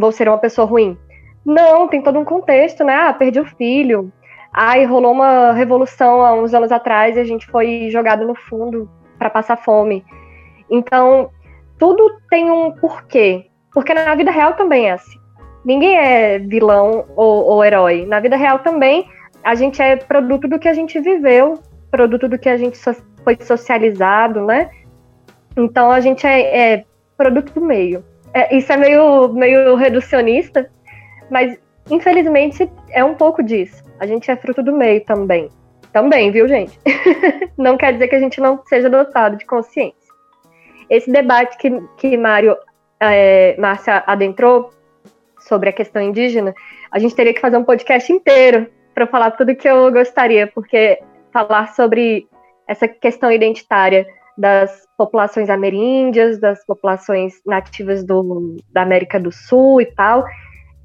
vou 0.00 0.10
ser 0.10 0.28
uma 0.28 0.38
pessoa 0.38 0.66
ruim. 0.66 0.98
Não, 1.44 1.88
tem 1.88 2.02
todo 2.02 2.18
um 2.18 2.24
contexto, 2.24 2.84
né? 2.84 2.94
Ah, 2.94 3.12
perdi 3.12 3.40
o 3.40 3.44
filho. 3.44 4.12
Ai, 4.52 4.84
rolou 4.84 5.12
uma 5.12 5.52
revolução 5.52 6.24
há 6.24 6.32
uns 6.34 6.52
anos 6.52 6.72
atrás 6.72 7.16
e 7.16 7.20
a 7.20 7.24
gente 7.24 7.46
foi 7.46 7.88
jogado 7.90 8.26
no 8.26 8.34
fundo 8.34 8.90
para 9.18 9.30
passar 9.30 9.56
fome. 9.56 10.04
Então, 10.68 11.30
tudo 11.78 12.20
tem 12.28 12.50
um 12.50 12.72
porquê. 12.72 13.46
Porque 13.72 13.94
na 13.94 14.14
vida 14.14 14.30
real 14.30 14.54
também 14.54 14.88
é 14.88 14.92
assim. 14.92 15.18
Ninguém 15.64 15.96
é 15.96 16.38
vilão 16.38 17.04
ou, 17.14 17.44
ou 17.44 17.64
herói. 17.64 18.06
Na 18.06 18.18
vida 18.18 18.36
real 18.36 18.58
também, 18.60 19.08
a 19.44 19.54
gente 19.54 19.80
é 19.80 19.96
produto 19.96 20.48
do 20.48 20.58
que 20.58 20.68
a 20.68 20.74
gente 20.74 20.98
viveu, 21.00 21.58
produto 21.90 22.28
do 22.28 22.38
que 22.38 22.48
a 22.48 22.56
gente 22.56 22.76
so 22.76 22.94
foi 23.22 23.36
socializado, 23.40 24.46
né? 24.46 24.70
Então, 25.56 25.90
a 25.90 26.00
gente 26.00 26.26
é, 26.26 26.72
é 26.72 26.84
produto 27.16 27.52
do 27.52 27.60
meio. 27.60 28.02
É, 28.32 28.56
isso 28.56 28.72
é 28.72 28.76
meio, 28.76 29.28
meio 29.28 29.74
reducionista, 29.74 30.70
mas 31.30 31.58
infelizmente 31.90 32.70
é 32.90 33.04
um 33.04 33.14
pouco 33.14 33.42
disso. 33.42 33.84
A 33.98 34.06
gente 34.06 34.30
é 34.30 34.36
fruto 34.36 34.62
do 34.62 34.72
meio 34.72 35.04
também. 35.04 35.48
Também, 35.92 36.30
viu, 36.30 36.46
gente? 36.46 36.78
não 37.58 37.76
quer 37.76 37.92
dizer 37.92 38.08
que 38.08 38.14
a 38.14 38.20
gente 38.20 38.40
não 38.40 38.62
seja 38.66 38.88
dotado 38.88 39.36
de 39.36 39.44
consciência. 39.44 40.10
Esse 40.88 41.10
debate 41.10 41.56
que, 41.58 41.70
que 41.96 42.16
Mário, 42.16 42.56
é, 43.00 43.56
Márcia 43.58 44.02
adentrou 44.06 44.70
sobre 45.40 45.68
a 45.68 45.72
questão 45.72 46.00
indígena, 46.00 46.54
a 46.90 46.98
gente 46.98 47.14
teria 47.14 47.34
que 47.34 47.40
fazer 47.40 47.56
um 47.56 47.64
podcast 47.64 48.12
inteiro 48.12 48.68
para 48.94 49.06
falar 49.06 49.32
tudo 49.32 49.56
que 49.56 49.68
eu 49.68 49.90
gostaria, 49.90 50.46
porque 50.46 51.00
falar 51.32 51.74
sobre 51.74 52.28
essa 52.66 52.86
questão 52.86 53.32
identitária 53.32 54.06
das 54.40 54.88
populações 54.96 55.50
ameríndias, 55.50 56.40
das 56.40 56.64
populações 56.64 57.34
nativas 57.44 58.02
do, 58.02 58.56
da 58.72 58.80
América 58.80 59.20
do 59.20 59.30
Sul 59.30 59.82
e 59.82 59.86
tal, 59.86 60.24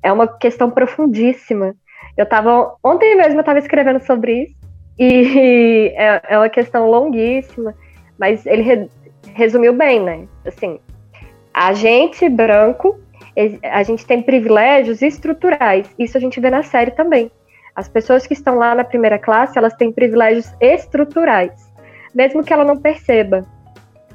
é 0.03 0.12
uma 0.12 0.28
questão 0.28 0.70
profundíssima. 0.70 1.74
Eu 2.18 2.26
estava 2.26 2.76
ontem 2.84 3.16
mesmo 3.16 3.36
eu 3.36 3.39
estava 3.39 3.58
escrevendo 3.58 4.03
sobre 4.03 4.43
isso 4.43 4.56
e 4.99 5.93
é, 5.95 6.22
é, 6.28 6.38
uma 6.38 6.49
questão 6.49 6.89
longuíssima, 6.91 7.74
mas 8.20 8.45
ele 8.45 8.89
resumiu 9.34 9.72
bem, 9.72 10.01
né? 10.01 10.28
Assim, 10.45 10.78
a 11.53 11.72
gente 11.72 12.28
branco, 12.28 12.99
a 13.64 13.84
gente 13.84 14.06
tem 14.06 14.22
privilégios 14.22 15.01
estruturais. 15.01 15.89
Isso 15.97 16.18
a 16.18 16.20
gente 16.20 16.41
vê 16.41 16.49
na 16.49 16.62
série 16.62 16.91
também. 16.91 17.32
As 17.74 17.88
pessoas 17.88 18.28
que 18.28 18.34
estão 18.34 18.56
lá 18.56 18.76
na 18.76 18.84
primeira 18.84 19.18
classe, 19.18 19.58
elas 19.58 19.74
têm 19.76 19.93
privilégios 19.93 20.53
estruturais, 20.60 21.64
mesmo 22.16 22.43
que 22.43 22.53
ela 22.53 22.63
não 22.63 22.78
perceba. 22.78 23.45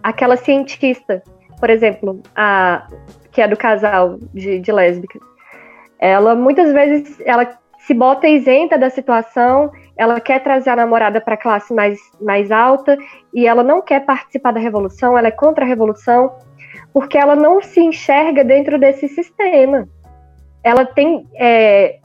Aquela 0.02 0.36
cientista, 0.36 1.22
por 1.58 1.68
exemplo, 1.68 2.22
a 2.34 2.88
que 3.30 3.40
é 3.40 3.46
do 3.46 3.56
casal 3.56 4.18
de, 4.34 4.58
de 4.58 4.72
ela 6.00 6.34
muitas 6.34 6.72
vezes 6.72 7.20
ela 7.24 7.46
se 7.78 7.94
bota 7.94 8.26
isenta 8.26 8.78
da 8.78 8.90
situação, 8.90 9.70
ela 9.96 10.20
quer 10.20 10.42
trazer 10.42 10.70
a 10.70 10.76
namorada 10.76 11.20
para 11.20 11.34
a 11.34 11.36
classe 11.36 11.72
mais, 11.74 11.98
mais 12.20 12.50
alta 12.50 12.96
e 13.34 13.46
ela 13.46 13.62
não 13.62 13.82
quer 13.82 14.04
participar 14.04 14.52
da 14.52 14.60
revolução, 14.60 15.16
ela 15.16 15.28
é 15.28 15.30
contra 15.30 15.64
a 15.64 15.68
revolução, 15.68 16.34
porque 16.92 17.16
ela 17.16 17.36
não 17.36 17.62
se 17.62 17.80
enxerga 17.80 18.42
dentro 18.42 18.78
desse 18.78 19.08
sistema. 19.08 19.88
Ela 20.62 20.84
tem 20.84 21.26
é, 21.34 21.98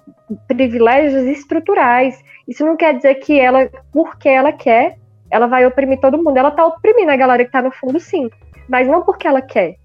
privilégios 0.48 1.24
estruturais. 1.24 2.24
Isso 2.48 2.66
não 2.66 2.76
quer 2.76 2.96
dizer 2.96 3.16
que 3.16 3.40
ela, 3.40 3.70
porque 3.92 4.30
ela 4.30 4.52
quer, 4.52 4.98
ela 5.36 5.48
vai 5.48 5.66
oprimir 5.66 6.00
todo 6.00 6.18
mundo. 6.18 6.38
Ela 6.38 6.50
está 6.50 6.66
oprimindo 6.66 7.12
a 7.12 7.18
galera 7.18 7.44
que 7.44 7.50
está 7.50 7.62
no 7.62 7.72
fundo, 7.72 8.00
sim. 8.00 8.30
Mas 8.70 8.88
não 8.88 9.02
porque 9.02 9.28
ela 9.28 9.42
quer. 9.42 9.76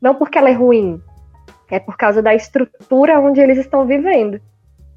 Não 0.00 0.14
porque 0.14 0.36
ela 0.36 0.50
é 0.50 0.52
ruim. 0.52 1.00
É 1.70 1.78
por 1.78 1.96
causa 1.96 2.20
da 2.20 2.34
estrutura 2.34 3.18
onde 3.18 3.40
eles 3.40 3.56
estão 3.56 3.86
vivendo. 3.86 4.38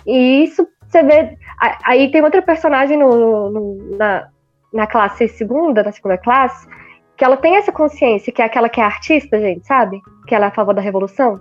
E 0.05 0.43
isso 0.43 0.67
você 0.85 1.01
vê. 1.03 1.37
Aí 1.85 2.11
tem 2.11 2.21
outra 2.21 2.41
personagem 2.41 2.97
no, 2.97 3.49
no, 3.49 3.97
na, 3.97 4.27
na 4.73 4.87
classe 4.87 5.29
segunda, 5.29 5.81
na 5.81 5.91
segunda 5.93 6.17
classe, 6.17 6.67
que 7.15 7.23
ela 7.23 7.37
tem 7.37 7.55
essa 7.55 7.71
consciência, 7.71 8.33
que 8.33 8.41
é 8.41 8.45
aquela 8.45 8.67
que 8.67 8.81
é 8.81 8.83
artista, 8.83 9.39
gente, 9.39 9.65
sabe? 9.65 10.01
Que 10.27 10.35
ela 10.35 10.45
é 10.45 10.47
a 10.49 10.51
favor 10.51 10.73
da 10.73 10.81
revolução. 10.81 11.39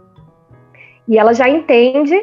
E 1.08 1.18
ela 1.18 1.34
já 1.34 1.48
entende 1.48 2.22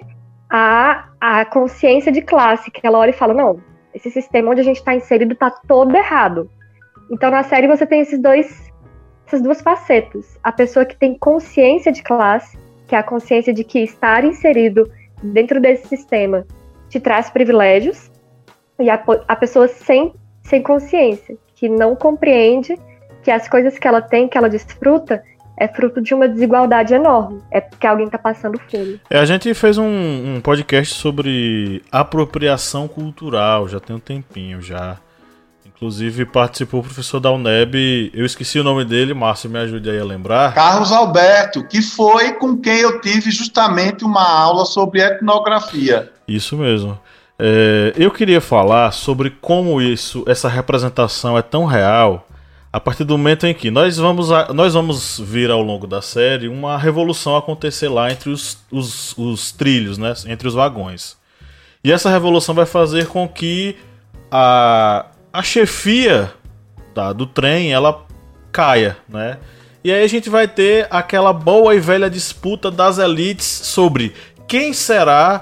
a, 0.49 1.09
a 1.19 1.43
consciência 1.43 2.13
de 2.13 2.21
classe, 2.21 2.71
que 2.71 2.87
ela 2.87 2.99
olha 2.99 3.09
e 3.09 3.13
fala: 3.13 3.33
não, 3.33 3.59
esse 3.99 4.09
sistema 4.09 4.51
onde 4.51 4.61
a 4.61 4.63
gente 4.63 4.77
está 4.77 4.95
inserido 4.95 5.33
está 5.33 5.51
todo 5.51 5.95
errado. 5.95 6.49
Então 7.11 7.29
na 7.29 7.43
série 7.43 7.67
você 7.67 7.85
tem 7.85 8.01
esses 8.01 8.19
dois, 8.19 8.71
essas 9.27 9.41
duas 9.41 9.61
facetas. 9.61 10.39
A 10.43 10.51
pessoa 10.51 10.85
que 10.85 10.95
tem 10.95 11.17
consciência 11.17 11.91
de 11.91 12.01
classe, 12.01 12.57
que 12.87 12.95
é 12.95 12.97
a 12.97 13.03
consciência 13.03 13.53
de 13.53 13.63
que 13.63 13.79
estar 13.79 14.23
inserido 14.23 14.89
dentro 15.21 15.59
desse 15.59 15.87
sistema 15.87 16.45
te 16.87 16.99
traz 16.99 17.29
privilégios, 17.29 18.09
e 18.79 18.89
a, 18.89 19.03
a 19.27 19.35
pessoa 19.35 19.67
sem, 19.67 20.13
sem 20.41 20.63
consciência, 20.63 21.37
que 21.53 21.67
não 21.67 21.95
compreende 21.95 22.79
que 23.21 23.29
as 23.29 23.47
coisas 23.47 23.77
que 23.77 23.87
ela 23.87 24.01
tem, 24.01 24.27
que 24.27 24.37
ela 24.37 24.49
desfruta, 24.49 25.21
é 25.60 25.68
fruto 25.68 26.01
de 26.01 26.14
uma 26.14 26.28
desigualdade 26.28 26.93
enorme. 26.93 27.41
É 27.51 27.60
porque 27.60 27.86
alguém 27.86 28.05
está 28.05 28.18
passando 28.18 28.60
fome. 28.72 28.99
É, 29.10 29.20
a 29.20 29.26
gente 29.26 29.53
fez 29.53 29.78
um, 29.78 29.86
um, 29.86 30.41
podcast 30.41 30.95
sobre 30.95 31.84
apropriação 31.91 32.88
cultural, 32.88 33.68
já 33.68 33.80
tem 33.80 33.95
um 33.95 33.99
tempinho 33.99 34.62
já. 34.62 34.97
Inclusive 35.66 36.26
participou 36.26 36.80
o 36.80 36.84
professor 36.84 37.20
da 37.20 37.32
UNEB, 37.32 38.12
eu 38.14 38.26
esqueci 38.26 38.60
o 38.60 38.64
nome 38.64 38.84
dele, 38.84 39.14
Márcio, 39.14 39.49
me 39.49 39.60
ajude 39.60 39.89
aí 39.89 39.99
a 39.99 40.03
lembrar. 40.03 40.53
Carlos 40.53 40.91
Alberto, 40.91 41.64
que 41.66 41.82
foi 41.82 42.34
com 42.34 42.57
quem 42.57 42.80
eu 42.80 42.99
tive 42.99 43.32
justamente 43.32 44.03
uma 44.03 44.28
aula 44.28 44.66
sobre 44.66 45.01
etnografia. 45.01 46.12
Isso 46.28 46.57
mesmo. 46.57 46.99
É, 47.38 47.93
eu 47.95 48.12
queria 48.12 48.41
falar 48.41 48.91
sobre 48.91 49.30
como 49.30 49.82
isso, 49.82 50.26
essa 50.28 50.49
representação 50.49 51.38
é 51.38 51.41
tão 51.41 51.66
real 51.66 52.28
a 52.72 52.80
partir 52.80 53.03
do 53.03 53.17
momento 53.17 53.47
em 53.47 53.53
que 53.53 53.72
nós 53.72 53.97
vamos, 53.97 54.32
a, 54.32 54.53
nós 54.53 54.74
vamos 54.74 55.20
ver 55.20 55.49
ao 55.49 55.61
longo 55.61 55.88
da 55.88 56.01
série 56.01 56.47
uma 56.47 56.78
revolução 56.78 57.36
acontecer 57.36 57.89
lá 57.89 58.11
entre 58.11 58.30
os, 58.30 58.59
os, 58.72 59.17
os 59.17 59.51
trilhos, 59.51 59.97
né? 59.97 60.13
entre 60.28 60.47
os 60.47 60.53
vagões. 60.53 61.17
E 61.84 61.91
essa 61.91 62.09
revolução 62.09 62.53
vai 62.53 62.65
fazer 62.65 63.07
com 63.07 63.28
que 63.28 63.76
a, 64.32 65.07
a 65.34 65.41
chefia 65.41 66.32
tá, 66.93 67.11
do 67.11 67.26
trem 67.26 67.74
ela 67.74 68.05
caia, 68.51 68.97
né? 69.07 69.38
E 69.82 69.91
aí 69.91 70.03
a 70.03 70.07
gente 70.07 70.30
vai 70.30 70.45
ter 70.45 70.88
aquela 70.91 71.32
boa 71.32 71.74
e 71.74 71.80
velha 71.80 72.09
disputa 72.09 72.70
das 72.70 72.97
elites 72.97 73.45
sobre 73.45 74.13
quem 74.45 74.74
será 74.74 75.41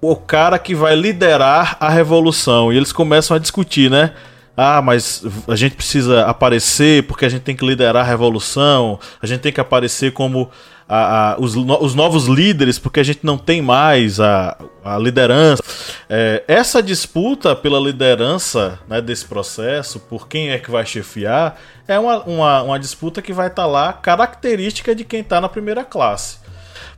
o 0.00 0.14
cara 0.14 0.58
que 0.58 0.74
vai 0.74 0.94
liderar 0.94 1.76
a 1.80 1.88
revolução. 1.88 2.70
E 2.70 2.76
eles 2.76 2.92
começam 2.92 3.34
a 3.34 3.40
discutir, 3.40 3.90
né? 3.90 4.12
Ah, 4.60 4.82
mas 4.82 5.24
a 5.46 5.54
gente 5.54 5.76
precisa 5.76 6.24
aparecer 6.24 7.04
porque 7.04 7.24
a 7.24 7.28
gente 7.28 7.42
tem 7.42 7.54
que 7.54 7.64
liderar 7.64 8.04
a 8.04 8.08
revolução, 8.08 8.98
a 9.22 9.26
gente 9.26 9.38
tem 9.38 9.52
que 9.52 9.60
aparecer 9.60 10.12
como 10.12 10.50
a, 10.88 11.34
a, 11.34 11.36
os, 11.38 11.54
no, 11.54 11.80
os, 11.80 11.94
novos 11.94 12.26
líderes 12.26 12.76
porque 12.76 12.98
a 12.98 13.04
gente 13.04 13.20
não 13.22 13.38
tem 13.38 13.62
mais 13.62 14.18
a, 14.18 14.58
a 14.84 14.98
liderança. 14.98 15.62
É, 16.10 16.42
essa 16.48 16.82
disputa 16.82 17.54
pela 17.54 17.78
liderança 17.78 18.80
né, 18.88 19.00
desse 19.00 19.26
processo, 19.26 20.00
por 20.00 20.26
quem 20.26 20.50
é 20.50 20.58
que 20.58 20.72
vai 20.72 20.84
chefiar, 20.84 21.56
é 21.86 21.96
uma, 21.96 22.24
uma, 22.24 22.62
uma 22.62 22.78
disputa 22.80 23.22
que 23.22 23.32
vai 23.32 23.46
estar 23.46 23.62
tá 23.62 23.68
lá 23.68 23.92
característica 23.92 24.92
de 24.92 25.04
quem 25.04 25.20
está 25.20 25.40
na 25.40 25.48
primeira 25.48 25.84
classe. 25.84 26.38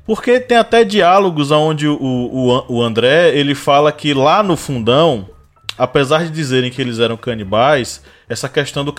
Porque 0.06 0.40
tem 0.40 0.56
até 0.56 0.82
diálogos 0.82 1.50
onde 1.50 1.86
o, 1.86 1.94
o, 2.00 2.76
o 2.76 2.82
André 2.82 3.36
ele 3.36 3.54
fala 3.54 3.92
que 3.92 4.14
lá 4.14 4.42
no 4.42 4.56
fundão 4.56 5.28
apesar 5.80 6.24
de 6.24 6.30
dizerem 6.30 6.70
que 6.70 6.80
eles 6.80 6.98
eram 6.98 7.16
canibais, 7.16 8.02
essa 8.28 8.50
questão 8.50 8.84
do 8.84 8.92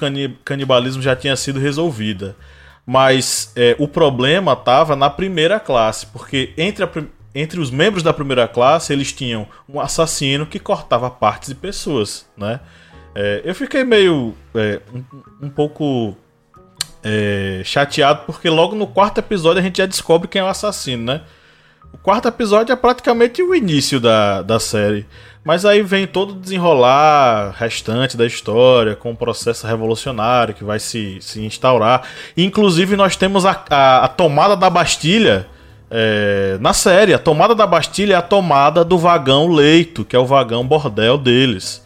canibalismo 0.43 0.99
já 0.99 1.15
tinha 1.15 1.35
sido 1.35 1.59
resolvida. 1.59 2.35
Mas 2.83 3.51
é, 3.55 3.75
o 3.77 3.87
problema 3.87 4.53
estava 4.53 4.95
na 4.95 5.07
primeira 5.07 5.59
classe, 5.59 6.07
porque 6.07 6.53
entre, 6.57 6.87
entre 7.35 7.59
os 7.59 7.69
membros 7.69 8.01
da 8.01 8.11
primeira 8.11 8.47
classe 8.47 8.91
eles 8.91 9.13
tinham 9.13 9.47
um 9.69 9.79
assassino 9.79 10.47
que 10.47 10.57
cortava 10.57 11.07
partes 11.11 11.49
de 11.49 11.55
pessoas, 11.55 12.25
né? 12.35 12.59
É, 13.13 13.41
eu 13.45 13.53
fiquei 13.53 13.83
meio 13.83 14.33
é, 14.55 14.81
um, 14.91 15.45
um, 15.45 15.49
pouco 15.49 16.17
é, 17.03 17.61
chateado 17.63 18.23
porque 18.25 18.49
logo 18.49 18.73
no 18.73 18.87
quarto 18.87 19.19
episódio 19.19 19.59
a 19.59 19.63
gente 19.63 19.77
já 19.77 19.85
descobre 19.85 20.27
quem 20.27 20.41
é 20.41 20.43
o 20.43 20.47
assassino, 20.47 21.03
né? 21.03 21.21
O 21.93 21.97
quarto 21.97 22.27
episódio 22.27 22.73
é 22.73 22.75
praticamente 22.75 23.43
o 23.43 23.53
início 23.53 23.99
da, 23.99 24.41
da 24.41 24.59
série. 24.59 25.05
Mas 25.43 25.65
aí 25.65 25.81
vem 25.81 26.05
todo 26.05 26.31
o 26.31 26.39
desenrolar 26.39 27.55
restante 27.57 28.15
da 28.15 28.25
história, 28.27 28.95
com 28.95 29.11
o 29.11 29.15
processo 29.15 29.65
revolucionário 29.65 30.53
que 30.53 30.63
vai 30.63 30.79
se, 30.79 31.17
se 31.19 31.43
instaurar. 31.43 32.03
Inclusive, 32.37 32.95
nós 32.95 33.15
temos 33.15 33.43
a, 33.43 33.59
a, 33.69 34.05
a 34.05 34.07
tomada 34.07 34.55
da 34.55 34.69
Bastilha 34.69 35.47
é, 35.89 36.57
na 36.61 36.73
série. 36.73 37.13
A 37.13 37.19
tomada 37.19 37.55
da 37.55 37.65
Bastilha 37.65 38.13
é 38.13 38.17
a 38.17 38.21
tomada 38.21 38.85
do 38.85 38.99
vagão 38.99 39.47
leito, 39.47 40.05
que 40.05 40.15
é 40.15 40.19
o 40.19 40.27
vagão 40.27 40.65
bordel 40.65 41.17
deles. 41.17 41.83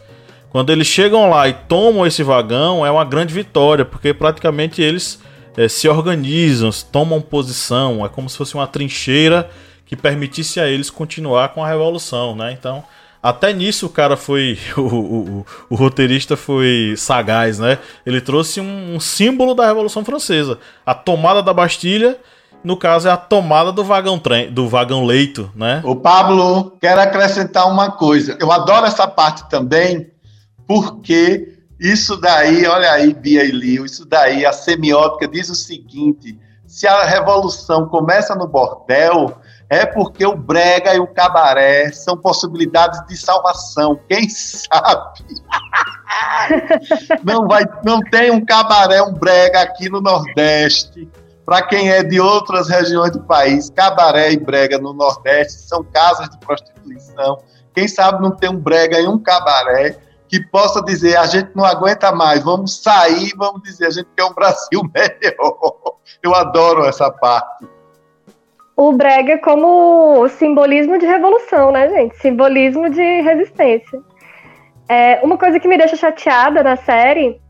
Quando 0.50 0.70
eles 0.70 0.86
chegam 0.86 1.30
lá 1.30 1.48
e 1.48 1.54
tomam 1.54 2.06
esse 2.06 2.22
vagão, 2.22 2.84
é 2.84 2.90
uma 2.90 3.04
grande 3.04 3.32
vitória, 3.32 3.86
porque 3.86 4.12
praticamente 4.12 4.82
eles 4.82 5.18
é, 5.56 5.66
se 5.66 5.88
organizam, 5.88 6.70
tomam 6.92 7.22
posição. 7.22 8.04
É 8.04 8.08
como 8.10 8.28
se 8.28 8.36
fosse 8.36 8.54
uma 8.54 8.66
trincheira 8.66 9.48
que 9.86 9.96
permitisse 9.96 10.60
a 10.60 10.68
eles 10.68 10.90
continuar 10.90 11.50
com 11.50 11.64
a 11.64 11.68
revolução, 11.68 12.36
né? 12.36 12.52
Então, 12.52 12.84
até 13.28 13.52
nisso 13.52 13.86
o 13.86 13.90
cara 13.90 14.16
foi. 14.16 14.58
O, 14.76 14.80
o, 14.80 15.46
o, 15.70 15.74
roteirista 15.74 16.36
foi 16.36 16.94
sagaz, 16.96 17.58
né? 17.58 17.78
Ele 18.04 18.20
trouxe 18.20 18.60
um, 18.60 18.94
um, 18.94 19.00
símbolo 19.00 19.54
da 19.54 19.66
Revolução 19.66 20.04
Francesa. 20.04 20.58
A 20.84 20.94
tomada 20.94 21.42
da 21.42 21.52
Bastilha, 21.52 22.18
no 22.62 22.76
caso, 22.76 23.08
é 23.08 23.10
a 23.10 23.16
tomada 23.16 23.72
do 23.72 23.82
vagão 23.82 24.18
trem, 24.18 24.52
do 24.52 24.68
vagão 24.68 25.04
leito, 25.04 25.50
né? 25.56 25.80
O 25.84 25.96
Pablo, 25.96 26.76
quero 26.80 27.00
acrescentar 27.00 27.66
uma 27.68 27.90
coisa. 27.90 28.36
Eu 28.38 28.52
adoro 28.52 28.86
essa 28.86 29.08
parte 29.08 29.48
também, 29.48 30.10
porque 30.66 31.56
isso 31.80 32.16
daí, 32.16 32.66
olha 32.66 32.92
aí, 32.92 33.14
Bia 33.14 33.44
e 33.44 33.50
Lio, 33.50 33.86
isso 33.86 34.04
daí, 34.04 34.44
a 34.44 34.52
semiótica 34.52 35.26
diz 35.26 35.48
o 35.48 35.54
seguinte: 35.54 36.38
se 36.66 36.86
a 36.86 37.04
revolução 37.04 37.88
começa 37.88 38.34
no 38.34 38.46
bordel 38.46 39.36
é 39.68 39.84
porque 39.84 40.24
o 40.24 40.36
brega 40.36 40.94
e 40.94 41.00
o 41.00 41.06
cabaré 41.06 41.90
são 41.90 42.16
possibilidades 42.16 43.04
de 43.06 43.16
salvação. 43.16 43.98
Quem 44.08 44.28
sabe? 44.28 45.24
não 47.24 47.48
vai, 47.48 47.64
não 47.84 48.00
tem 48.00 48.30
um 48.30 48.44
cabaré, 48.44 49.02
um 49.02 49.12
brega 49.12 49.60
aqui 49.60 49.88
no 49.88 50.00
Nordeste. 50.00 51.08
Para 51.44 51.62
quem 51.62 51.90
é 51.90 52.02
de 52.02 52.20
outras 52.20 52.68
regiões 52.68 53.12
do 53.12 53.20
país, 53.20 53.70
cabaré 53.70 54.32
e 54.32 54.36
brega 54.36 54.78
no 54.78 54.92
Nordeste 54.92 55.60
são 55.62 55.82
casas 55.84 56.28
de 56.28 56.38
prostituição. 56.38 57.38
Quem 57.74 57.88
sabe 57.88 58.22
não 58.22 58.30
tem 58.30 58.50
um 58.50 58.58
brega 58.58 59.00
e 59.00 59.06
um 59.06 59.18
cabaré 59.18 59.98
que 60.28 60.40
possa 60.40 60.82
dizer 60.82 61.16
a 61.16 61.26
gente 61.26 61.50
não 61.54 61.64
aguenta 61.64 62.10
mais, 62.10 62.42
vamos 62.42 62.82
sair, 62.82 63.32
vamos 63.36 63.62
dizer 63.62 63.86
a 63.86 63.90
gente 63.90 64.08
quer 64.16 64.24
um 64.24 64.34
Brasil 64.34 64.82
melhor. 64.94 65.96
Eu 66.22 66.34
adoro 66.34 66.84
essa 66.84 67.10
parte 67.10 67.75
o 68.76 68.92
brega 68.92 69.38
como 69.38 70.28
simbolismo 70.28 70.98
de 70.98 71.06
revolução, 71.06 71.72
né, 71.72 71.88
gente? 71.88 72.16
Simbolismo 72.18 72.90
de 72.90 73.22
resistência. 73.22 73.98
É, 74.88 75.20
uma 75.22 75.38
coisa 75.38 75.58
que 75.58 75.66
me 75.66 75.78
deixa 75.78 75.96
chateada 75.96 76.62
na 76.62 76.76
série 76.76 77.40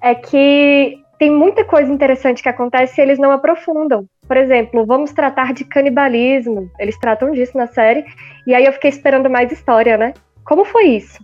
é 0.00 0.14
que 0.14 0.98
tem 1.18 1.30
muita 1.30 1.64
coisa 1.64 1.92
interessante 1.92 2.42
que 2.42 2.48
acontece 2.48 3.00
e 3.00 3.02
eles 3.02 3.18
não 3.18 3.32
aprofundam. 3.32 4.06
Por 4.28 4.36
exemplo, 4.36 4.86
vamos 4.86 5.12
tratar 5.12 5.52
de 5.52 5.64
canibalismo. 5.64 6.70
Eles 6.78 6.98
tratam 6.98 7.32
disso 7.32 7.56
na 7.56 7.66
série. 7.66 8.04
E 8.46 8.54
aí 8.54 8.64
eu 8.64 8.72
fiquei 8.72 8.90
esperando 8.90 9.28
mais 9.28 9.50
história, 9.50 9.96
né? 9.96 10.14
Como 10.44 10.64
foi 10.64 10.84
isso? 10.84 11.18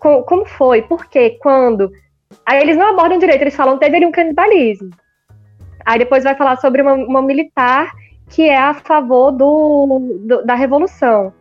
Como, 0.00 0.24
como 0.24 0.44
foi? 0.44 0.82
Por 0.82 1.06
quê? 1.06 1.38
Quando? 1.40 1.92
Aí 2.44 2.60
eles 2.60 2.76
não 2.76 2.88
abordam 2.88 3.18
direito, 3.18 3.42
eles 3.42 3.54
falam 3.54 3.78
teve 3.78 4.04
um 4.04 4.10
canibalismo. 4.10 4.90
Aí 5.84 5.98
depois 6.00 6.24
vai 6.24 6.34
falar 6.34 6.56
sobre 6.56 6.82
uma, 6.82 6.94
uma 6.94 7.22
militar 7.22 7.92
que 8.28 8.48
é 8.48 8.58
a 8.58 8.74
favor 8.74 9.30
do, 9.32 10.20
do, 10.20 10.44
da 10.44 10.54
revolução. 10.54 11.32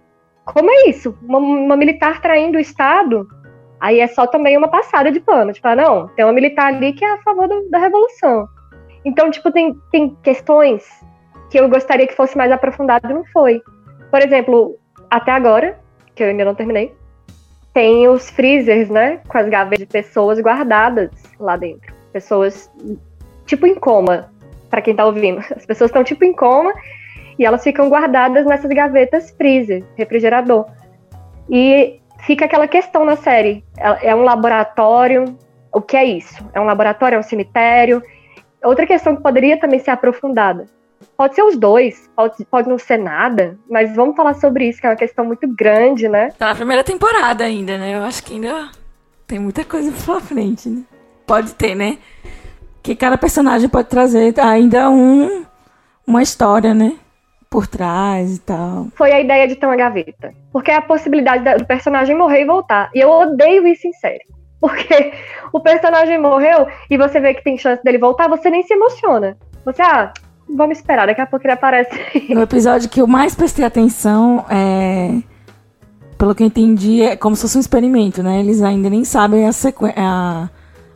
Como 0.46 0.70
é 0.70 0.90
isso? 0.90 1.18
Uma, 1.24 1.40
uma, 1.40 1.76
militar 1.76 2.22
traindo 2.22 2.58
o 2.58 2.62
Estado? 2.62 3.28
Aí 3.80 4.00
é 4.00 4.08
só 4.08 4.28
também 4.28 4.58
uma 4.58 4.68
passada 4.68 5.12
de 5.12 5.20
pano. 5.20 5.52
Tipo, 5.52 5.68
ah, 5.68 5.76
não, 5.76 6.08
tem 6.10 6.24
uma 6.24 6.34
militar 6.34 6.68
ali 6.68 6.94
que 6.94 7.04
é 7.04 7.14
a 7.14 7.18
favor 7.24 7.48
do, 7.48 7.70
da 7.70 7.80
revolução. 7.80 8.48
Então, 9.04 9.30
tipo, 9.30 9.52
tem, 9.52 9.74
tem 9.92 10.16
questões 10.24 10.84
que 11.50 11.60
eu 11.60 11.70
gostaria 11.70 12.08
que 12.08 12.16
fosse 12.16 12.38
mais 12.38 12.52
aprofundado 12.52 13.10
e 13.10 13.14
não 13.14 13.26
foi. 13.26 13.62
Por 14.12 14.22
exemplo, 14.22 14.78
até 15.10 15.32
agora, 15.32 15.80
que 16.14 16.24
eu 16.24 16.28
ainda 16.28 16.46
não 16.46 16.56
terminei, 16.56 16.96
tem 17.74 18.08
os 18.08 18.30
freezers, 18.30 18.90
né? 18.90 19.20
Com 19.28 19.38
as 19.38 19.50
gavetas 19.50 19.80
de 19.80 19.86
pessoas 19.86 20.40
guardadas 20.40 21.12
lá 21.40 21.58
dentro. 21.58 21.94
Pessoas, 22.14 22.72
tipo, 23.46 23.68
em 23.68 23.76
coma, 23.76 24.32
para 24.76 24.82
quem 24.82 24.94
tá 24.94 25.06
ouvindo. 25.06 25.40
As 25.56 25.66
pessoas 25.66 25.90
estão, 25.90 26.04
tipo, 26.04 26.26
em 26.26 26.34
coma 26.34 26.74
e 27.40 27.46
elas 27.46 27.64
ficam 27.64 27.88
guardadas 27.88 28.46
nessas 28.46 28.70
gavetas 28.72 29.32
freezer, 29.32 29.86
refrigerador. 29.96 30.66
E 31.50 32.02
fica 32.26 32.44
aquela 32.44 32.68
questão 32.68 33.06
na 33.06 33.16
série: 33.16 33.64
é, 33.78 34.10
é 34.10 34.16
um 34.16 34.24
laboratório? 34.24 35.38
O 35.72 35.82
que 35.82 35.96
é 35.96 36.04
isso? 36.04 36.46
É 36.54 36.60
um 36.60 36.66
laboratório? 36.66 37.16
É 37.16 37.20
um 37.20 37.24
cemitério? 37.24 38.04
Outra 38.62 38.86
questão 38.86 39.16
que 39.16 39.24
poderia 39.24 39.58
também 39.58 39.80
ser 39.80 39.92
aprofundada. 39.92 40.66
Pode 41.16 41.36
ser 41.36 41.44
os 41.44 41.56
dois, 41.56 42.10
pode, 42.16 42.44
pode 42.46 42.68
não 42.68 42.78
ser 42.78 42.98
nada, 42.98 43.58
mas 43.70 43.96
vamos 43.96 44.16
falar 44.16 44.34
sobre 44.34 44.68
isso, 44.68 44.82
que 44.82 44.88
é 44.88 44.90
uma 44.90 44.96
questão 44.96 45.24
muito 45.24 45.48
grande, 45.48 46.10
né? 46.10 46.32
Tá 46.38 46.48
na 46.48 46.56
primeira 46.56 46.84
temporada 46.84 47.44
ainda, 47.44 47.78
né? 47.78 47.96
Eu 47.96 48.04
acho 48.04 48.24
que 48.24 48.34
ainda 48.34 48.72
tem 49.28 49.40
muita 49.40 49.64
coisa 49.64 49.94
pela 50.06 50.20
frente, 50.20 50.68
né? 50.68 50.84
Pode 51.26 51.54
ter, 51.54 51.76
né? 51.76 51.98
Que 52.86 52.96
cada 52.96 53.18
personagem 53.18 53.68
pode 53.68 53.90
trazer 53.90 54.40
ainda 54.40 54.92
um, 54.92 55.44
uma 56.06 56.22
história, 56.22 56.72
né? 56.72 56.98
por 57.50 57.68
trás 57.68 58.36
e 58.36 58.40
tal. 58.42 58.88
Foi 58.96 59.14
a 59.14 59.22
ideia 59.22 59.48
de 59.48 59.56
ter 59.56 59.66
uma 59.66 59.78
gaveta. 59.78 60.34
Porque 60.52 60.70
é 60.70 60.76
a 60.76 60.82
possibilidade 60.82 61.58
do 61.58 61.66
personagem 61.66 62.14
morrer 62.14 62.42
e 62.42 62.46
voltar. 62.46 62.90
E 62.94 63.00
eu 63.00 63.10
odeio 63.10 63.66
isso 63.66 63.88
em 63.88 63.94
série. 63.94 64.26
Porque 64.60 65.14
o 65.54 65.62
personagem 65.62 66.20
morreu 66.20 66.68
e 66.90 66.98
você 66.98 67.18
vê 67.18 67.34
que 67.34 67.44
tem 67.44 67.58
chance 67.58 67.82
dele 67.82 67.98
voltar, 67.98 68.28
você 68.28 68.50
nem 68.50 68.62
se 68.62 68.74
emociona. 68.74 69.38
Você, 69.64 69.82
ah, 69.82 70.12
vamos 70.50 70.78
esperar, 70.78 71.08
daqui 71.08 71.22
a 71.22 71.26
pouco 71.26 71.46
ele 71.46 71.54
aparece. 71.54 71.90
No 72.30 72.42
episódio 72.42 72.90
que 72.90 73.02
eu 73.02 73.08
mais 73.08 73.34
prestei 73.34 73.64
atenção 73.66 74.46
é. 74.50 75.22
Pelo 76.18 76.36
que 76.36 76.44
eu 76.44 76.48
entendi, 76.48 77.04
é 77.04 77.16
como 77.16 77.38
se 77.38 77.44
fosse 77.44 77.58
um 77.58 77.62
experimento, 77.62 78.22
né? 78.22 78.42
Eles 78.42 78.62
ainda 78.62 78.90
nem 78.90 79.06
sabem 79.06 79.48
as, 79.48 79.56
sequ... 79.56 79.86
a... 79.96 80.50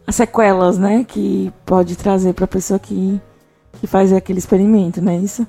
as 0.09 0.15
sequelas, 0.15 0.77
né? 0.77 1.05
Que 1.07 1.53
pode 1.65 1.95
trazer 1.95 2.33
pra 2.33 2.47
pessoa 2.47 2.79
que, 2.79 3.21
que 3.73 3.87
faz 3.87 4.11
aquele 4.11 4.39
experimento, 4.39 5.01
né? 5.01 5.15
Isso. 5.17 5.47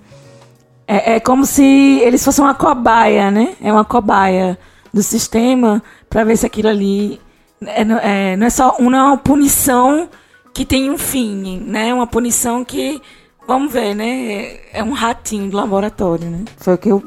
É, 0.87 1.15
é 1.15 1.21
como 1.21 1.47
se 1.47 1.65
eles 2.01 2.25
fossem 2.25 2.45
uma 2.45 2.55
cobaia, 2.55 3.31
né? 3.31 3.55
É 3.61 3.73
uma 3.73 3.85
cobaia 3.85 4.59
do 4.93 5.03
sistema 5.03 5.83
para 6.09 6.25
ver 6.25 6.37
se 6.37 6.47
aquilo 6.47 6.69
ali 6.69 7.21
é, 7.65 8.33
é, 8.33 8.37
não 8.37 8.47
é 8.47 8.51
só 8.51 8.77
uma, 8.79 9.15
é 9.15 9.17
punição 9.17 10.09
que 10.53 10.65
tem 10.65 10.91
um 10.91 10.99
fim, 10.99 11.61
né? 11.61 11.95
Uma 11.95 12.07
punição 12.07 12.65
que, 12.65 13.01
vamos 13.47 13.73
ver, 13.73 13.95
né? 13.95 14.59
É 14.73 14.83
um 14.85 14.93
ratinho 14.93 15.51
do 15.51 15.57
laboratório, 15.57 16.29
né? 16.29 16.45
Foi 16.59 16.75
o 16.75 16.79
que 16.79 16.91
eu 16.91 17.03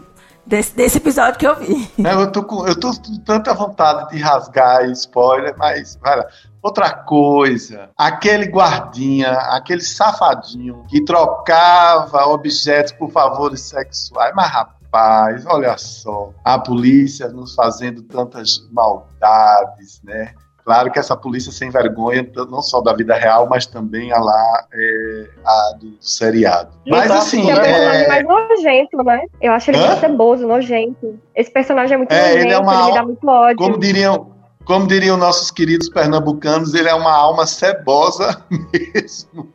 Desse, 0.46 0.76
desse, 0.76 0.98
episódio 0.98 1.40
que 1.40 1.48
eu 1.48 1.56
vi. 1.56 1.90
É, 2.04 2.14
eu, 2.14 2.30
tô 2.30 2.44
com, 2.44 2.68
eu 2.68 2.78
tô 2.78 2.90
com 2.90 3.18
tanta 3.24 3.54
vontade 3.54 4.10
de 4.10 4.22
rasgar 4.22 4.84
spoiler, 4.90 5.56
mas 5.58 5.98
vai 6.02 6.18
lá. 6.18 6.26
Outra 6.64 6.92
coisa, 6.92 7.90
aquele 7.98 8.46
guardinha, 8.46 9.34
aquele 9.34 9.82
safadinho 9.82 10.86
que 10.88 11.04
trocava 11.04 12.26
objetos 12.28 12.94
por 12.94 13.12
favores 13.12 13.60
sexuais. 13.60 14.32
Mas, 14.34 14.50
rapaz, 14.50 15.46
olha 15.46 15.78
só, 15.78 16.32
a 16.42 16.58
polícia 16.58 17.28
nos 17.28 17.54
fazendo 17.54 18.02
tantas 18.04 18.66
maldades, 18.72 20.02
né? 20.06 20.34
Claro 20.64 20.90
que 20.90 20.98
essa 20.98 21.18
polícia 21.18 21.52
sem 21.52 21.70
vergonha, 21.70 22.26
não 22.50 22.62
só 22.62 22.80
da 22.80 22.94
vida 22.94 23.16
real, 23.16 23.46
mas 23.50 23.66
também 23.66 24.14
a 24.14 24.20
lá 24.20 24.66
é, 24.74 25.26
a 25.46 25.76
do 25.78 25.98
seriado. 26.00 26.72
Mas 26.88 27.12
assim. 27.12 27.52
É 27.52 27.54
o 27.54 27.62
personagem 27.62 28.04
é... 28.04 28.08
mais 28.08 28.24
nojento, 28.26 29.04
né? 29.04 29.26
Eu 29.42 29.52
acho 29.52 29.70
ele 29.70 29.80
Hã? 29.80 29.88
muito 29.88 30.00
ceboso, 30.00 30.48
nojento. 30.48 31.20
Esse 31.36 31.52
personagem 31.52 31.96
é 31.96 31.98
muito 31.98 32.14
é, 32.14 32.22
nojento, 32.22 32.46
ele, 32.46 32.54
é 32.54 32.58
uma... 32.58 32.74
ele 32.74 32.86
me 32.86 32.94
dá 32.94 33.04
muito 33.04 33.28
ódio. 33.28 33.58
Como 33.58 33.78
diriam, 33.78 34.33
como 34.66 34.88
diriam 34.88 35.18
nossos 35.18 35.52
queridos 35.52 35.90
pernambucanos, 35.90 36.74
ele 36.74 36.88
é 36.88 36.94
uma 36.94 37.12
alma 37.12 37.46
cebosa 37.46 38.44
mesmo. 38.52 39.50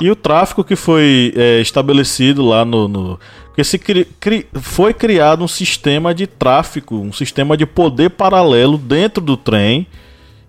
e 0.00 0.10
o 0.10 0.16
tráfico 0.16 0.64
que 0.64 0.76
foi 0.76 1.32
é, 1.36 1.60
estabelecido 1.60 2.44
lá 2.44 2.64
no. 2.64 2.88
no 2.88 3.20
porque 3.46 3.64
se 3.64 3.78
cri, 3.78 4.04
cri, 4.20 4.46
foi 4.54 4.92
criado 4.92 5.42
um 5.42 5.48
sistema 5.48 6.14
de 6.14 6.26
tráfico, 6.26 6.96
um 6.96 7.12
sistema 7.12 7.56
de 7.56 7.64
poder 7.64 8.10
paralelo 8.10 8.76
dentro 8.76 9.22
do 9.22 9.34
trem. 9.34 9.86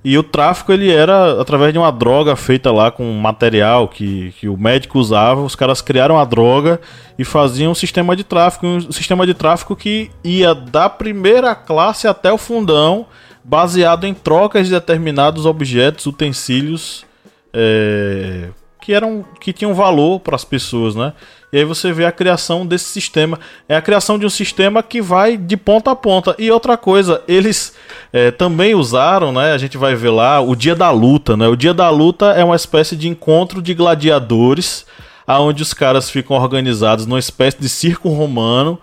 E 0.03 0.17
o 0.17 0.23
tráfico 0.23 0.71
ele 0.71 0.91
era 0.91 1.41
através 1.41 1.73
de 1.73 1.79
uma 1.79 1.91
droga 1.91 2.35
feita 2.35 2.71
lá 2.71 2.91
com 2.91 3.11
material 3.13 3.87
que, 3.87 4.33
que 4.39 4.47
o 4.47 4.57
médico 4.57 4.99
usava. 4.99 5.41
Os 5.41 5.55
caras 5.55 5.81
criaram 5.81 6.17
a 6.17 6.23
droga 6.23 6.79
e 7.17 7.25
faziam 7.25 7.71
um 7.71 7.75
sistema 7.75 8.15
de 8.15 8.23
tráfico. 8.23 8.65
Um 8.65 8.91
sistema 8.91 9.25
de 9.25 9.33
tráfico 9.33 9.75
que 9.75 10.11
ia 10.23 10.53
da 10.53 10.89
primeira 10.89 11.55
classe 11.55 12.07
até 12.07 12.31
o 12.31 12.37
fundão 12.37 13.05
baseado 13.47 14.05
em 14.05 14.13
trocas 14.13 14.67
de 14.67 14.73
determinados 14.73 15.45
objetos, 15.45 16.05
utensílios 16.05 17.05
é, 17.53 18.49
que 18.81 18.91
eram 18.91 19.23
que 19.39 19.53
tinham 19.53 19.73
valor 19.73 20.19
para 20.19 20.35
as 20.35 20.43
pessoas, 20.43 20.95
né? 20.95 21.13
E 21.53 21.57
aí 21.57 21.63
você 21.63 21.93
vê 21.93 22.05
a 22.05 22.11
criação 22.11 22.65
desse 22.65 22.85
sistema. 22.85 23.39
É 23.69 23.77
a 23.77 23.81
criação 23.81 24.19
de 24.19 24.25
um 24.25 24.29
sistema 24.29 24.83
que 24.83 25.01
vai 25.01 25.37
de 25.37 25.55
ponta 25.55 25.91
a 25.91 25.95
ponta. 25.95 26.35
E 26.37 26.51
outra 26.51 26.75
coisa, 26.75 27.23
eles 27.25 27.73
é, 28.11 28.31
também 28.31 28.75
usaram, 28.75 29.31
né? 29.31 29.53
A 29.53 29.57
gente 29.57 29.77
vai 29.77 29.95
ver 29.95 30.09
lá 30.09 30.41
o 30.41 30.53
Dia 30.53 30.75
da 30.75 30.91
Luta, 30.91 31.37
né? 31.37 31.47
O 31.47 31.55
Dia 31.55 31.73
da 31.73 31.89
Luta 31.89 32.33
é 32.33 32.43
uma 32.43 32.55
espécie 32.55 32.97
de 32.97 33.07
encontro 33.07 33.61
de 33.61 33.73
gladiadores, 33.73 34.85
aonde 35.25 35.63
os 35.63 35.73
caras 35.73 36.09
ficam 36.09 36.35
organizados 36.35 37.05
numa 37.05 37.19
espécie 37.19 37.57
de 37.57 37.69
circo 37.69 38.09
romano 38.09 38.77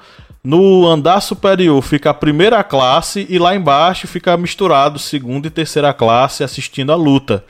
no 0.45 0.87
andar 0.87 1.23
superior 1.23 1.81
fica 1.81 2.11
a 2.11 2.15
primeira 2.15 2.63
classe 2.63 3.27
e 3.31 3.39
lá 3.39 3.57
embaixo 3.57 4.07
fica 4.07 4.37
misturado 4.37 4.99
segunda 4.99 5.47
e 5.47 5.51
terceira 5.51 5.95
classe 5.95 6.45
assistindo 6.45 6.93
a 6.93 6.97
luta. 6.97 7.43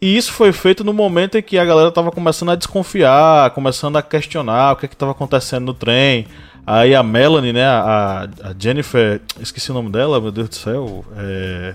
E 0.00 0.16
isso 0.16 0.32
foi 0.32 0.52
feito 0.52 0.82
no 0.82 0.92
momento 0.92 1.38
em 1.38 1.42
que 1.42 1.56
a 1.56 1.64
galera 1.64 1.90
estava 1.90 2.10
começando 2.10 2.50
a 2.50 2.56
desconfiar, 2.56 3.50
começando 3.50 3.96
a 3.96 4.02
questionar 4.02 4.72
o 4.72 4.76
que 4.76 4.86
é 4.86 4.88
estava 4.88 5.12
acontecendo 5.12 5.66
no 5.66 5.74
trem. 5.74 6.26
Aí 6.66 6.92
a 6.92 7.02
Melanie, 7.04 7.52
né, 7.52 7.64
a, 7.64 8.28
a, 8.42 8.54
Jennifer, 8.58 9.20
esqueci 9.40 9.70
o 9.70 9.74
nome 9.74 9.90
dela, 9.90 10.20
meu 10.20 10.32
Deus 10.32 10.48
do 10.48 10.54
céu, 10.56 11.04
é... 11.16 11.74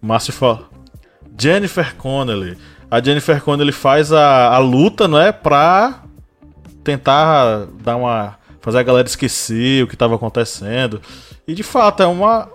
Márcio 0.00 0.32
fala... 0.32 0.64
Jennifer 1.38 1.94
Connelly. 1.96 2.56
A 2.90 3.02
Jennifer 3.02 3.42
Connelly 3.42 3.72
faz 3.72 4.10
a, 4.10 4.54
a 4.54 4.58
luta, 4.58 5.06
não 5.06 5.20
é, 5.20 5.32
pra 5.32 6.02
tentar 6.82 7.66
dar 7.82 7.96
uma 7.96 8.38
fazer 8.66 8.78
a 8.78 8.82
galera 8.82 9.06
esquecer 9.06 9.84
o 9.84 9.86
que 9.86 9.94
estava 9.94 10.16
acontecendo. 10.16 11.00
E 11.46 11.54
de 11.54 11.62
fato 11.62 12.02
é 12.02 12.06
uma. 12.06 12.48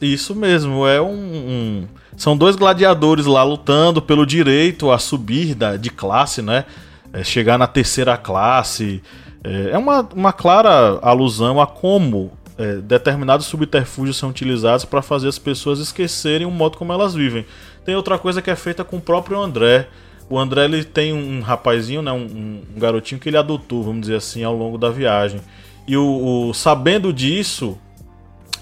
Isso 0.00 0.32
mesmo, 0.32 0.86
é 0.86 1.02
um, 1.02 1.08
um. 1.08 1.88
São 2.16 2.36
dois 2.36 2.54
gladiadores 2.54 3.26
lá 3.26 3.42
lutando 3.42 4.00
pelo 4.00 4.24
direito 4.24 4.92
a 4.92 4.98
subir 4.98 5.56
da, 5.56 5.76
de 5.76 5.90
classe, 5.90 6.40
né? 6.40 6.64
É, 7.12 7.24
chegar 7.24 7.58
na 7.58 7.66
terceira 7.66 8.16
classe. 8.16 9.02
É, 9.42 9.70
é 9.72 9.78
uma, 9.78 10.08
uma 10.14 10.32
clara 10.32 11.00
alusão 11.02 11.60
a 11.60 11.66
como 11.66 12.30
é, 12.56 12.76
determinados 12.76 13.46
subterfúgios 13.46 14.16
são 14.16 14.30
utilizados 14.30 14.84
para 14.84 15.02
fazer 15.02 15.26
as 15.26 15.38
pessoas 15.38 15.80
esquecerem 15.80 16.46
o 16.46 16.50
modo 16.52 16.78
como 16.78 16.92
elas 16.92 17.12
vivem. 17.12 17.44
Tem 17.84 17.96
outra 17.96 18.20
coisa 18.20 18.40
que 18.40 18.52
é 18.52 18.56
feita 18.56 18.84
com 18.84 18.98
o 18.98 19.00
próprio 19.00 19.40
André. 19.40 19.88
O 20.28 20.38
André 20.38 20.64
ele 20.64 20.84
tem 20.84 21.12
um 21.12 21.40
rapazinho, 21.40 22.02
né, 22.02 22.10
um, 22.10 22.62
um, 22.76 22.78
garotinho 22.78 23.20
que 23.20 23.28
ele 23.28 23.36
adotou, 23.36 23.82
vamos 23.82 24.02
dizer 24.02 24.16
assim, 24.16 24.42
ao 24.42 24.54
longo 24.54 24.78
da 24.78 24.90
viagem. 24.90 25.40
E 25.86 25.96
o, 25.96 26.48
o, 26.48 26.54
sabendo 26.54 27.12
disso, 27.12 27.78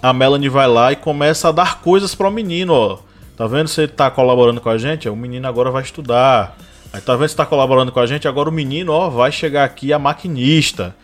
a 0.02 0.12
Melanie 0.12 0.48
vai 0.48 0.66
lá 0.66 0.90
e 0.90 0.96
começa 0.96 1.48
a 1.48 1.52
dar 1.52 1.80
coisas 1.80 2.14
para 2.14 2.28
o 2.28 2.32
menino, 2.32 2.72
ó. 2.72 2.98
Tá 3.36 3.46
vendo 3.46 3.70
ele 3.78 3.88
tá 3.88 4.10
colaborando 4.10 4.60
com 4.60 4.68
a 4.68 4.76
gente? 4.76 5.08
O 5.08 5.16
menino 5.16 5.48
agora 5.48 5.70
vai 5.70 5.82
estudar. 5.82 6.56
Aí 6.92 7.00
tá 7.00 7.16
vendo 7.16 7.28
se 7.28 7.36
tá 7.36 7.46
colaborando 7.46 7.90
com 7.90 8.00
a 8.00 8.06
gente? 8.06 8.28
Agora 8.28 8.48
o 8.48 8.52
menino, 8.52 8.92
ó, 8.92 9.08
vai 9.08 9.32
chegar 9.32 9.64
aqui 9.64 9.92
a 9.92 9.98
maquinista. 9.98 10.94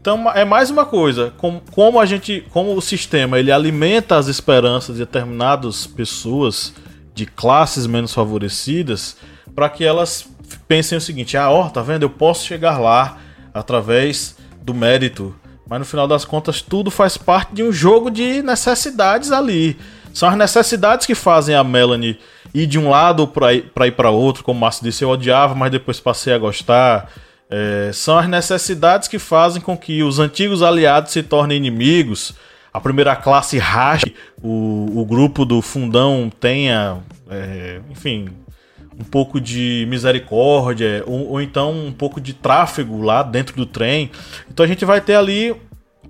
Então 0.00 0.30
é 0.30 0.44
mais 0.44 0.70
uma 0.70 0.86
coisa, 0.86 1.32
como, 1.36 1.60
como 1.72 1.98
a 2.00 2.06
gente, 2.06 2.46
como 2.50 2.74
o 2.74 2.80
sistema 2.80 3.38
ele 3.38 3.50
alimenta 3.50 4.16
as 4.16 4.28
esperanças 4.28 4.96
de 4.96 5.04
determinadas 5.04 5.86
pessoas 5.86 6.72
de 7.14 7.26
classes 7.26 7.86
menos 7.86 8.14
favorecidas, 8.14 9.16
para 9.58 9.68
que 9.68 9.84
elas 9.84 10.24
pensem 10.68 10.96
o 10.96 11.00
seguinte: 11.00 11.36
ah, 11.36 11.50
ó, 11.50 11.68
tá 11.68 11.82
vendo? 11.82 12.04
Eu 12.04 12.10
posso 12.10 12.46
chegar 12.46 12.78
lá 12.78 13.18
através 13.52 14.36
do 14.62 14.72
mérito. 14.72 15.34
Mas 15.68 15.80
no 15.80 15.84
final 15.84 16.06
das 16.06 16.24
contas, 16.24 16.62
tudo 16.62 16.92
faz 16.92 17.16
parte 17.16 17.54
de 17.56 17.64
um 17.64 17.72
jogo 17.72 18.08
de 18.08 18.40
necessidades 18.40 19.32
ali. 19.32 19.76
São 20.14 20.28
as 20.28 20.36
necessidades 20.36 21.06
que 21.06 21.14
fazem 21.14 21.56
a 21.56 21.64
Melanie 21.64 22.20
ir 22.54 22.66
de 22.66 22.78
um 22.78 22.88
lado 22.88 23.26
para 23.26 23.52
ir 23.52 23.92
para 23.96 24.10
outro. 24.10 24.44
Como 24.44 24.58
o 24.58 24.60
Márcio 24.60 24.84
disse, 24.84 25.02
eu 25.02 25.10
odiava, 25.10 25.56
mas 25.56 25.72
depois 25.72 25.98
passei 25.98 26.32
a 26.32 26.38
gostar. 26.38 27.10
É, 27.50 27.90
são 27.92 28.16
as 28.16 28.28
necessidades 28.28 29.08
que 29.08 29.18
fazem 29.18 29.60
com 29.60 29.76
que 29.76 30.04
os 30.04 30.20
antigos 30.20 30.62
aliados 30.62 31.10
se 31.10 31.20
tornem 31.20 31.56
inimigos. 31.56 32.32
A 32.72 32.80
primeira 32.80 33.16
classe 33.16 33.58
rache, 33.58 34.14
o, 34.40 35.00
o 35.00 35.04
grupo 35.04 35.44
do 35.44 35.60
fundão 35.60 36.30
tenha, 36.38 36.98
é, 37.28 37.80
enfim, 37.90 38.28
um 38.98 39.04
pouco 39.04 39.40
de 39.40 39.86
misericórdia, 39.88 41.04
ou, 41.06 41.30
ou, 41.30 41.40
então 41.40 41.70
um 41.70 41.92
pouco 41.92 42.20
de 42.20 42.32
tráfego 42.32 43.00
lá 43.00 43.22
dentro 43.22 43.54
do 43.54 43.64
trem. 43.64 44.10
Então 44.50 44.64
a 44.64 44.68
gente 44.68 44.84
vai 44.84 45.00
ter 45.00 45.14
ali 45.14 45.54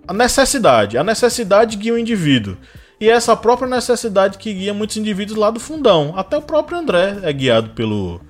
a 0.07 0.14
necessidade. 0.14 0.97
A 0.97 1.05
necessidade 1.05 1.76
guia 1.76 1.93
o 1.93 1.99
indivíduo. 1.99 2.57
E 3.01 3.09
é 3.09 3.12
essa 3.12 3.36
própria 3.36 3.68
necessidade 3.68 4.39
que 4.39 4.53
guia 4.53 4.74
muitos 4.74 4.97
indivíduos 4.97 5.39
lá 5.39 5.51
do 5.51 5.61
fundão. 5.61 6.14
Até 6.16 6.36
o 6.36 6.43
próprio 6.43 6.78
André 6.78 7.18
é 7.22 7.32
guiado 7.32 7.70
pelo, 7.70 8.20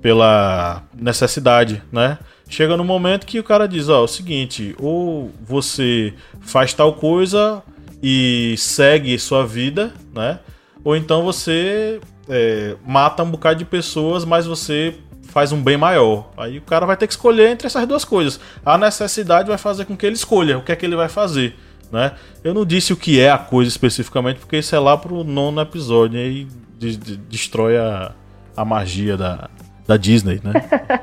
pela 0.00 0.82
necessidade, 0.94 1.82
né? 1.90 2.18
Chega 2.48 2.76
no 2.76 2.84
momento 2.84 3.26
que 3.26 3.40
o 3.40 3.44
cara 3.44 3.66
diz, 3.66 3.88
ó, 3.88 4.02
é 4.02 4.04
o 4.04 4.06
seguinte, 4.06 4.74
ou 4.78 5.32
você 5.42 6.14
faz 6.40 6.72
tal 6.72 6.94
coisa 6.94 7.60
e 8.00 8.54
segue 8.56 9.18
sua 9.18 9.44
vida, 9.44 9.92
né? 10.14 10.38
Ou 10.84 10.94
então 10.94 11.24
você 11.24 12.00
é, 12.28 12.76
mata 12.86 13.22
um 13.22 13.30
bocado 13.30 13.58
de 13.58 13.64
pessoas, 13.64 14.24
mas 14.24 14.46
você 14.46 14.96
faz 15.22 15.52
um 15.52 15.62
bem 15.62 15.76
maior. 15.76 16.30
Aí 16.36 16.58
o 16.58 16.62
cara 16.62 16.86
vai 16.86 16.96
ter 16.96 17.06
que 17.06 17.12
escolher 17.12 17.50
entre 17.50 17.66
essas 17.66 17.86
duas 17.86 18.04
coisas. 18.04 18.40
A 18.64 18.78
necessidade 18.78 19.48
vai 19.48 19.58
fazer 19.58 19.84
com 19.84 19.96
que 19.96 20.06
ele 20.06 20.14
escolha 20.14 20.58
o 20.58 20.62
que 20.62 20.72
é 20.72 20.76
que 20.76 20.86
ele 20.86 20.96
vai 20.96 21.08
fazer. 21.08 21.54
Né? 21.90 22.12
Eu 22.42 22.54
não 22.54 22.64
disse 22.64 22.92
o 22.92 22.96
que 22.96 23.20
é 23.20 23.30
a 23.30 23.38
coisa 23.38 23.68
especificamente, 23.68 24.38
porque 24.40 24.58
isso 24.58 24.74
é 24.74 24.78
lá 24.78 24.96
pro 24.96 25.22
nono 25.22 25.60
episódio 25.60 26.18
e 26.18 26.22
aí 26.22 26.48
de, 26.78 26.96
de, 26.96 27.16
destrói 27.16 27.76
a, 27.76 28.12
a 28.56 28.64
magia 28.64 29.16
da, 29.16 29.48
da 29.86 29.96
Disney, 29.96 30.40
né? 30.42 30.52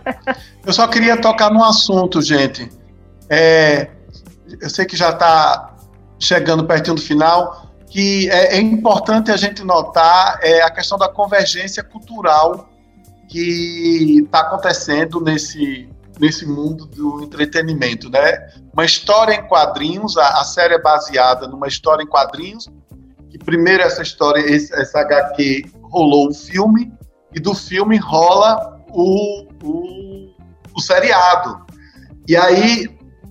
eu 0.66 0.74
só 0.74 0.88
queria 0.88 1.20
tocar 1.20 1.52
num 1.52 1.64
assunto, 1.64 2.22
gente. 2.22 2.70
É, 3.30 3.90
eu 4.60 4.70
sei 4.70 4.86
que 4.86 4.98
já 4.98 5.12
está 5.12 5.76
chegando 6.20 6.66
pertinho 6.66 6.96
do 6.96 7.02
final, 7.02 7.73
que 7.94 8.28
é, 8.32 8.56
é, 8.56 8.60
importante 8.60 9.30
a 9.30 9.38
gente 9.38 9.64
notar 9.64 10.40
é, 10.42 10.64
a 10.64 10.72
questão 10.72 10.98
da 10.98 11.08
convergência 11.08 11.84
cultural 11.84 12.68
que 13.30 14.22
está 14.26 14.40
acontecendo 14.40 15.22
nesse, 15.22 15.88
nesse 16.20 16.44
mundo 16.44 16.88
do 16.88 17.24
entretenimento, 17.24 18.10
né? 18.10 18.50
Uma 18.74 18.84
história 18.84 19.36
em 19.36 19.48
quadrinhos, 19.48 20.18
a, 20.18 20.42
a 20.42 20.44
série 20.44 20.74
é 20.74 20.82
baseada 20.82 21.48
numa 21.48 21.68
história 21.68 22.02
em 22.02 22.08
quadrinhos, 22.08 22.68
que 23.30 23.38
primeiro 23.38 23.84
essa 23.84 24.02
história, 24.02 24.40
esse, 24.40 24.74
essa 24.74 25.02
HQ 25.02 25.66
rolou 25.84 26.30
o 26.30 26.34
filme, 26.34 26.92
e 27.32 27.40
do 27.40 27.54
filme 27.54 27.98
rola 27.98 28.84
o, 28.90 29.48
o, 29.64 30.36
o 30.76 30.82
seriado. 30.82 31.64
E 32.28 32.36
aí, 32.36 32.88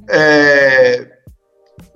é, 0.09 1.12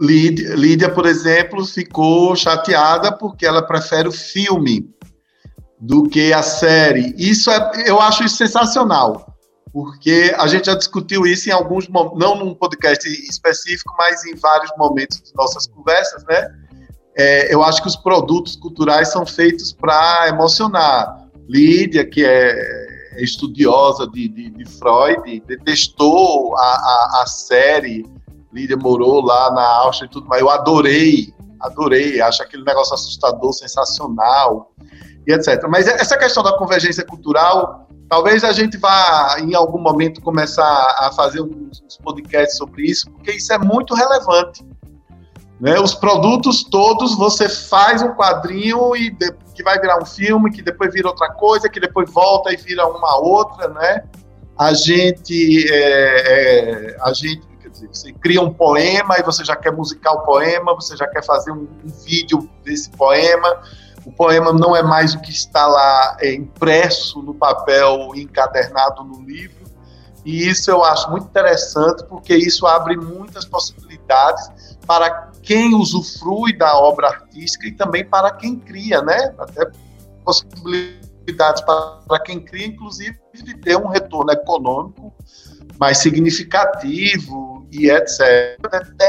Lídia, 0.00 0.54
Lídia, 0.54 0.90
por 0.90 1.06
exemplo, 1.06 1.64
ficou 1.64 2.36
chateada 2.36 3.10
porque 3.12 3.46
ela 3.46 3.66
prefere 3.66 4.08
o 4.08 4.12
filme 4.12 4.88
do 5.80 6.04
que 6.08 6.32
a 6.32 6.42
série. 6.42 7.14
Isso 7.16 7.50
é, 7.50 7.84
eu 7.86 8.00
acho 8.00 8.24
isso 8.24 8.36
sensacional, 8.36 9.34
porque 9.72 10.34
a 10.36 10.46
gente 10.46 10.66
já 10.66 10.74
discutiu 10.74 11.26
isso 11.26 11.48
em 11.48 11.52
alguns 11.52 11.88
momentos, 11.88 12.18
não 12.18 12.36
num 12.36 12.54
podcast 12.54 13.08
específico, 13.08 13.94
mas 13.98 14.24
em 14.26 14.34
vários 14.34 14.70
momentos 14.76 15.22
de 15.22 15.34
nossas 15.34 15.66
conversas, 15.66 16.24
né? 16.24 16.48
É, 17.18 17.54
eu 17.54 17.62
acho 17.62 17.80
que 17.80 17.88
os 17.88 17.96
produtos 17.96 18.56
culturais 18.56 19.10
são 19.10 19.24
feitos 19.24 19.72
para 19.72 20.28
emocionar. 20.28 21.26
Lídia, 21.48 22.04
que 22.04 22.22
é 22.24 23.22
estudiosa 23.22 24.06
de, 24.06 24.28
de, 24.28 24.50
de 24.50 24.64
Freud, 24.66 25.42
detestou 25.46 26.54
a, 26.56 26.60
a, 26.60 27.22
a 27.22 27.26
série 27.26 28.04
Lídia 28.56 28.76
morou 28.76 29.22
lá 29.22 29.50
na 29.52 29.66
Áustria 29.82 30.06
e 30.06 30.10
tudo 30.10 30.26
mas 30.26 30.40
Eu 30.40 30.48
adorei, 30.48 31.34
adorei. 31.60 32.20
Acho 32.22 32.42
aquele 32.42 32.64
negócio 32.64 32.94
assustador, 32.94 33.52
sensacional 33.52 34.72
e 35.26 35.32
etc. 35.32 35.66
Mas 35.68 35.86
essa 35.86 36.16
questão 36.16 36.42
da 36.42 36.56
convergência 36.56 37.04
cultural, 37.04 37.86
talvez 38.08 38.42
a 38.44 38.52
gente 38.52 38.78
vá, 38.78 39.36
em 39.40 39.54
algum 39.54 39.78
momento, 39.78 40.22
começar 40.22 40.96
a 40.98 41.12
fazer 41.12 41.42
uns 41.42 41.98
podcasts 42.02 42.56
sobre 42.56 42.84
isso, 42.84 43.10
porque 43.10 43.32
isso 43.32 43.52
é 43.52 43.58
muito 43.58 43.94
relevante. 43.94 44.64
Né? 45.60 45.78
Os 45.78 45.94
produtos 45.94 46.64
todos, 46.64 47.16
você 47.16 47.48
faz 47.48 48.02
um 48.02 48.14
quadrinho 48.14 48.96
e 48.96 49.10
de, 49.10 49.32
que 49.54 49.62
vai 49.62 49.78
virar 49.78 50.00
um 50.02 50.06
filme, 50.06 50.50
que 50.50 50.62
depois 50.62 50.92
vira 50.92 51.08
outra 51.08 51.30
coisa, 51.30 51.68
que 51.68 51.80
depois 51.80 52.10
volta 52.10 52.52
e 52.52 52.56
vira 52.56 52.86
uma 52.86 53.18
outra, 53.18 53.68
né? 53.68 54.04
A 54.58 54.72
gente, 54.72 55.66
é, 55.70 56.94
é, 56.94 56.96
a 57.02 57.12
gente 57.12 57.55
dizer, 57.76 57.88
você 57.88 58.12
cria 58.12 58.40
um 58.40 58.52
poema 58.52 59.16
e 59.18 59.22
você 59.22 59.44
já 59.44 59.54
quer 59.54 59.72
musicar 59.72 60.14
o 60.14 60.20
poema, 60.20 60.74
você 60.74 60.96
já 60.96 61.06
quer 61.06 61.24
fazer 61.24 61.52
um, 61.52 61.68
um 61.84 61.88
vídeo 62.04 62.48
desse 62.64 62.90
poema. 62.90 63.62
O 64.04 64.12
poema 64.12 64.52
não 64.52 64.74
é 64.74 64.82
mais 64.82 65.14
o 65.14 65.20
que 65.20 65.30
está 65.30 65.66
lá 65.66 66.16
é, 66.20 66.32
impresso 66.34 67.22
no 67.22 67.34
papel, 67.34 68.12
encadernado 68.14 69.02
no 69.02 69.22
livro. 69.22 69.66
E 70.24 70.48
isso 70.48 70.70
eu 70.70 70.84
acho 70.84 71.10
muito 71.10 71.26
interessante, 71.26 72.04
porque 72.04 72.34
isso 72.34 72.66
abre 72.66 72.96
muitas 72.96 73.44
possibilidades 73.44 74.76
para 74.84 75.30
quem 75.42 75.74
usufrui 75.74 76.56
da 76.56 76.76
obra 76.76 77.08
artística 77.08 77.66
e 77.66 77.72
também 77.72 78.04
para 78.04 78.32
quem 78.32 78.58
cria, 78.58 79.02
né? 79.02 79.32
Até 79.38 79.70
possibilidades 80.24 81.62
para 81.62 82.20
quem 82.24 82.40
cria, 82.40 82.66
inclusive, 82.66 83.16
de 83.34 83.56
ter 83.58 83.76
um 83.76 83.86
retorno 83.86 84.32
econômico 84.32 85.12
mais 85.78 85.98
significativo 85.98 87.55
e 87.80 87.90
etc. 87.90 88.58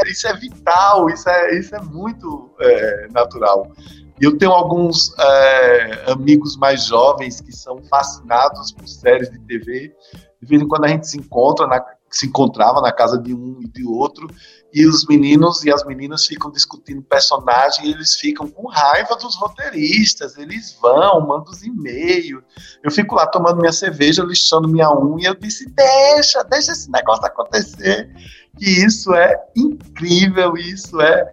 Isso 0.06 0.26
é 0.26 0.34
vital, 0.34 1.08
isso 1.08 1.28
é, 1.28 1.58
isso 1.58 1.74
é 1.74 1.80
muito 1.80 2.50
é, 2.60 3.08
natural. 3.08 3.72
Eu 4.20 4.36
tenho 4.36 4.52
alguns 4.52 5.14
é, 5.18 6.10
amigos 6.10 6.56
mais 6.56 6.84
jovens 6.86 7.40
que 7.40 7.52
são 7.52 7.82
fascinados 7.84 8.72
por 8.72 8.88
séries 8.88 9.30
de 9.30 9.38
TV. 9.40 9.94
De 10.40 10.48
vez 10.48 10.62
em 10.62 10.68
quando 10.68 10.84
a 10.84 10.88
gente 10.88 11.08
se 11.08 11.16
encontra 11.16 11.66
na, 11.66 11.84
se 12.10 12.26
encontrava 12.26 12.80
na 12.80 12.92
casa 12.92 13.18
de 13.18 13.34
um 13.34 13.60
e 13.60 13.68
de 13.68 13.84
outro, 13.86 14.28
e 14.72 14.86
os 14.86 15.06
meninos 15.06 15.64
e 15.64 15.72
as 15.72 15.84
meninas 15.84 16.26
ficam 16.26 16.50
discutindo 16.50 17.02
personagem 17.02 17.86
e 17.86 17.92
eles 17.92 18.14
ficam 18.14 18.48
com 18.48 18.68
raiva 18.68 19.16
dos 19.16 19.34
roteiristas, 19.36 20.36
eles 20.36 20.76
vão, 20.80 21.26
mandam 21.26 21.52
os 21.52 21.62
e-mails. 21.62 22.42
Eu 22.82 22.90
fico 22.90 23.14
lá 23.14 23.26
tomando 23.26 23.58
minha 23.58 23.72
cerveja, 23.72 24.22
lixando 24.22 24.68
minha 24.68 24.90
unha, 24.90 25.28
eu 25.28 25.34
disse: 25.34 25.68
deixa, 25.70 26.42
deixa 26.44 26.72
esse 26.72 26.90
negócio 26.90 27.24
acontecer. 27.24 28.10
Que 28.58 28.84
isso 28.84 29.14
é 29.14 29.36
incrível, 29.56 30.56
isso 30.56 31.00
é 31.00 31.32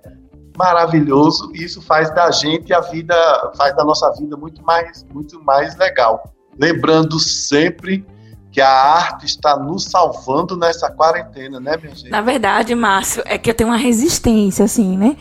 maravilhoso, 0.57 1.51
isso 1.53 1.81
faz 1.81 2.13
da 2.13 2.31
gente 2.31 2.73
a 2.73 2.79
vida, 2.79 3.15
faz 3.57 3.75
da 3.75 3.83
nossa 3.83 4.11
vida 4.13 4.37
muito 4.37 4.63
mais, 4.63 5.05
muito 5.13 5.41
mais 5.43 5.75
legal. 5.77 6.23
Lembrando 6.57 7.19
sempre 7.19 8.05
que 8.51 8.61
a 8.61 8.69
arte 8.69 9.25
está 9.25 9.57
nos 9.57 9.83
salvando 9.83 10.55
nessa 10.55 10.89
quarentena, 10.89 11.59
né, 11.59 11.75
minha 11.75 11.93
gente? 11.93 12.09
Na 12.09 12.21
verdade, 12.21 12.73
Márcio, 12.73 13.21
é 13.25 13.37
que 13.37 13.49
eu 13.49 13.53
tenho 13.53 13.69
uma 13.69 13.77
resistência, 13.77 14.63
assim, 14.63 14.95
né? 14.97 15.17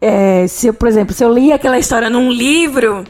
É, 0.00 0.46
se 0.48 0.68
eu, 0.68 0.72
por 0.72 0.88
exemplo, 0.88 1.12
se 1.12 1.22
eu 1.22 1.30
li 1.30 1.52
aquela 1.52 1.78
história 1.78 2.08
num 2.08 2.32
livro, 2.32 3.04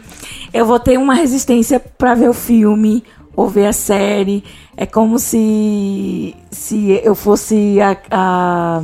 eu 0.52 0.66
vou 0.66 0.80
ter 0.80 0.98
uma 0.98 1.14
resistência 1.14 1.78
para 1.78 2.14
ver 2.14 2.28
o 2.28 2.34
filme 2.34 3.04
ou 3.34 3.48
ver 3.48 3.66
a 3.66 3.72
série. 3.72 4.44
É 4.76 4.86
como 4.86 5.18
se, 5.18 6.34
se 6.50 7.00
eu 7.02 7.14
fosse 7.14 7.78
a, 7.80 7.96
a, 8.10 8.82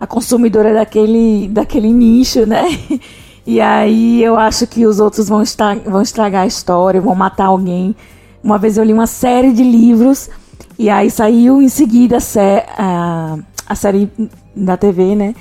a 0.00 0.06
consumidora 0.06 0.74
daquele, 0.74 1.48
daquele 1.48 1.92
nicho, 1.92 2.46
né? 2.46 2.64
E 3.44 3.60
aí 3.60 4.22
eu 4.22 4.36
acho 4.36 4.68
que 4.68 4.86
os 4.86 5.00
outros 5.00 5.28
vão, 5.28 5.42
estar, 5.42 5.76
vão 5.80 6.00
estragar 6.00 6.42
a 6.42 6.46
história, 6.46 7.00
vão 7.00 7.12
matar 7.12 7.46
alguém. 7.46 7.92
Uma 8.40 8.56
vez 8.56 8.78
eu 8.78 8.84
li 8.84 8.92
uma 8.92 9.08
série 9.08 9.52
de 9.52 9.64
livros 9.64 10.30
e 10.78 10.88
aí 10.88 11.10
saiu 11.10 11.60
em 11.60 11.68
seguida 11.68 12.18
a, 12.18 12.20
sé 12.20 12.66
a, 12.78 13.36
a 13.66 13.74
série 13.74 14.08
da 14.54 14.76
TV, 14.76 15.16
né? 15.16 15.34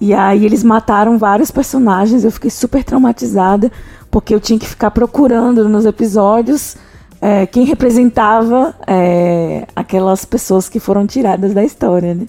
E 0.00 0.14
aí 0.14 0.44
eles 0.44 0.62
mataram 0.64 1.18
vários 1.18 1.50
personagens, 1.50 2.24
eu 2.24 2.30
fiquei 2.30 2.50
super 2.50 2.82
traumatizada, 2.82 3.70
porque 4.10 4.34
eu 4.34 4.40
tinha 4.40 4.58
que 4.58 4.66
ficar 4.66 4.90
procurando 4.90 5.68
nos 5.68 5.84
episódios 5.84 6.76
é, 7.24 7.46
quem 7.46 7.64
representava 7.64 8.74
é, 8.84 9.64
aquelas 9.76 10.24
pessoas 10.24 10.68
que 10.68 10.80
foram 10.80 11.06
tiradas 11.06 11.54
da 11.54 11.62
história, 11.62 12.14
né? 12.14 12.26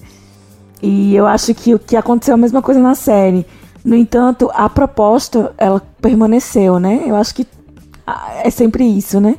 E 0.80 1.16
eu 1.16 1.26
acho 1.26 1.52
que 1.52 1.74
o 1.74 1.80
que 1.80 1.96
aconteceu 1.96 2.34
a 2.34 2.36
mesma 2.36 2.62
coisa 2.62 2.78
na 2.78 2.94
série. 2.94 3.44
No 3.84 3.96
entanto, 3.96 4.48
a 4.54 4.68
proposta, 4.68 5.52
ela 5.58 5.82
permaneceu, 6.00 6.78
né? 6.78 7.02
Eu 7.06 7.16
acho 7.16 7.34
que 7.34 7.44
ah, 8.06 8.34
é 8.44 8.50
sempre 8.50 8.84
isso, 8.84 9.20
né? 9.20 9.34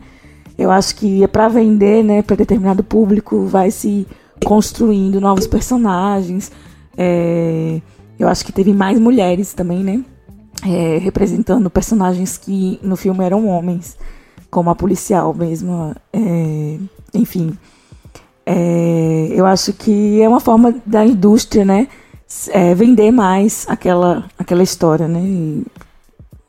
Eu 0.57 0.71
acho 0.71 0.93
que 0.97 1.23
é 1.23 1.27
para 1.27 1.47
vender, 1.47 2.03
né, 2.03 2.21
para 2.21 2.35
determinado 2.35 2.83
público, 2.83 3.45
vai 3.45 3.71
se 3.71 4.05
construindo 4.43 5.21
novos 5.21 5.47
personagens. 5.47 6.51
É, 6.97 7.79
eu 8.19 8.27
acho 8.27 8.45
que 8.45 8.51
teve 8.51 8.73
mais 8.73 8.99
mulheres 8.99 9.53
também, 9.53 9.83
né? 9.83 10.03
É, 10.65 10.97
representando 10.97 11.69
personagens 11.69 12.37
que 12.37 12.77
no 12.81 12.97
filme 12.97 13.23
eram 13.23 13.47
homens, 13.47 13.97
como 14.55 14.69
a 14.69 14.75
policial 14.75 15.33
mesmo. 15.33 15.93
É, 16.13 16.77
enfim, 17.13 17.57
é, 18.45 19.27
eu 19.31 19.45
acho 19.45 19.73
que 19.73 20.21
é 20.21 20.29
uma 20.29 20.39
forma 20.39 20.73
da 20.85 21.05
indústria, 21.05 21.65
né? 21.65 21.89
É, 22.51 22.73
vender 22.73 23.11
mais 23.11 23.65
aquela, 23.67 24.23
aquela 24.39 24.63
história, 24.63 25.09
né? 25.09 25.19
E, 25.19 25.65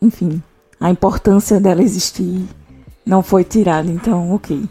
enfim, 0.01 0.41
a 0.81 0.89
importância 0.89 1.59
dela 1.59 1.83
existir 1.83 2.47
não 3.05 3.25
foi 3.25 3.43
tirada, 3.43 3.91
então, 3.91 4.33
ok. 4.33 4.63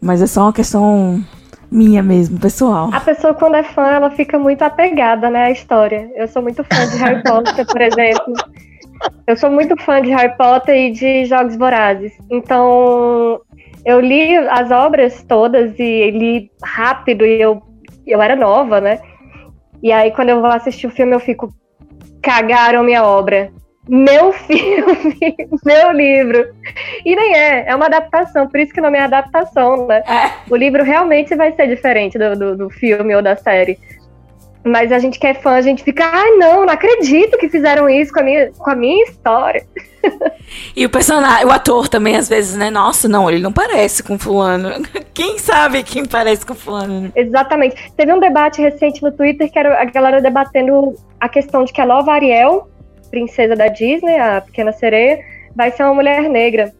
Mas 0.00 0.22
é 0.22 0.26
só 0.26 0.44
uma 0.44 0.52
questão 0.54 1.22
minha 1.70 2.02
mesmo, 2.02 2.40
pessoal. 2.40 2.88
A 2.94 3.00
pessoa, 3.00 3.34
quando 3.34 3.56
é 3.56 3.64
fã, 3.64 3.86
ela 3.86 4.10
fica 4.12 4.38
muito 4.38 4.62
apegada, 4.62 5.28
né, 5.28 5.44
à 5.44 5.50
história. 5.50 6.10
Eu 6.16 6.26
sou 6.26 6.40
muito 6.40 6.64
fã 6.64 6.88
de 6.88 6.96
Harry 6.96 7.22
Potter, 7.22 7.66
por 7.66 7.80
exemplo. 7.82 8.32
Eu 9.26 9.36
sou 9.36 9.50
muito 9.50 9.76
fã 9.82 10.00
de 10.00 10.10
Harry 10.10 10.36
Potter 10.36 10.74
e 10.74 10.90
de 10.90 11.24
Jogos 11.24 11.56
Vorazes. 11.56 12.12
Então, 12.30 13.40
eu 13.84 14.00
li 14.00 14.36
as 14.36 14.70
obras 14.70 15.22
todas 15.24 15.78
e 15.78 16.10
li 16.10 16.50
rápido 16.62 17.24
e 17.24 17.40
eu, 17.40 17.62
eu 18.06 18.20
era 18.22 18.34
nova, 18.34 18.80
né? 18.80 19.00
E 19.82 19.92
aí, 19.92 20.10
quando 20.10 20.30
eu 20.30 20.40
vou 20.40 20.50
assistir 20.50 20.86
o 20.86 20.90
filme, 20.90 21.14
eu 21.14 21.20
fico. 21.20 21.52
Cagaram 22.20 22.82
minha 22.82 23.04
obra 23.04 23.52
meu 23.88 24.32
filme, 24.44 25.34
meu 25.64 25.92
livro. 25.92 26.54
E 27.04 27.16
nem 27.16 27.34
é, 27.34 27.64
é 27.68 27.74
uma 27.74 27.86
adaptação, 27.86 28.46
por 28.46 28.60
isso 28.60 28.72
que 28.72 28.80
não 28.80 28.94
é 28.94 29.00
adaptação, 29.00 29.86
né? 29.86 30.02
É. 30.06 30.30
O 30.50 30.56
livro 30.56 30.84
realmente 30.84 31.34
vai 31.34 31.52
ser 31.52 31.66
diferente 31.66 32.18
do, 32.18 32.36
do, 32.36 32.56
do, 32.56 32.70
filme 32.70 33.16
ou 33.16 33.22
da 33.22 33.34
série. 33.34 33.78
Mas 34.64 34.92
a 34.92 34.98
gente 34.98 35.18
que 35.18 35.26
é 35.26 35.34
fã, 35.34 35.52
a 35.52 35.62
gente 35.62 35.82
fica, 35.82 36.04
ai 36.04 36.30
não, 36.32 36.66
não 36.66 36.72
acredito 36.72 37.38
que 37.38 37.48
fizeram 37.48 37.88
isso 37.88 38.12
com 38.12 38.20
a 38.20 38.22
minha, 38.22 38.52
com 38.52 38.70
a 38.70 38.74
minha 38.74 39.04
história. 39.04 39.64
E 40.74 40.84
o 40.84 40.90
personagem, 40.90 41.44
o 41.46 41.50
ator 41.50 41.88
também, 41.88 42.16
às 42.16 42.28
vezes, 42.28 42.56
né? 42.56 42.70
Nossa, 42.70 43.08
não, 43.08 43.28
ele 43.28 43.40
não 43.40 43.52
parece 43.52 44.02
com 44.02 44.18
fulano. 44.18 44.70
Quem 45.12 45.38
sabe 45.38 45.82
quem 45.82 46.04
parece 46.04 46.46
com 46.46 46.54
fulano? 46.54 47.02
Né? 47.02 47.12
Exatamente. 47.14 47.92
Teve 47.96 48.12
um 48.12 48.20
debate 48.20 48.62
recente 48.62 49.02
no 49.02 49.10
Twitter 49.10 49.50
que 49.50 49.58
era 49.58 49.80
a 49.80 49.84
galera 49.84 50.20
debatendo 50.20 50.94
a 51.18 51.28
questão 51.28 51.64
de 51.64 51.72
que 51.72 51.80
a 51.80 51.86
nova 51.86 52.12
Ariel 52.12 52.68
princesa 53.10 53.56
da 53.56 53.68
Disney, 53.68 54.16
a 54.18 54.40
Pequena 54.40 54.72
Sereia, 54.72 55.20
vai 55.54 55.70
ser 55.70 55.82
uma 55.84 55.94
mulher 55.94 56.28
negra. 56.28 56.72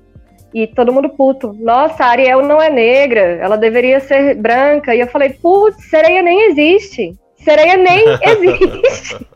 E 0.55 0.67
todo 0.67 0.93
mundo 0.93 1.11
puto. 1.11 1.55
Nossa, 1.59 2.05
a 2.05 2.09
Ariel 2.09 2.43
não 2.43 2.61
é 2.61 2.71
negra, 2.71 3.21
ela 3.21 3.57
deveria 3.57 4.01
ser 4.01 4.35
branca. 4.35 4.95
E 4.95 5.01
eu 5.01 5.07
falei, 5.09 5.31
putz, 5.31 5.89
sereia 5.89 6.23
nem 6.23 6.51
existe. 6.51 7.15
Sereia 7.45 7.77
nem 7.77 8.05
existe. 8.23 9.27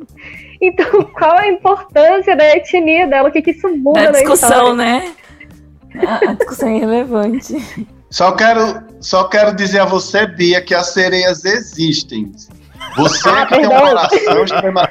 então, 0.61 1.05
qual 1.05 1.39
a 1.39 1.49
importância 1.49 2.37
da 2.37 2.45
etnia 2.57 3.07
dela? 3.07 3.29
O 3.29 3.33
que, 3.33 3.43
que 3.43 3.53
isso 3.53 3.69
muda 3.69 4.05
da 4.05 4.11
discussão, 4.13 4.75
né? 4.75 5.13
A 5.95 6.33
discussão 6.35 6.69
é 6.69 6.77
irrelevante. 6.77 7.87
Só 8.11 8.33
quero, 8.33 8.83
só 9.01 9.25
quero 9.25 9.55
dizer 9.55 9.81
a 9.81 9.85
você, 9.85 10.27
Bia, 10.27 10.61
que 10.63 10.75
as 10.75 10.93
sereias 10.93 11.45
existem. 11.45 12.31
Você 12.97 13.29
ah, 13.29 13.47
que 13.47 13.55
tem 13.55 13.67
um 13.67 13.71
coração 13.71 14.45
extrema, 14.45 14.89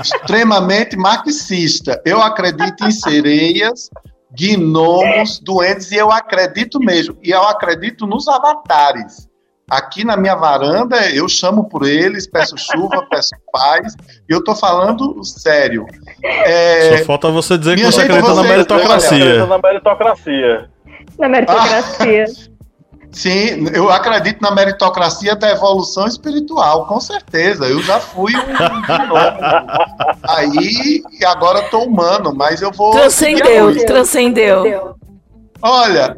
extremamente 0.00 0.96
marxista. 0.96 2.00
Eu 2.04 2.22
acredito 2.22 2.84
em 2.84 2.90
sereias, 2.90 3.90
gnomos, 4.30 5.38
duendes, 5.40 5.90
e 5.92 5.96
eu 5.96 6.10
acredito 6.10 6.78
mesmo. 6.78 7.18
E 7.22 7.30
eu 7.30 7.42
acredito 7.42 8.06
nos 8.06 8.26
avatares. 8.26 9.28
Aqui 9.68 10.04
na 10.04 10.16
minha 10.16 10.36
varanda, 10.36 11.10
eu 11.10 11.28
chamo 11.28 11.64
por 11.64 11.84
eles, 11.84 12.26
peço 12.26 12.56
chuva, 12.56 13.04
peço 13.10 13.30
paz, 13.52 13.94
e 14.28 14.32
eu 14.32 14.42
tô 14.42 14.54
falando 14.54 15.24
sério. 15.24 15.84
É, 16.22 16.98
Só 16.98 17.04
falta 17.04 17.30
você 17.30 17.58
dizer 17.58 17.76
que 17.76 17.84
você 17.84 18.02
acredita 18.02 18.34
na 18.34 18.42
meritocracia. 18.44 19.46
Na 19.46 19.58
meritocracia. 19.58 20.70
Na 21.18 21.28
meritocracia. 21.28 22.24
Ah, 22.28 22.56
Sim, 23.10 23.66
eu 23.72 23.90
acredito 23.90 24.42
na 24.42 24.50
meritocracia 24.50 25.34
da 25.34 25.50
evolução 25.50 26.06
espiritual, 26.06 26.86
com 26.86 27.00
certeza. 27.00 27.64
Eu 27.66 27.82
já 27.82 27.98
fui 27.98 28.34
um 28.36 28.40
Aí, 30.28 31.02
agora 31.24 31.60
estou 31.60 31.86
humano, 31.86 32.34
mas 32.34 32.60
eu 32.60 32.70
vou. 32.70 32.90
Transcendeu, 32.90 33.86
transcendeu. 33.86 34.94
Olha, 35.62 36.16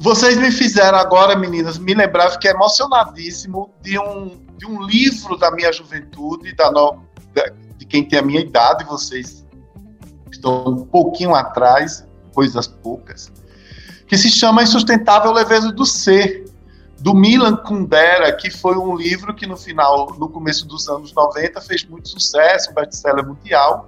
vocês 0.00 0.36
me 0.36 0.50
fizeram 0.50 0.98
agora, 0.98 1.36
meninas, 1.36 1.78
me 1.78 1.94
lembrar, 1.94 2.30
fiquei 2.30 2.50
emocionadíssimo 2.50 3.70
de 3.80 3.98
um, 3.98 4.44
de 4.56 4.66
um 4.66 4.82
livro 4.82 5.36
da 5.36 5.50
minha 5.50 5.72
juventude, 5.72 6.52
da 6.56 6.72
no, 6.72 7.04
de 7.76 7.86
quem 7.86 8.02
tem 8.02 8.18
a 8.18 8.22
minha 8.22 8.40
idade, 8.40 8.84
vocês 8.84 9.46
estão 10.32 10.64
um 10.66 10.86
pouquinho 10.86 11.34
atrás, 11.34 12.04
coisas 12.32 12.66
poucas 12.66 13.30
que 14.10 14.18
se 14.18 14.28
chama 14.28 14.64
Insustentável 14.64 15.30
Leveza 15.30 15.70
do 15.70 15.86
Ser, 15.86 16.44
do 16.98 17.14
Milan 17.14 17.54
Kundera, 17.54 18.32
que 18.32 18.50
foi 18.50 18.76
um 18.76 18.96
livro 18.96 19.32
que 19.32 19.46
no 19.46 19.56
final, 19.56 20.16
no 20.18 20.28
começo 20.28 20.66
dos 20.66 20.88
anos 20.88 21.12
90, 21.12 21.60
fez 21.60 21.84
muito 21.84 22.08
sucesso, 22.08 22.74
best-seller 22.74 23.24
mundial, 23.24 23.86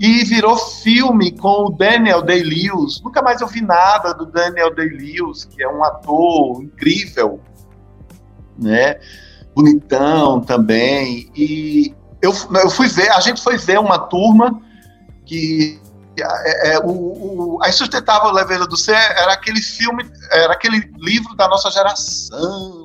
e 0.00 0.24
virou 0.24 0.56
filme 0.56 1.30
com 1.30 1.66
o 1.66 1.70
Daniel 1.70 2.22
Day-Lewis. 2.22 3.02
Nunca 3.04 3.20
mais 3.20 3.42
ouvi 3.42 3.60
nada 3.60 4.14
do 4.14 4.24
Daniel 4.24 4.74
Day-Lewis, 4.74 5.44
que 5.44 5.62
é 5.62 5.68
um 5.68 5.84
ator 5.84 6.62
incrível, 6.62 7.38
né? 8.58 8.98
Bonitão 9.54 10.40
também. 10.40 11.30
E 11.36 11.94
eu, 12.22 12.32
eu 12.62 12.70
fui 12.70 12.88
ver, 12.88 13.10
a 13.10 13.20
gente 13.20 13.42
foi 13.42 13.58
ver 13.58 13.78
uma 13.78 13.98
turma 13.98 14.58
que 15.26 15.78
é, 16.18 16.74
é, 16.74 16.78
o, 16.78 16.90
o, 16.90 17.58
a 17.62 17.68
Insustentável 17.68 18.32
Leveza 18.32 18.66
do 18.66 18.76
Ser 18.78 18.94
era 18.94 19.34
aquele 19.34 19.60
filme, 19.60 20.10
era 20.32 20.54
aquele 20.54 20.90
livro 20.98 21.36
da 21.36 21.46
nossa 21.46 21.70
geração, 21.70 22.79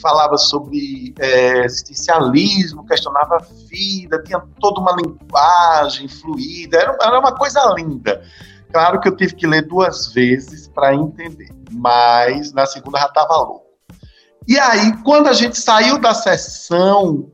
falava 0.00 0.36
sobre 0.36 1.14
é, 1.18 1.64
existencialismo, 1.64 2.86
questionava 2.86 3.36
a 3.36 3.66
vida, 3.68 4.22
tinha 4.22 4.40
toda 4.60 4.80
uma 4.80 4.92
linguagem 4.92 6.08
fluida, 6.08 6.78
era, 6.78 6.96
era 7.00 7.18
uma 7.18 7.34
coisa 7.34 7.60
linda. 7.76 8.22
Claro 8.72 9.00
que 9.00 9.08
eu 9.08 9.16
tive 9.16 9.34
que 9.34 9.46
ler 9.46 9.66
duas 9.66 10.12
vezes 10.12 10.68
para 10.68 10.94
entender, 10.94 11.48
mas 11.72 12.52
na 12.52 12.66
segunda 12.66 12.98
já 12.98 13.06
estava 13.06 13.36
louco. 13.36 13.66
E 14.46 14.58
aí, 14.58 14.96
quando 15.02 15.28
a 15.28 15.32
gente 15.32 15.58
saiu 15.58 15.98
da 15.98 16.14
sessão, 16.14 17.30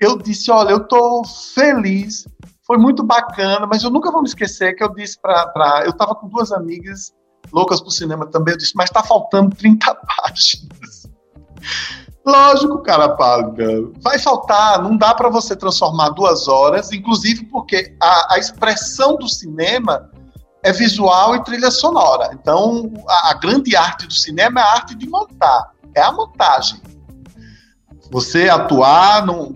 eu 0.00 0.16
disse: 0.16 0.50
Olha, 0.50 0.70
eu 0.70 0.78
estou 0.78 1.24
feliz 1.26 2.24
foi 2.66 2.78
muito 2.78 3.02
bacana, 3.02 3.66
mas 3.66 3.84
eu 3.84 3.90
nunca 3.90 4.10
vou 4.10 4.22
me 4.22 4.28
esquecer 4.28 4.74
que 4.74 4.82
eu 4.82 4.92
disse 4.94 5.20
para. 5.20 5.82
Eu 5.84 5.90
estava 5.90 6.14
com 6.14 6.28
duas 6.28 6.50
amigas 6.50 7.12
loucas 7.52 7.80
pro 7.80 7.90
cinema 7.90 8.26
também, 8.26 8.54
eu 8.54 8.58
disse, 8.58 8.72
mas 8.74 8.88
está 8.88 9.02
faltando 9.02 9.54
30 9.54 9.94
páginas. 9.94 11.08
Lógico, 12.24 12.78
cara 12.78 13.10
pálida. 13.10 13.90
Vai 14.00 14.18
faltar, 14.18 14.82
não 14.82 14.96
dá 14.96 15.14
para 15.14 15.28
você 15.28 15.54
transformar 15.54 16.10
duas 16.10 16.48
horas, 16.48 16.90
inclusive 16.90 17.44
porque 17.46 17.94
a, 18.00 18.34
a, 18.34 18.38
expressão 18.38 19.16
do 19.16 19.28
cinema 19.28 20.10
é 20.62 20.72
visual 20.72 21.36
e 21.36 21.44
trilha 21.44 21.70
sonora. 21.70 22.30
Então, 22.32 22.90
a, 23.06 23.30
a 23.30 23.34
grande 23.34 23.76
arte 23.76 24.06
do 24.06 24.14
cinema 24.14 24.60
é 24.60 24.62
a 24.62 24.72
arte 24.72 24.94
de 24.94 25.06
montar, 25.06 25.72
é 25.94 26.00
a 26.00 26.12
montagem. 26.12 26.80
Você 28.10 28.48
atuar, 28.48 29.26
não, 29.26 29.54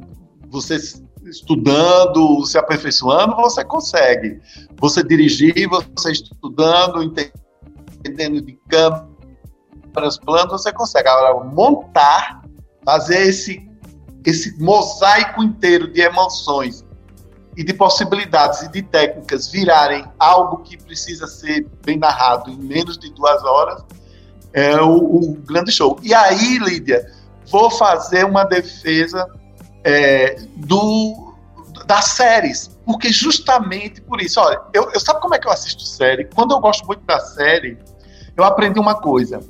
você 0.51 0.77
estudando, 1.25 2.45
se 2.45 2.59
aperfeiçoando, 2.59 3.37
você 3.37 3.65
consegue. 3.65 4.41
Você 4.79 5.03
dirigir, 5.03 5.55
você 5.69 6.13
estudando, 6.13 7.03
entendendo 7.03 8.43
de 8.43 8.59
câmeras, 8.69 10.19
planos, 10.19 10.53
você 10.53 10.73
consegue. 10.73 11.09
Agora, 11.09 11.45
montar, 11.45 12.38
fazer 12.89 13.29
esse, 13.29 13.71
esse 14.25 14.59
mosaico 14.59 15.43
inteiro 15.43 15.93
de 15.93 16.01
emoções 16.01 16.83
e 17.55 17.63
de 17.63 17.75
possibilidades 17.75 18.63
e 18.63 18.69
de 18.73 18.81
técnicas 18.81 19.49
virarem 19.49 20.07
algo 20.19 20.63
que 20.63 20.79
precisa 20.79 21.27
ser 21.27 21.67
bem 21.85 21.99
narrado 21.99 22.51
em 22.51 22.57
menos 22.57 22.97
de 22.97 23.13
duas 23.13 23.45
horas, 23.45 23.85
é 24.55 24.81
o, 24.81 24.95
o 24.95 25.35
grande 25.35 25.71
show. 25.71 25.99
E 26.03 26.15
aí, 26.15 26.57
Lídia, 26.57 27.05
vou 27.51 27.71
fazer 27.71 28.25
uma 28.25 28.45
defesa 28.45 29.29
é, 29.85 30.41
do, 30.57 31.35
das 31.85 32.07
séries. 32.07 32.71
Porque 32.87 33.13
justamente 33.13 34.01
por 34.01 34.19
isso, 34.23 34.41
olha, 34.41 34.63
eu, 34.73 34.91
eu 34.95 35.01
sabe 35.01 35.21
como 35.21 35.35
é 35.35 35.39
que 35.39 35.47
eu 35.47 35.53
assisto 35.53 35.83
série? 35.83 36.25
Quando 36.35 36.55
eu 36.55 36.59
gosto 36.59 36.87
muito 36.87 37.05
da 37.05 37.21
série, 37.21 37.77
eu 38.35 38.45
aprendi 38.45 38.81
uma 38.81 38.95
coisa. 38.95 39.41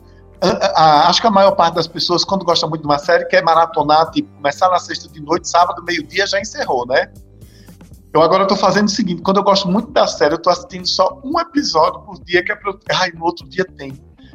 A, 0.40 0.82
a, 0.82 1.08
acho 1.08 1.20
que 1.20 1.26
a 1.26 1.30
maior 1.30 1.52
parte 1.52 1.74
das 1.74 1.86
pessoas, 1.86 2.24
quando 2.24 2.44
gosta 2.44 2.66
muito 2.66 2.82
de 2.82 2.88
uma 2.88 2.98
série, 2.98 3.24
quer 3.24 3.42
maratonar, 3.42 4.10
tipo, 4.10 4.32
começar 4.36 4.68
na 4.68 4.78
sexta 4.78 5.08
de 5.08 5.20
noite, 5.20 5.48
sábado, 5.48 5.82
meio-dia, 5.82 6.26
já 6.26 6.40
encerrou, 6.40 6.86
né? 6.86 7.10
Eu 8.12 8.22
agora 8.22 8.44
estou 8.44 8.56
fazendo 8.56 8.86
o 8.86 8.90
seguinte: 8.90 9.22
quando 9.22 9.38
eu 9.38 9.42
gosto 9.42 9.68
muito 9.68 9.90
da 9.90 10.06
série, 10.06 10.34
eu 10.34 10.38
estou 10.38 10.52
assistindo 10.52 10.86
só 10.86 11.20
um 11.24 11.38
episódio 11.38 12.00
por 12.02 12.22
dia, 12.24 12.42
que 12.44 12.52
é 12.52 12.56
pra 12.56 12.70
eu. 12.70 12.78
Ai, 12.92 13.10
no 13.12 13.24
outro 13.24 13.48
dia 13.48 13.64
tem. 13.64 13.92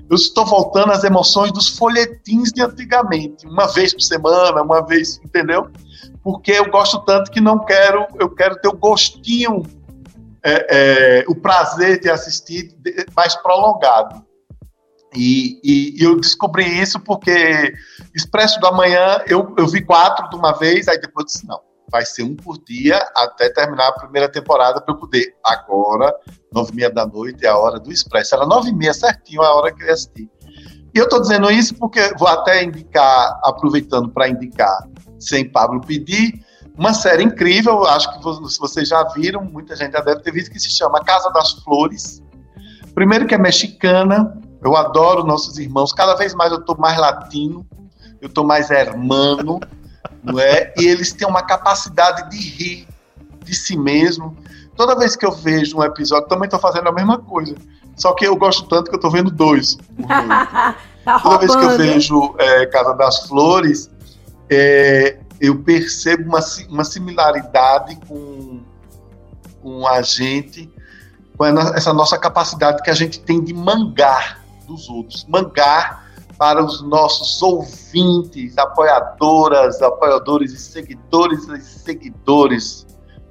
eu 0.09 0.15
estou 0.15 0.45
voltando 0.45 0.91
às 0.91 1.03
emoções 1.03 1.51
dos 1.51 1.69
folhetins 1.69 2.51
de 2.51 2.61
antigamente, 2.61 3.47
uma 3.47 3.67
vez 3.67 3.93
por 3.93 4.01
semana, 4.01 4.61
uma 4.61 4.85
vez, 4.85 5.19
entendeu? 5.23 5.69
Porque 6.21 6.51
eu 6.51 6.69
gosto 6.69 6.99
tanto 6.99 7.31
que 7.31 7.41
não 7.41 7.59
quero, 7.59 8.05
eu 8.19 8.29
quero 8.29 8.55
ter 8.57 8.67
o 8.67 8.77
gostinho, 8.77 9.63
é, 10.43 11.21
é, 11.21 11.25
o 11.27 11.35
prazer 11.35 11.99
de 11.99 12.09
assistir 12.09 12.75
mais 13.15 13.35
prolongado. 13.35 14.23
E, 15.15 15.59
e, 15.63 16.03
eu 16.03 16.19
descobri 16.19 16.65
isso 16.65 16.99
porque 16.99 17.73
Expresso 18.15 18.59
do 18.59 18.67
Amanhã 18.67 19.21
eu, 19.27 19.53
eu 19.57 19.67
vi 19.67 19.83
quatro 19.83 20.29
de 20.29 20.35
uma 20.35 20.53
vez, 20.53 20.87
aí 20.87 20.99
depois 20.99 21.27
disse: 21.27 21.47
não, 21.47 21.59
vai 21.91 22.05
ser 22.05 22.23
um 22.23 22.35
por 22.35 22.57
dia 22.63 22.97
até 23.15 23.49
terminar 23.49 23.89
a 23.89 23.99
primeira 23.99 24.29
temporada 24.29 24.81
para 24.81 24.93
eu 24.93 24.97
poder. 24.97 25.35
Agora, 25.45 26.13
nove 26.51 26.71
e 26.71 26.75
meia 26.75 26.89
da 26.89 27.05
noite 27.05 27.45
é 27.45 27.49
a 27.49 27.57
hora 27.57 27.79
do 27.79 27.91
Expresso. 27.91 28.35
Era 28.35 28.45
nove 28.45 28.69
e 28.69 28.73
meia 28.73 28.93
certinho 28.93 29.41
a 29.41 29.53
hora 29.53 29.71
que 29.71 29.83
eu 29.83 29.87
ia 29.87 29.93
assistir. 29.93 30.29
E 30.93 30.97
eu 30.97 31.05
estou 31.05 31.21
dizendo 31.21 31.49
isso 31.51 31.75
porque 31.75 32.13
vou 32.17 32.27
até 32.27 32.63
indicar, 32.63 33.39
aproveitando 33.43 34.09
para 34.09 34.27
indicar, 34.27 34.87
sem 35.19 35.49
Pablo 35.49 35.81
pedir, 35.81 36.43
uma 36.77 36.93
série 36.93 37.23
incrível, 37.23 37.85
acho 37.85 38.11
que 38.13 38.23
vocês 38.59 38.89
já 38.89 39.03
viram, 39.09 39.43
muita 39.43 39.75
gente 39.75 39.91
já 39.91 40.01
deve 40.01 40.21
ter 40.21 40.31
visto, 40.31 40.51
que 40.51 40.59
se 40.59 40.71
chama 40.71 41.03
Casa 41.03 41.29
das 41.31 41.53
Flores. 41.63 42.21
Primeiro 42.95 43.27
que 43.27 43.35
é 43.35 43.37
mexicana, 43.37 44.39
eu 44.63 44.77
adoro 44.77 45.23
nossos 45.23 45.57
irmãos, 45.57 45.91
cada 45.91 46.15
vez 46.15 46.33
mais 46.33 46.51
eu 46.51 46.59
estou 46.59 46.77
mais 46.77 46.97
latino, 46.97 47.65
eu 48.21 48.27
estou 48.27 48.45
mais 48.45 48.71
hermano, 48.71 49.59
não 50.23 50.39
é? 50.39 50.73
E 50.77 50.87
eles 50.87 51.11
têm 51.11 51.27
uma 51.27 51.43
capacidade 51.43 52.29
de 52.29 52.37
rir 52.37 52.87
de 53.43 53.53
si 53.53 53.77
mesmo. 53.77 54.37
Toda 54.75 54.95
vez 54.95 55.15
que 55.15 55.25
eu 55.25 55.31
vejo 55.31 55.77
um 55.77 55.83
episódio, 55.83 56.27
também 56.29 56.45
estou 56.45 56.59
fazendo 56.59 56.87
a 56.87 56.91
mesma 56.91 57.17
coisa. 57.19 57.55
Só 57.95 58.13
que 58.13 58.25
eu 58.25 58.35
gosto 58.35 58.67
tanto 58.67 58.89
que 58.89 58.95
eu 58.95 58.97
estou 58.97 59.11
vendo 59.11 59.29
dois. 59.29 59.77
tá 61.03 61.19
Toda 61.19 61.39
vez 61.39 61.55
que 61.55 61.63
eu 61.63 61.77
vejo 61.77 62.35
é, 62.39 62.65
Casa 62.67 62.93
das 62.93 63.27
Flores, 63.27 63.91
é, 64.49 65.19
eu 65.39 65.59
percebo 65.59 66.23
uma, 66.23 66.39
uma 66.69 66.83
similaridade 66.83 67.97
com, 68.07 68.61
com 69.61 69.85
a 69.87 70.01
gente, 70.01 70.71
com 71.37 71.45
essa 71.45 71.93
nossa 71.93 72.17
capacidade 72.17 72.81
que 72.81 72.89
a 72.89 72.95
gente 72.95 73.19
tem 73.19 73.43
de 73.43 73.53
mangar 73.53 74.42
dos 74.65 74.89
outros. 74.89 75.25
Mangar 75.27 76.11
para 76.37 76.63
os 76.63 76.81
nossos 76.81 77.41
ouvintes, 77.41 78.57
apoiadoras, 78.57 79.81
apoiadores 79.81 80.51
e 80.51 80.57
seguidores 80.57 81.47
e 81.47 81.61
seguidores, 81.61 82.87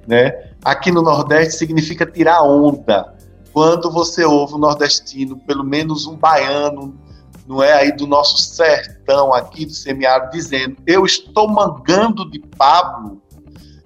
né? 0.07 0.53
Aqui 0.65 0.91
no 0.91 1.03
Nordeste 1.03 1.55
significa 1.55 2.07
tirar 2.07 2.43
onda. 2.43 3.15
Quando 3.53 3.91
você 3.91 4.25
ouve 4.25 4.55
um 4.55 4.59
nordestino, 4.59 5.39
pelo 5.41 5.63
menos 5.63 6.07
um 6.07 6.17
baiano, 6.17 6.99
não 7.47 7.63
é 7.63 7.73
aí 7.73 7.93
do 7.93 8.07
nosso 8.07 8.39
sertão 8.39 9.33
aqui 9.35 9.67
do 9.67 9.73
semiárido 9.73 10.33
dizendo: 10.33 10.77
"Eu 10.87 11.05
estou 11.05 11.49
mangando 11.49 12.31
de 12.31 12.39
Pablo", 12.39 13.22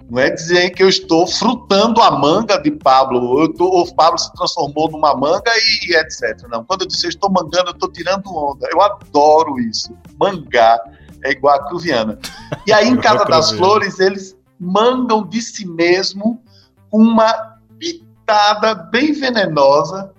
não 0.09 0.21
é 0.21 0.31
dizer 0.31 0.71
que 0.71 0.83
eu 0.83 0.89
estou 0.89 1.27
frutando 1.27 2.01
a 2.01 2.13
manga 2.13 2.57
de 2.59 2.71
Pablo, 2.71 3.43
eu 3.43 3.53
tô, 3.53 3.65
o 3.67 3.95
Pablo 3.95 4.19
se 4.19 4.33
transformou 4.35 4.91
numa 4.91 5.15
manga 5.17 5.51
e, 5.57 5.91
e 5.91 5.97
etc. 5.97 6.47
Não, 6.49 6.65
quando 6.65 6.83
eu 6.83 6.89
disse 6.89 7.07
eu 7.07 7.11
estou 7.11 7.31
mangando, 7.31 7.71
eu 7.71 7.73
estou 7.73 7.91
tirando 7.91 8.27
onda. 8.29 8.69
Eu 8.71 8.81
adoro 8.81 9.59
isso. 9.59 9.97
Mangar 10.19 10.81
é 11.25 11.33
igual 11.33 11.57
a 11.57 11.69
Cruviana. 11.69 12.19
E 12.67 12.73
aí, 12.73 12.89
em 12.89 12.97
Casa 13.01 13.25
das 13.25 13.51
Flores, 13.51 13.99
eles 13.99 14.37
mangam 14.59 15.27
de 15.27 15.43
si 15.43 15.67
mesmo 15.67 16.41
uma 16.91 17.59
pitada 17.79 18.75
bem 18.75 19.13
venenosa, 19.13 20.13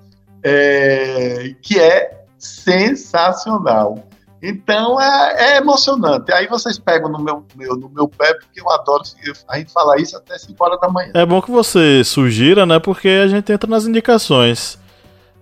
é, 0.43 1.55
que 1.61 1.79
é 1.79 2.25
sensacional. 2.37 4.03
Então 4.41 5.01
é, 5.01 5.53
é, 5.53 5.57
emocionante. 5.57 6.31
Aí 6.31 6.47
vocês 6.47 6.77
pegam 6.77 7.09
no 7.09 7.19
meu, 7.19 7.43
meu, 7.55 7.75
no 7.75 7.89
meu 7.89 8.07
pé, 8.07 8.33
porque 8.35 8.61
eu 8.61 8.69
adoro 8.71 9.03
a 9.47 9.57
gente 9.57 9.71
falar 9.71 9.97
isso 9.97 10.15
até 10.15 10.37
5 10.37 10.63
horas 10.63 10.79
da 10.79 10.89
manhã. 10.89 11.11
É 11.13 11.25
bom 11.25 11.41
que 11.41 11.49
você 11.49 12.03
sugira, 12.03 12.65
né? 12.65 12.79
Porque 12.79 13.07
a 13.07 13.27
gente 13.27 13.51
entra 13.51 13.69
nas 13.69 13.85
indicações. 13.85 14.77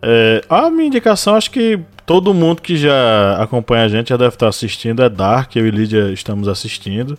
É, 0.02 0.42
a 0.50 0.70
minha 0.70 0.88
indicação, 0.88 1.36
acho 1.36 1.52
que 1.52 1.80
todo 2.06 2.34
mundo 2.34 2.62
que 2.62 2.78
já 2.78 3.38
acompanha 3.42 3.86
a 3.86 3.90
gente 3.90 4.10
já 4.10 4.18
deve 4.18 4.36
estar 4.36 4.48
assistindo, 4.48 5.04
é 5.04 5.10
Dark, 5.10 5.56
eu 5.56 5.68
e 5.68 5.72
Lídia 5.72 6.12
estamos 6.12 6.48
assistindo. 6.48 7.18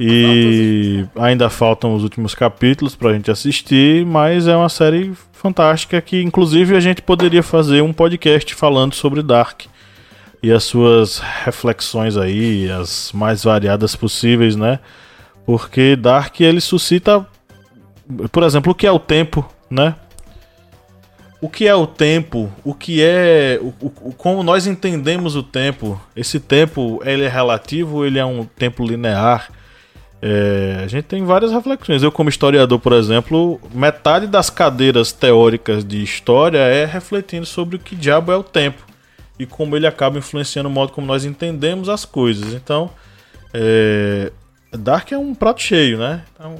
E 0.00 1.04
ainda 1.16 1.50
faltam 1.50 1.94
os 1.94 2.04
últimos 2.04 2.34
capítulos 2.34 2.94
pra 2.94 3.12
gente 3.12 3.30
assistir, 3.30 4.06
mas 4.06 4.46
é 4.46 4.56
uma 4.56 4.68
série 4.68 5.12
fantástica 5.32 6.00
que, 6.00 6.22
inclusive, 6.22 6.76
a 6.76 6.80
gente 6.80 7.02
poderia 7.02 7.42
fazer 7.42 7.82
um 7.82 7.92
podcast 7.92 8.54
falando 8.54 8.94
sobre 8.94 9.22
Dark 9.22 9.62
e 10.42 10.52
as 10.52 10.64
suas 10.64 11.18
reflexões 11.18 12.16
aí, 12.16 12.70
as 12.70 13.12
mais 13.12 13.44
variadas 13.44 13.96
possíveis, 13.96 14.54
né? 14.56 14.78
Porque 15.44 15.96
Dark 15.96 16.40
ele 16.40 16.60
suscita, 16.60 17.26
por 18.30 18.42
exemplo, 18.42 18.72
o 18.72 18.74
que 18.74 18.86
é 18.86 18.92
o 18.92 18.98
tempo, 18.98 19.48
né? 19.70 19.94
O 21.40 21.48
que 21.48 21.66
é 21.66 21.74
o 21.74 21.86
tempo? 21.86 22.52
O 22.64 22.74
que 22.74 23.02
é. 23.02 23.58
O, 23.60 23.86
o, 23.86 24.12
como 24.12 24.42
nós 24.42 24.66
entendemos 24.66 25.36
o 25.36 25.42
tempo? 25.42 26.00
Esse 26.14 26.40
tempo 26.40 27.00
ele 27.04 27.24
é 27.24 27.28
relativo 27.28 28.04
ele 28.04 28.18
é 28.18 28.24
um 28.24 28.44
tempo 28.44 28.84
linear? 28.84 29.48
É, 30.20 30.80
a 30.82 30.88
gente 30.88 31.04
tem 31.04 31.24
várias 31.24 31.52
reflexões. 31.52 32.02
Eu, 32.02 32.10
como 32.10 32.28
historiador, 32.28 32.80
por 32.80 32.92
exemplo, 32.92 33.60
metade 33.72 34.26
das 34.26 34.50
cadeiras 34.50 35.12
teóricas 35.12 35.84
de 35.84 36.02
história 36.02 36.58
é 36.58 36.84
refletindo 36.84 37.46
sobre 37.46 37.76
o 37.76 37.78
que 37.78 37.94
diabo 37.94 38.32
é 38.32 38.36
o 38.36 38.42
tempo 38.42 38.87
e 39.38 39.46
como 39.46 39.76
ele 39.76 39.86
acaba 39.86 40.18
influenciando 40.18 40.68
o 40.68 40.72
modo 40.72 40.92
como 40.92 41.06
nós 41.06 41.24
entendemos 41.24 41.88
as 41.88 42.04
coisas. 42.04 42.54
Então, 42.54 42.90
é... 43.52 44.32
Dark 44.72 45.12
é 45.12 45.18
um 45.18 45.34
prato 45.34 45.62
cheio, 45.62 45.98
né? 45.98 46.22
Então, 46.34 46.58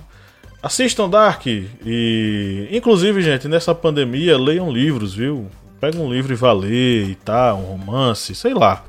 assistam 0.63 1.09
Dark 1.09 1.47
e, 1.47 2.69
inclusive, 2.71 3.21
gente, 3.21 3.49
nessa 3.49 3.75
pandemia, 3.75 4.39
leiam 4.39 4.71
livros, 4.71 5.15
viu? 5.15 5.47
Pega 5.81 5.99
um 5.99 6.11
livro 6.11 6.33
e 6.33 6.37
vá 6.37 6.53
ler 6.53 7.11
e 7.11 7.15
tal, 7.17 7.59
um 7.59 7.65
romance, 7.65 8.35
sei 8.35 8.55
lá. 8.55 8.83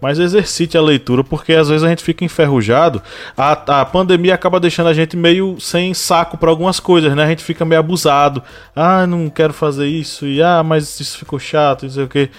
Mas 0.00 0.18
exercite 0.18 0.78
a 0.78 0.82
leitura, 0.82 1.22
porque 1.22 1.52
às 1.52 1.68
vezes 1.68 1.84
a 1.84 1.88
gente 1.88 2.02
fica 2.02 2.24
enferrujado. 2.24 3.02
A, 3.36 3.80
a 3.80 3.84
pandemia 3.84 4.34
acaba 4.34 4.58
deixando 4.58 4.88
a 4.88 4.94
gente 4.94 5.16
meio 5.16 5.60
sem 5.60 5.92
saco 5.92 6.38
para 6.38 6.48
algumas 6.48 6.80
coisas, 6.80 7.14
né? 7.14 7.24
A 7.24 7.28
gente 7.28 7.44
fica 7.44 7.64
meio 7.64 7.80
abusado. 7.80 8.42
Ah, 8.74 9.06
não 9.06 9.28
quero 9.28 9.52
fazer 9.52 9.86
isso. 9.88 10.26
E 10.26 10.42
ah, 10.42 10.62
mas 10.62 10.98
isso 11.00 11.18
ficou 11.18 11.38
chato, 11.38 11.82
não 11.82 11.90
sei 11.90 12.04
o 12.04 12.08
que. 12.08 12.30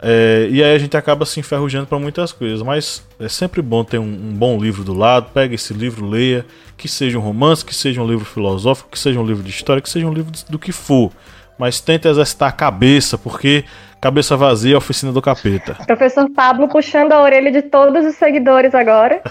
É, 0.00 0.46
e 0.50 0.62
aí 0.62 0.74
a 0.74 0.78
gente 0.78 0.96
acaba 0.96 1.26
se 1.26 1.40
enferrujando 1.40 1.86
para 1.86 1.98
muitas 1.98 2.32
coisas, 2.32 2.62
mas 2.62 3.04
é 3.18 3.28
sempre 3.28 3.60
bom 3.60 3.82
ter 3.82 3.98
um, 3.98 4.04
um, 4.04 4.32
bom 4.32 4.58
livro 4.58 4.84
do 4.84 4.94
lado. 4.94 5.30
Pega 5.32 5.54
esse 5.54 5.74
livro, 5.74 6.06
leia, 6.06 6.46
que 6.76 6.88
seja 6.88 7.18
um 7.18 7.22
romance, 7.22 7.64
que 7.64 7.74
seja 7.74 8.00
um 8.00 8.06
livro 8.06 8.24
filosófico, 8.24 8.90
que 8.90 8.98
seja 8.98 9.18
um 9.18 9.26
livro 9.26 9.42
de 9.42 9.50
história, 9.50 9.82
que 9.82 9.90
seja 9.90 10.06
um 10.06 10.12
livro 10.12 10.32
do 10.48 10.58
que 10.58 10.72
for. 10.72 11.10
Mas 11.58 11.80
tente 11.80 12.06
exercitar 12.06 12.50
a 12.50 12.52
cabeça, 12.52 13.18
porque 13.18 13.64
cabeça 14.00 14.36
vazia 14.36 14.72
é 14.72 14.74
a 14.76 14.78
oficina 14.78 15.10
do 15.10 15.20
capeta. 15.20 15.74
Professor 15.84 16.30
Pablo 16.30 16.68
puxando 16.68 17.10
a 17.10 17.20
orelha 17.20 17.50
de 17.50 17.62
todos 17.62 18.06
os 18.06 18.14
seguidores 18.14 18.76
agora. 18.76 19.20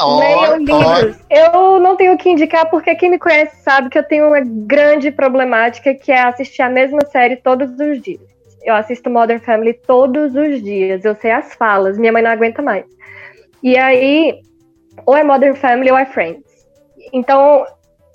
Leiam 0.00 0.58
livros. 0.58 1.16
Eu 1.28 1.80
não 1.80 1.96
tenho 1.96 2.14
o 2.14 2.16
que 2.16 2.30
indicar, 2.30 2.70
porque 2.70 2.94
quem 2.94 3.10
me 3.10 3.18
conhece 3.18 3.60
sabe 3.62 3.90
que 3.90 3.98
eu 3.98 4.04
tenho 4.04 4.28
uma 4.28 4.40
grande 4.40 5.10
problemática 5.10 5.92
que 5.92 6.12
é 6.12 6.22
assistir 6.22 6.62
a 6.62 6.70
mesma 6.70 7.04
série 7.10 7.34
todos 7.34 7.68
os 7.72 8.00
dias. 8.00 8.29
Eu 8.62 8.74
assisto 8.74 9.10
Modern 9.10 9.40
Family 9.40 9.74
todos 9.74 10.34
os 10.34 10.62
dias. 10.62 11.04
Eu 11.04 11.14
sei 11.14 11.30
as 11.30 11.54
falas. 11.54 11.98
Minha 11.98 12.12
mãe 12.12 12.22
não 12.22 12.30
aguenta 12.30 12.62
mais. 12.62 12.84
E 13.62 13.76
aí, 13.76 14.40
ou 15.06 15.16
é 15.16 15.22
Modern 15.22 15.54
Family 15.54 15.90
ou 15.90 15.98
é 15.98 16.06
Friends. 16.06 16.44
Então, 17.12 17.64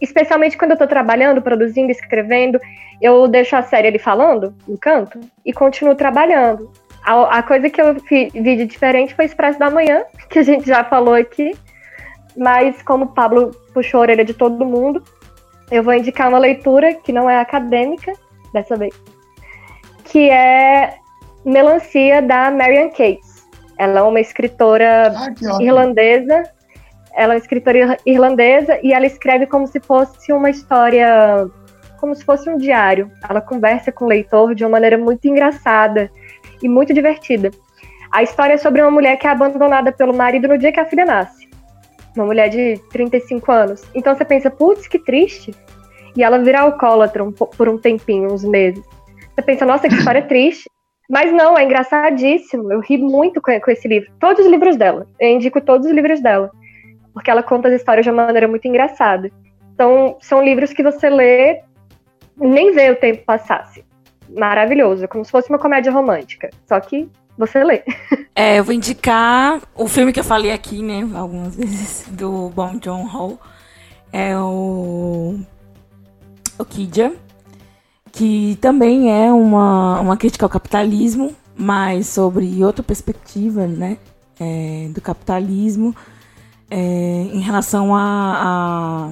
especialmente 0.02 0.58
quando 0.58 0.72
eu 0.72 0.78
tô 0.78 0.88
trabalhando, 0.88 1.42
produzindo, 1.42 1.92
escrevendo, 1.92 2.60
eu 3.02 3.28
deixo 3.28 3.56
a 3.56 3.62
série 3.62 3.88
ali 3.88 4.00
falando 4.00 4.56
no 4.68 4.78
canto 4.78 5.20
e 5.46 5.54
continuo 5.54 5.96
trabalhando. 5.96 6.72
A, 7.04 7.40
a 7.40 7.44
coisa 7.44 7.70
que 7.70 7.82
eu 7.82 7.94
vi 7.96 8.30
de 8.32 8.66
diferente 8.66 9.14
foi 9.14 9.26
Expresso 9.26 9.60
da 9.60 9.70
Manhã, 9.70 10.04
que 10.30 10.40
a 10.40 10.44
gente 10.44 10.66
já 10.68 10.84
falou 10.84 11.14
aqui. 11.14 11.56
Mas 12.38 12.82
como 12.82 13.06
o 13.06 13.14
Pablo 13.14 13.52
puxou 13.74 14.00
a 14.00 14.02
orelha 14.02 14.26
de 14.26 14.34
todo 14.34 14.66
mundo, 14.66 15.02
eu 15.72 15.82
vou 15.82 15.94
indicar 15.94 16.28
uma 16.28 16.38
leitura 16.38 16.94
que 16.94 17.14
não 17.14 17.30
é 17.30 17.40
acadêmica 17.40 18.12
dessa 18.54 18.76
vez, 18.76 18.94
que 20.06 20.30
é 20.30 20.95
Melancia, 21.44 22.22
da 22.22 22.49
Marian 22.49 22.90
Cates. 22.90 23.45
Ela 23.77 23.99
é 23.99 24.03
uma 24.03 24.19
escritora 24.19 25.14
ah, 25.15 25.61
irlandesa. 25.61 26.44
Ela 27.14 27.34
é 27.34 27.36
uma 27.36 27.38
escritora 27.38 27.98
irlandesa 28.06 28.80
e 28.84 28.94
ela 28.94 29.06
escreve 29.06 29.45
como 29.45 29.68
se 29.68 29.80
fosse 29.80 30.32
uma 30.34 30.49
história, 30.49 31.48
como 31.99 32.15
se 32.15 32.23
fosse 32.26 32.49
um 32.49 32.57
diário. 32.57 33.11
Ela 33.30 33.41
conversa 33.41 33.91
com 33.91 34.06
o 34.06 34.07
leitor 34.07 34.56
de 34.56 34.64
uma 34.64 34.72
maneira 34.72 34.98
muito 34.98 35.27
engraçada 35.27 36.10
e 36.61 36.69
muito 36.69 36.94
divertida. 36.94 37.52
A 38.11 38.23
história 38.23 38.53
é 38.53 38.57
sobre 38.57 38.82
uma 38.82 38.91
mulher 38.91 39.18
que 39.18 39.27
é 39.27 39.30
abandonada 39.30 39.91
pelo 39.91 40.14
marido 40.14 40.48
no 40.48 40.57
dia 40.57 40.72
que 40.72 40.80
a 40.80 40.86
filha 40.86 41.06
nasce. 41.06 41.49
Uma 42.15 42.26
mulher 42.26 42.49
de 42.49 42.80
35 42.91 43.52
anos. 43.52 43.84
Então 43.94 44.15
você 44.15 44.23
pensa, 44.23 44.49
putz, 44.49 44.88
que 44.88 44.99
triste. 44.99 45.53
E 46.15 46.23
ela 46.23 46.38
vira 46.38 46.61
alcoólatra 46.61 47.23
um, 47.23 47.32
por 47.32 47.68
um 47.68 47.77
tempinho, 47.77 48.32
uns 48.32 48.44
meses. 48.44 48.84
Você 49.36 49.41
pensa, 49.41 49.66
nossa, 49.66 49.90
que 49.90 49.95
história 49.95 50.22
triste. 50.22 50.70
Mas 51.10 51.32
não, 51.32 51.57
é 51.57 51.64
engraçadíssimo. 51.64 52.72
Eu 52.72 52.80
ri 52.80 52.98
muito 52.98 53.41
com, 53.41 53.60
com 53.60 53.72
esse 53.72 53.88
livro. 53.88 54.10
Todos 54.20 54.45
os 54.45 54.52
livros 54.52 54.78
dela. 54.78 55.06
Eu 55.20 55.30
indico 55.30 55.60
todos 55.60 55.86
os 55.86 55.94
livros 55.94 56.22
dela. 56.22 56.49
Porque 57.14 57.30
ela 57.30 57.44
conta 57.44 57.68
as 57.68 57.76
histórias 57.76 58.06
de 58.06 58.10
uma 58.10 58.26
maneira 58.26 58.48
muito 58.48 58.68
engraçada. 58.68 59.30
Então, 59.74 60.18
são 60.22 60.44
livros 60.44 60.72
que 60.72 60.82
você 60.82 61.10
lê 61.10 61.62
nem 62.38 62.72
vê 62.74 62.91
o 62.91 62.95
tempo 62.95 63.24
passasse. 63.26 63.84
Maravilhoso, 64.30 65.07
como 65.07 65.24
se 65.24 65.32
fosse 65.32 65.49
uma 65.49 65.60
comédia 65.60 65.91
romântica. 65.91 66.49
Só 66.68 66.80
que 66.80 67.10
você 67.38 67.64
lê. 67.64 67.84
É, 68.38 68.60
eu 68.60 68.66
vou 68.66 68.76
indicar 68.76 69.62
o 69.74 69.88
filme 69.88 70.12
que 70.12 70.20
eu 70.20 70.24
falei 70.26 70.52
aqui, 70.52 70.84
né, 70.84 71.07
algumas 71.16 71.56
vezes, 71.56 72.06
do 72.10 72.49
Bong 72.49 72.82
Joon-ho. 72.84 73.40
É 74.12 74.38
o... 74.38 75.40
O 76.60 76.66
Kidja, 76.66 77.14
que 78.16 78.58
também 78.62 79.12
é 79.12 79.32
uma, 79.32 80.00
uma 80.00 80.18
crítica 80.18 80.46
ao 80.46 80.50
capitalismo, 80.50 81.36
mas 81.56 82.08
sobre 82.08 82.64
outra 82.64 82.82
perspectiva, 82.82 83.68
né, 83.68 83.98
é, 84.40 84.90
do 84.94 85.02
capitalismo, 85.02 85.94
é, 86.72 86.78
em 86.78 87.42
relação 87.42 87.94
a, 87.94 89.12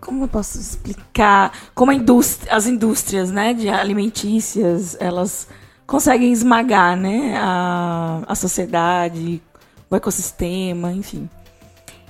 como 0.00 0.24
eu 0.24 0.28
posso 0.28 0.58
explicar? 0.58 1.52
Como 1.74 1.92
indústria, 1.92 2.54
as 2.54 2.66
indústrias 2.66 3.30
né 3.30 3.52
de 3.52 3.68
alimentícias 3.68 4.96
elas 4.98 5.48
conseguem 5.86 6.32
esmagar 6.32 6.96
né 6.96 7.36
a, 7.36 8.22
a 8.26 8.34
sociedade 8.34 9.42
o 9.90 9.96
ecossistema 9.96 10.92
enfim. 10.92 11.28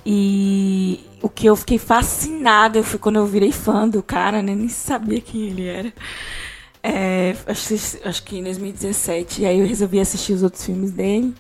E 0.07 1.08
o 1.23 1.29
que 1.29 1.47
eu 1.47 1.57
fiquei 1.57 1.79
fascinada 1.79 2.83
foi 2.83 2.99
quando 2.99 3.17
eu 3.17 3.27
virei 3.27 3.53
fã 3.53 3.89
do 3.89 4.03
cara 4.03 4.43
né? 4.43 4.55
Nem 4.55 4.69
sabia 4.69 5.21
quem 5.21 5.43
ele 5.49 5.67
era. 5.67 5.93
É, 6.83 7.35
acho, 7.47 7.75
acho 8.05 8.23
que 8.23 8.39
em 8.39 8.45
2017 8.45 9.43
e 9.43 9.47
aí 9.47 9.59
eu 9.59 9.67
resolvi 9.67 10.01
assistir 10.01 10.33
os 10.33 10.43
outros 10.43 10.65
filmes 10.65 10.93
dele. 10.93 11.35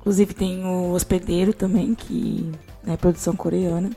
Inclusive 0.00 0.34
tem 0.34 0.64
o 0.64 0.92
Hospedeiro 0.92 1.52
também 1.52 1.94
que 1.94 2.50
é 2.86 2.96
produção 2.96 3.36
coreana. 3.36 3.90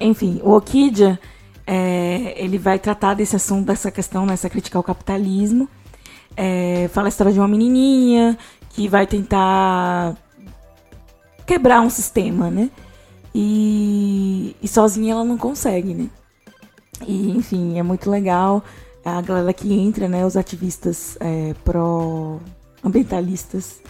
Enfim, 0.00 0.40
o 0.42 0.54
Okidja, 0.54 1.18
é, 1.66 2.34
ele 2.36 2.56
vai 2.56 2.78
tratar 2.78 3.14
desse 3.14 3.36
assunto, 3.36 3.66
dessa 3.66 3.90
questão, 3.90 4.24
nessa 4.24 4.48
crítica 4.48 4.78
ao 4.78 4.82
capitalismo. 4.82 5.68
É, 6.36 6.88
fala 6.92 7.08
a 7.08 7.10
história 7.10 7.32
de 7.32 7.38
uma 7.38 7.48
menininha 7.48 8.38
que 8.70 8.88
vai 8.88 9.06
tentar 9.06 10.16
quebrar 11.44 11.80
um 11.80 11.90
sistema, 11.90 12.48
né? 12.48 12.70
E, 13.40 14.56
e 14.60 14.66
sozinha 14.66 15.12
ela 15.12 15.22
não 15.22 15.38
consegue, 15.38 15.94
né? 15.94 16.10
E, 17.06 17.30
enfim, 17.30 17.78
é 17.78 17.84
muito 17.84 18.10
legal 18.10 18.64
a 19.04 19.20
galera 19.20 19.52
que 19.52 19.72
entra, 19.72 20.08
né? 20.08 20.26
Os 20.26 20.36
ativistas 20.36 21.16
é, 21.20 21.54
pró-ambientalistas, 21.64 23.80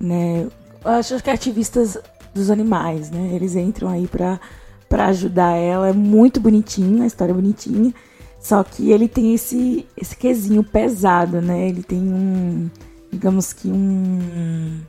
né? 0.00 0.48
Acho 0.82 1.22
que 1.22 1.28
ativistas 1.28 1.98
dos 2.34 2.50
animais, 2.50 3.10
né? 3.10 3.32
Eles 3.34 3.54
entram 3.54 3.90
aí 3.90 4.06
para 4.06 4.40
para 4.88 5.08
ajudar 5.08 5.56
ela. 5.56 5.88
É 5.88 5.92
muito 5.92 6.40
bonitinho, 6.40 7.02
a 7.02 7.06
história 7.06 7.32
é 7.32 7.34
bonitinha. 7.34 7.92
Só 8.40 8.64
que 8.64 8.92
ele 8.92 9.08
tem 9.08 9.34
esse, 9.34 9.84
esse 9.94 10.16
quesinho 10.16 10.64
pesado, 10.64 11.42
né? 11.42 11.68
Ele 11.68 11.82
tem 11.82 11.98
um. 11.98 12.70
Digamos 13.12 13.52
que 13.52 13.68
um. 13.68 14.80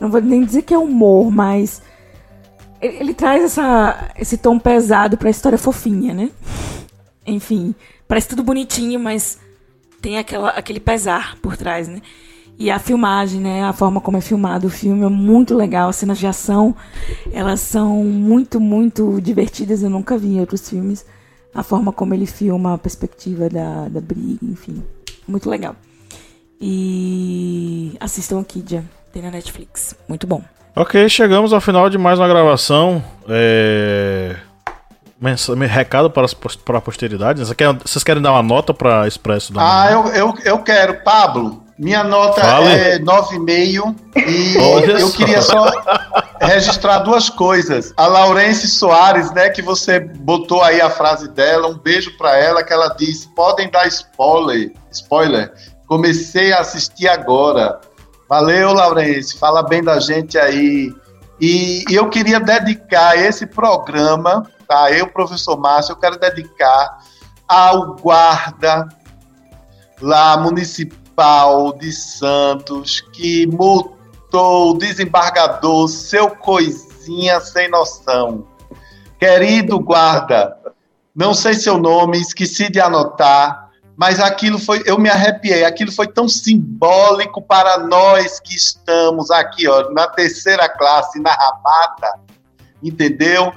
Não 0.00 0.10
vou 0.10 0.20
nem 0.20 0.44
dizer 0.44 0.62
que 0.62 0.74
é 0.74 0.78
humor, 0.78 1.30
mas. 1.30 1.80
Ele, 2.84 2.96
ele 2.98 3.14
traz 3.14 3.42
essa, 3.42 4.10
esse 4.18 4.36
tom 4.36 4.58
pesado 4.58 5.16
pra 5.16 5.30
história 5.30 5.56
fofinha, 5.56 6.12
né? 6.12 6.30
Enfim, 7.26 7.74
parece 8.06 8.28
tudo 8.28 8.42
bonitinho, 8.42 9.00
mas 9.00 9.38
tem 10.02 10.18
aquela, 10.18 10.50
aquele 10.50 10.78
pesar 10.78 11.38
por 11.40 11.56
trás, 11.56 11.88
né? 11.88 12.02
E 12.58 12.70
a 12.70 12.78
filmagem, 12.78 13.40
né, 13.40 13.64
a 13.64 13.72
forma 13.72 14.00
como 14.02 14.18
é 14.18 14.20
filmado 14.20 14.66
o 14.66 14.70
filme 14.70 15.02
é 15.02 15.08
muito 15.08 15.54
legal. 15.54 15.88
As 15.88 15.96
cenas 15.96 16.18
de 16.18 16.26
ação, 16.26 16.76
elas 17.32 17.60
são 17.60 18.04
muito, 18.04 18.60
muito 18.60 19.18
divertidas. 19.20 19.82
Eu 19.82 19.88
nunca 19.88 20.18
vi 20.18 20.34
em 20.34 20.40
outros 20.40 20.68
filmes. 20.68 21.06
A 21.54 21.62
forma 21.62 21.90
como 21.90 22.12
ele 22.12 22.26
filma 22.26 22.74
a 22.74 22.78
perspectiva 22.78 23.48
da, 23.48 23.88
da 23.88 24.00
briga, 24.00 24.44
enfim. 24.44 24.84
Muito 25.26 25.48
legal. 25.48 25.74
E 26.60 27.96
assistam 27.98 28.40
aqui, 28.40 28.60
Kidia. 28.60 28.84
Tem 29.12 29.22
na 29.22 29.30
Netflix. 29.30 29.96
Muito 30.06 30.26
bom. 30.26 30.42
Ok, 30.76 31.08
chegamos 31.08 31.52
ao 31.52 31.60
final 31.60 31.88
de 31.88 31.96
mais 31.96 32.18
uma 32.18 32.26
gravação. 32.26 33.02
É... 33.28 34.34
Recado 35.70 36.10
para, 36.10 36.26
para 36.64 36.78
a 36.78 36.80
posteridade. 36.80 37.40
Vocês 37.40 38.02
querem 38.02 38.20
dar 38.20 38.32
uma 38.32 38.42
nota 38.42 38.74
para 38.74 39.06
Expresso 39.06 39.52
da 39.52 39.60
Ah, 39.62 39.90
eu, 39.90 40.06
eu, 40.08 40.34
eu 40.44 40.58
quero. 40.58 41.02
Pablo, 41.02 41.62
minha 41.78 42.02
nota 42.02 42.40
Fale. 42.40 42.66
é 42.66 42.98
9,5 42.98 43.94
e 44.16 44.58
Olha 44.58 44.92
eu 44.92 45.08
só. 45.08 45.16
queria 45.16 45.40
só 45.40 45.70
registrar 46.40 46.98
duas 46.98 47.30
coisas. 47.30 47.94
A 47.96 48.06
Laurence 48.08 48.66
Soares, 48.68 49.30
né, 49.30 49.48
que 49.50 49.62
você 49.62 50.00
botou 50.00 50.60
aí 50.60 50.80
a 50.80 50.90
frase 50.90 51.28
dela, 51.28 51.68
um 51.68 51.78
beijo 51.78 52.18
para 52.18 52.36
ela, 52.36 52.64
que 52.64 52.72
ela 52.72 52.88
disse: 52.88 53.28
podem 53.28 53.70
dar 53.70 53.86
spoiler, 53.86 54.72
spoiler. 54.90 55.52
Comecei 55.86 56.52
a 56.52 56.60
assistir 56.60 57.08
agora. 57.08 57.80
Valeu, 58.28 58.72
Laurence, 58.72 59.38
fala 59.38 59.62
bem 59.62 59.82
da 59.82 60.00
gente 60.00 60.38
aí. 60.38 60.94
E, 61.40 61.84
eu 61.90 62.08
queria 62.08 62.40
dedicar 62.40 63.16
esse 63.16 63.46
programa, 63.46 64.48
tá? 64.66 64.90
Eu, 64.92 65.08
professor 65.08 65.58
Márcio, 65.58 65.92
eu 65.92 65.96
quero 65.96 66.18
dedicar 66.18 66.98
ao 67.46 67.96
guarda 67.96 68.88
lá 70.00 70.36
municipal 70.36 71.04
Municipal 71.14 71.72
de 71.78 71.92
Santos 71.92 73.00
que 73.00 73.46
multou 73.46 74.72
o 74.72 74.78
desembargador, 74.78 75.86
seu 75.86 76.28
coisinha 76.28 77.40
sem 77.40 77.70
noção. 77.70 78.48
Querido 79.16 79.78
guarda, 79.78 80.56
não 81.14 81.32
sei 81.32 81.54
seu 81.54 81.78
nome, 81.78 82.20
esqueci 82.20 82.68
de 82.68 82.80
anotar, 82.80 83.63
mas 83.96 84.18
aquilo 84.20 84.58
foi, 84.58 84.82
eu 84.86 84.98
me 84.98 85.08
arrepiei, 85.08 85.64
aquilo 85.64 85.92
foi 85.92 86.08
tão 86.08 86.28
simbólico 86.28 87.40
para 87.40 87.78
nós 87.78 88.40
que 88.40 88.54
estamos 88.54 89.30
aqui, 89.30 89.68
ó, 89.68 89.90
na 89.90 90.06
terceira 90.08 90.68
classe, 90.68 91.20
na 91.20 91.32
rabata, 91.32 92.18
entendeu? 92.82 93.52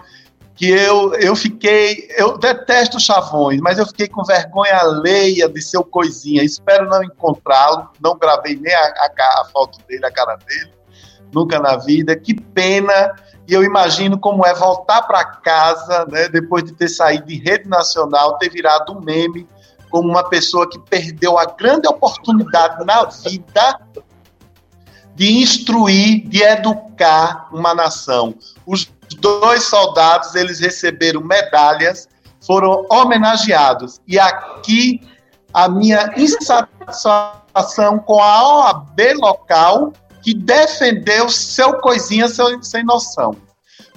que 0.58 0.68
eu, 0.68 1.14
eu 1.14 1.36
fiquei. 1.36 2.10
Eu 2.18 2.38
detesto 2.38 3.00
chavões, 3.00 3.62
mas 3.62 3.78
eu 3.78 3.86
fiquei 3.86 4.08
com 4.08 4.24
vergonha 4.24 4.76
alheia 4.76 5.48
de 5.48 5.62
seu 5.62 5.84
coisinha. 5.84 6.44
Espero 6.44 6.90
não 6.90 7.04
encontrá-lo. 7.04 7.90
Não 8.02 8.18
gravei 8.18 8.56
nem 8.56 8.74
a, 8.74 8.80
a, 8.80 9.42
a, 9.42 9.46
foto 9.54 9.78
dele, 9.88 10.04
a 10.04 10.12
cara 10.12 10.36
dele, 10.36 10.74
nunca 11.32 11.60
na 11.60 11.78
vida. 11.78 12.16
Que 12.16 12.34
pena. 12.34 13.16
E 13.48 13.54
eu 13.54 13.64
imagino 13.64 14.18
como 14.18 14.46
é 14.46 14.54
voltar 14.56 15.04
para 15.04 15.24
casa, 15.24 16.06
né, 16.12 16.28
depois 16.28 16.64
de 16.64 16.74
ter 16.74 16.90
saído 16.90 17.28
de 17.28 17.38
rede 17.38 17.70
nacional, 17.70 18.38
ter 18.40 18.50
virado 18.50 18.92
um 18.92 19.00
meme, 19.00 19.48
como 19.90 20.10
uma 20.10 20.24
pessoa 20.28 20.70
que 20.70 20.80
perdeu 20.80 21.38
a 21.38 21.46
grande 21.46 21.88
oportunidade 21.88 22.84
na 22.86 23.06
vida 23.06 23.80
de 25.16 25.40
instruir, 25.40 26.28
de 26.28 26.44
educar 26.44 27.48
uma 27.52 27.74
nação. 27.74 28.36
Os 28.66 28.92
dois 29.20 29.64
soldados, 29.64 30.36
eles 30.36 30.60
receberam 30.60 31.22
medalhas, 31.22 32.08
foram 32.46 32.86
homenageados. 32.90 34.00
E 34.08 34.20
aqui 34.20 35.02
a 35.54 35.68
minha 35.68 36.14
insatisfação 36.16 37.98
com 38.06 38.22
a 38.22 38.68
OAB 38.68 39.00
local, 39.16 39.92
que 40.22 40.34
defendeu 40.34 41.30
seu 41.30 41.80
coisinha 41.80 42.28
sem, 42.28 42.62
sem 42.62 42.84
noção. 42.84 43.36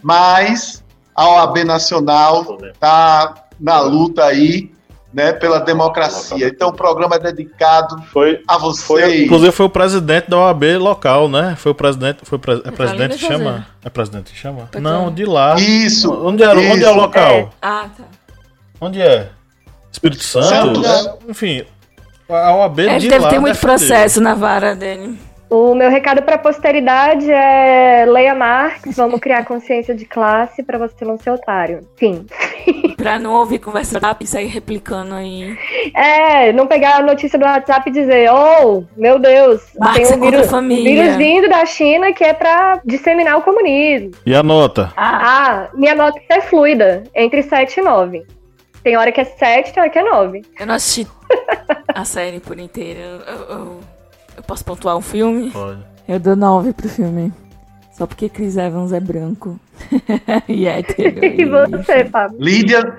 Mas 0.02 0.82
a 1.14 1.28
OAB 1.28 1.64
nacional 1.64 2.56
está 2.72 3.34
na 3.58 3.80
luta 3.80 4.24
aí 4.24 4.72
né, 5.12 5.32
pela 5.32 5.58
democracia. 5.58 6.46
Então 6.48 6.68
o 6.68 6.72
programa 6.72 7.16
é 7.16 7.18
dedicado 7.18 8.00
foi, 8.12 8.42
a 8.46 8.56
vocês. 8.58 8.86
Foi, 8.86 9.24
inclusive 9.24 9.52
foi 9.52 9.66
o 9.66 9.70
presidente 9.70 10.30
da 10.30 10.38
OAB 10.38 10.62
local, 10.78 11.28
né? 11.28 11.56
Foi 11.56 11.72
o 11.72 11.74
presidente, 11.74 12.20
foi 12.22 12.38
pre, 12.38 12.62
é 12.64 12.70
presidente 12.70 13.16
que 13.16 13.26
chama? 13.26 13.66
É 13.84 13.90
presidente 13.90 14.32
que 14.32 14.38
chama? 14.38 14.68
Pode 14.70 14.82
Não, 14.82 15.12
de 15.12 15.24
lá. 15.24 15.56
Isso. 15.56 16.12
Onde 16.12 16.42
é, 16.42 16.54
isso. 16.54 16.72
onde 16.72 16.84
é 16.84 16.90
o 16.90 16.94
local? 16.94 17.32
É. 17.32 17.48
Ah, 17.60 17.88
tá. 17.96 18.04
Onde 18.80 19.00
é? 19.00 19.28
Espírito 19.90 20.22
Santo? 20.22 20.46
Santos. 20.48 20.86
É, 20.86 21.14
enfim, 21.28 21.64
a 22.28 22.54
OAB 22.54 22.80
é, 22.80 22.98
de 22.98 23.08
deve 23.08 23.24
lá 23.24 23.30
ter 23.30 23.40
muito 23.40 23.58
processo 23.58 24.20
na 24.20 24.34
vara 24.34 24.76
dele. 24.76 25.18
O 25.50 25.74
meu 25.74 25.90
recado 25.90 26.22
para 26.22 26.36
a 26.36 26.38
posteridade 26.38 27.28
é 27.28 28.06
leia 28.06 28.36
Marx, 28.36 28.96
vamos 28.96 29.18
criar 29.18 29.44
consciência 29.44 29.92
de 29.92 30.04
classe 30.04 30.62
para 30.62 30.78
você 30.78 31.04
não 31.04 31.18
ser 31.18 31.30
otário. 31.30 31.80
Fim. 31.96 32.24
para 32.96 33.18
não 33.18 33.32
ouvir 33.32 33.58
conversa 33.58 33.98
do 33.98 34.04
WhatsApp 34.04 34.24
e 34.24 34.28
sair 34.28 34.46
replicando 34.46 35.12
aí. 35.12 35.58
É, 35.92 36.52
não 36.52 36.68
pegar 36.68 36.98
a 36.98 37.02
notícia 37.02 37.36
do 37.36 37.44
WhatsApp 37.44 37.90
e 37.90 37.92
dizer, 37.92 38.30
oh, 38.30 38.84
meu 38.96 39.18
Deus, 39.18 39.62
Marx 39.76 39.96
tem 39.96 40.06
um 40.06 40.24
é 40.24 40.30
vírus, 40.30 40.50
vírus 40.84 41.16
vindo 41.16 41.48
da 41.48 41.66
China 41.66 42.12
que 42.12 42.22
é 42.22 42.32
para 42.32 42.80
disseminar 42.84 43.36
o 43.36 43.42
comunismo. 43.42 44.12
E 44.24 44.32
a 44.32 44.44
nota? 44.44 44.92
Ah, 44.96 45.18
ah 45.22 45.68
minha 45.74 45.96
nota 45.96 46.20
é 46.28 46.40
fluida, 46.42 47.02
entre 47.12 47.42
7 47.42 47.80
e 47.80 47.82
9. 47.82 48.24
Tem 48.84 48.96
hora 48.96 49.10
que 49.10 49.20
é 49.20 49.24
7, 49.24 49.72
tem 49.72 49.82
hora 49.82 49.90
que 49.90 49.98
é 49.98 50.04
9. 50.04 50.42
Eu 50.60 50.66
não 50.66 50.74
assisti 50.74 51.10
a 51.88 52.04
série 52.04 52.38
por 52.38 52.56
inteira. 52.56 53.00
Eu, 53.00 53.20
eu, 53.20 53.58
eu 53.58 53.80
posso 54.50 54.64
pontuar 54.64 54.96
um 54.96 55.00
filme? 55.00 55.48
Pode. 55.52 55.78
Eu 56.08 56.18
dou 56.18 56.34
9 56.34 56.72
pro 56.72 56.88
filme. 56.88 57.32
Só 57.96 58.04
porque 58.04 58.28
Chris 58.28 58.56
Evans 58.56 58.92
é 58.92 58.98
branco. 58.98 59.58
e 60.48 60.66
é 60.66 60.80
hétero. 60.80 61.20
E 61.24 61.44
você, 61.44 62.04
Fábio? 62.06 62.36
Lídia, 62.40 62.96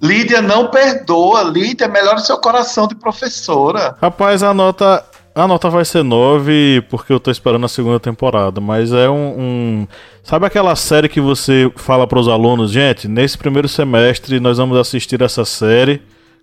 Lídia 0.00 0.40
não 0.40 0.70
perdoa. 0.70 1.42
Lídia, 1.42 1.88
melhora 1.88 2.18
seu 2.20 2.38
coração 2.38 2.86
de 2.86 2.94
professora. 2.94 3.96
Rapaz, 4.00 4.42
a 4.44 4.54
nota. 4.54 5.04
A 5.34 5.48
nota 5.48 5.68
vai 5.68 5.84
ser 5.84 6.04
9 6.04 6.82
porque 6.88 7.12
eu 7.12 7.18
tô 7.18 7.28
esperando 7.28 7.66
a 7.66 7.68
segunda 7.68 7.98
temporada, 7.98 8.60
mas 8.60 8.92
é 8.92 9.10
um, 9.10 9.34
um- 9.36 9.88
Sabe 10.22 10.46
aquela 10.46 10.76
série 10.76 11.08
que 11.08 11.20
você 11.20 11.72
fala 11.74 12.06
pros 12.06 12.28
alunos, 12.28 12.70
gente, 12.70 13.08
nesse 13.08 13.36
primeiro 13.36 13.66
semestre 13.68 14.38
nós 14.38 14.58
vamos 14.58 14.78
assistir 14.78 15.20
essa 15.20 15.44
série. 15.44 16.00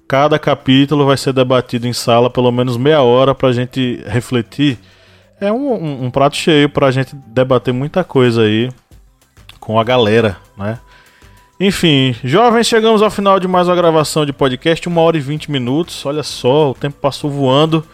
Cada 0.08 0.38
capítulo 0.38 1.06
vai 1.06 1.16
ser 1.18 1.32
debatido 1.34 1.88
em 1.88 1.94
sala 1.94 2.30
pelo 2.30 2.52
menos 2.52 2.76
meia 2.78 3.02
hora 3.02 3.34
pra 3.34 3.52
gente 3.54 4.04
refletir. 4.06 4.78
É 5.40 5.52
um, 5.52 5.74
um- 5.74 6.06
um 6.06 6.12
prato 6.12 6.36
cheio 6.36 6.70
pra 6.70 6.92
gente 6.92 7.16
debater 7.28 7.74
muita 7.74 8.04
coisa 8.04 8.44
aí 8.44 8.70
com 9.60 9.80
a 9.80 9.84
galera, 9.84 10.38
né? 10.58 10.78
Enfim, 11.60 12.16
jovens, 12.24 12.66
chegamos 12.68 13.02
ao 13.02 13.12
final 13.12 13.40
de 13.40 13.48
mais 13.48 13.68
uma 13.68 13.76
gravação 13.76 14.26
de 14.26 14.34
podcast, 14.34 14.88
uma 14.88 15.02
hora 15.02 15.16
e 15.18 15.22
20 15.22 15.50
minutos. 15.52 16.04
Olha 16.06 16.24
só, 16.24 16.72
o 16.72 16.74
tempo 16.74 16.98
passou 17.00 17.30
voando. 17.30 17.86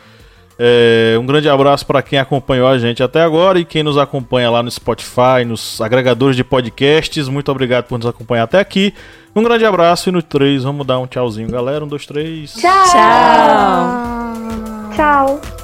É, 0.59 1.15
um 1.19 1.25
grande 1.25 1.47
abraço 1.47 1.85
para 1.85 2.01
quem 2.01 2.17
acompanhou 2.17 2.67
a 2.67 2.77
gente 2.77 3.03
até 3.03 3.21
agora 3.21 3.59
e 3.59 3.65
quem 3.65 3.83
nos 3.83 3.97
acompanha 3.97 4.49
lá 4.49 4.63
no 4.63 4.71
Spotify, 4.71 5.45
nos 5.45 5.79
agregadores 5.79 6.35
de 6.35 6.43
podcasts. 6.43 7.27
Muito 7.27 7.51
obrigado 7.51 7.85
por 7.85 7.97
nos 7.97 8.07
acompanhar 8.07 8.43
até 8.43 8.59
aqui. 8.59 8.93
Um 9.35 9.43
grande 9.43 9.65
abraço 9.65 10.09
e 10.09 10.11
no 10.11 10.21
3, 10.21 10.63
vamos 10.63 10.85
dar 10.85 10.99
um 10.99 11.05
tchauzinho, 11.05 11.49
galera. 11.49 11.85
Um, 11.85 11.87
dois, 11.87 12.05
três. 12.05 12.53
Tchau! 12.53 12.85
Tchau! 12.85 14.95
Tchau! 14.95 15.56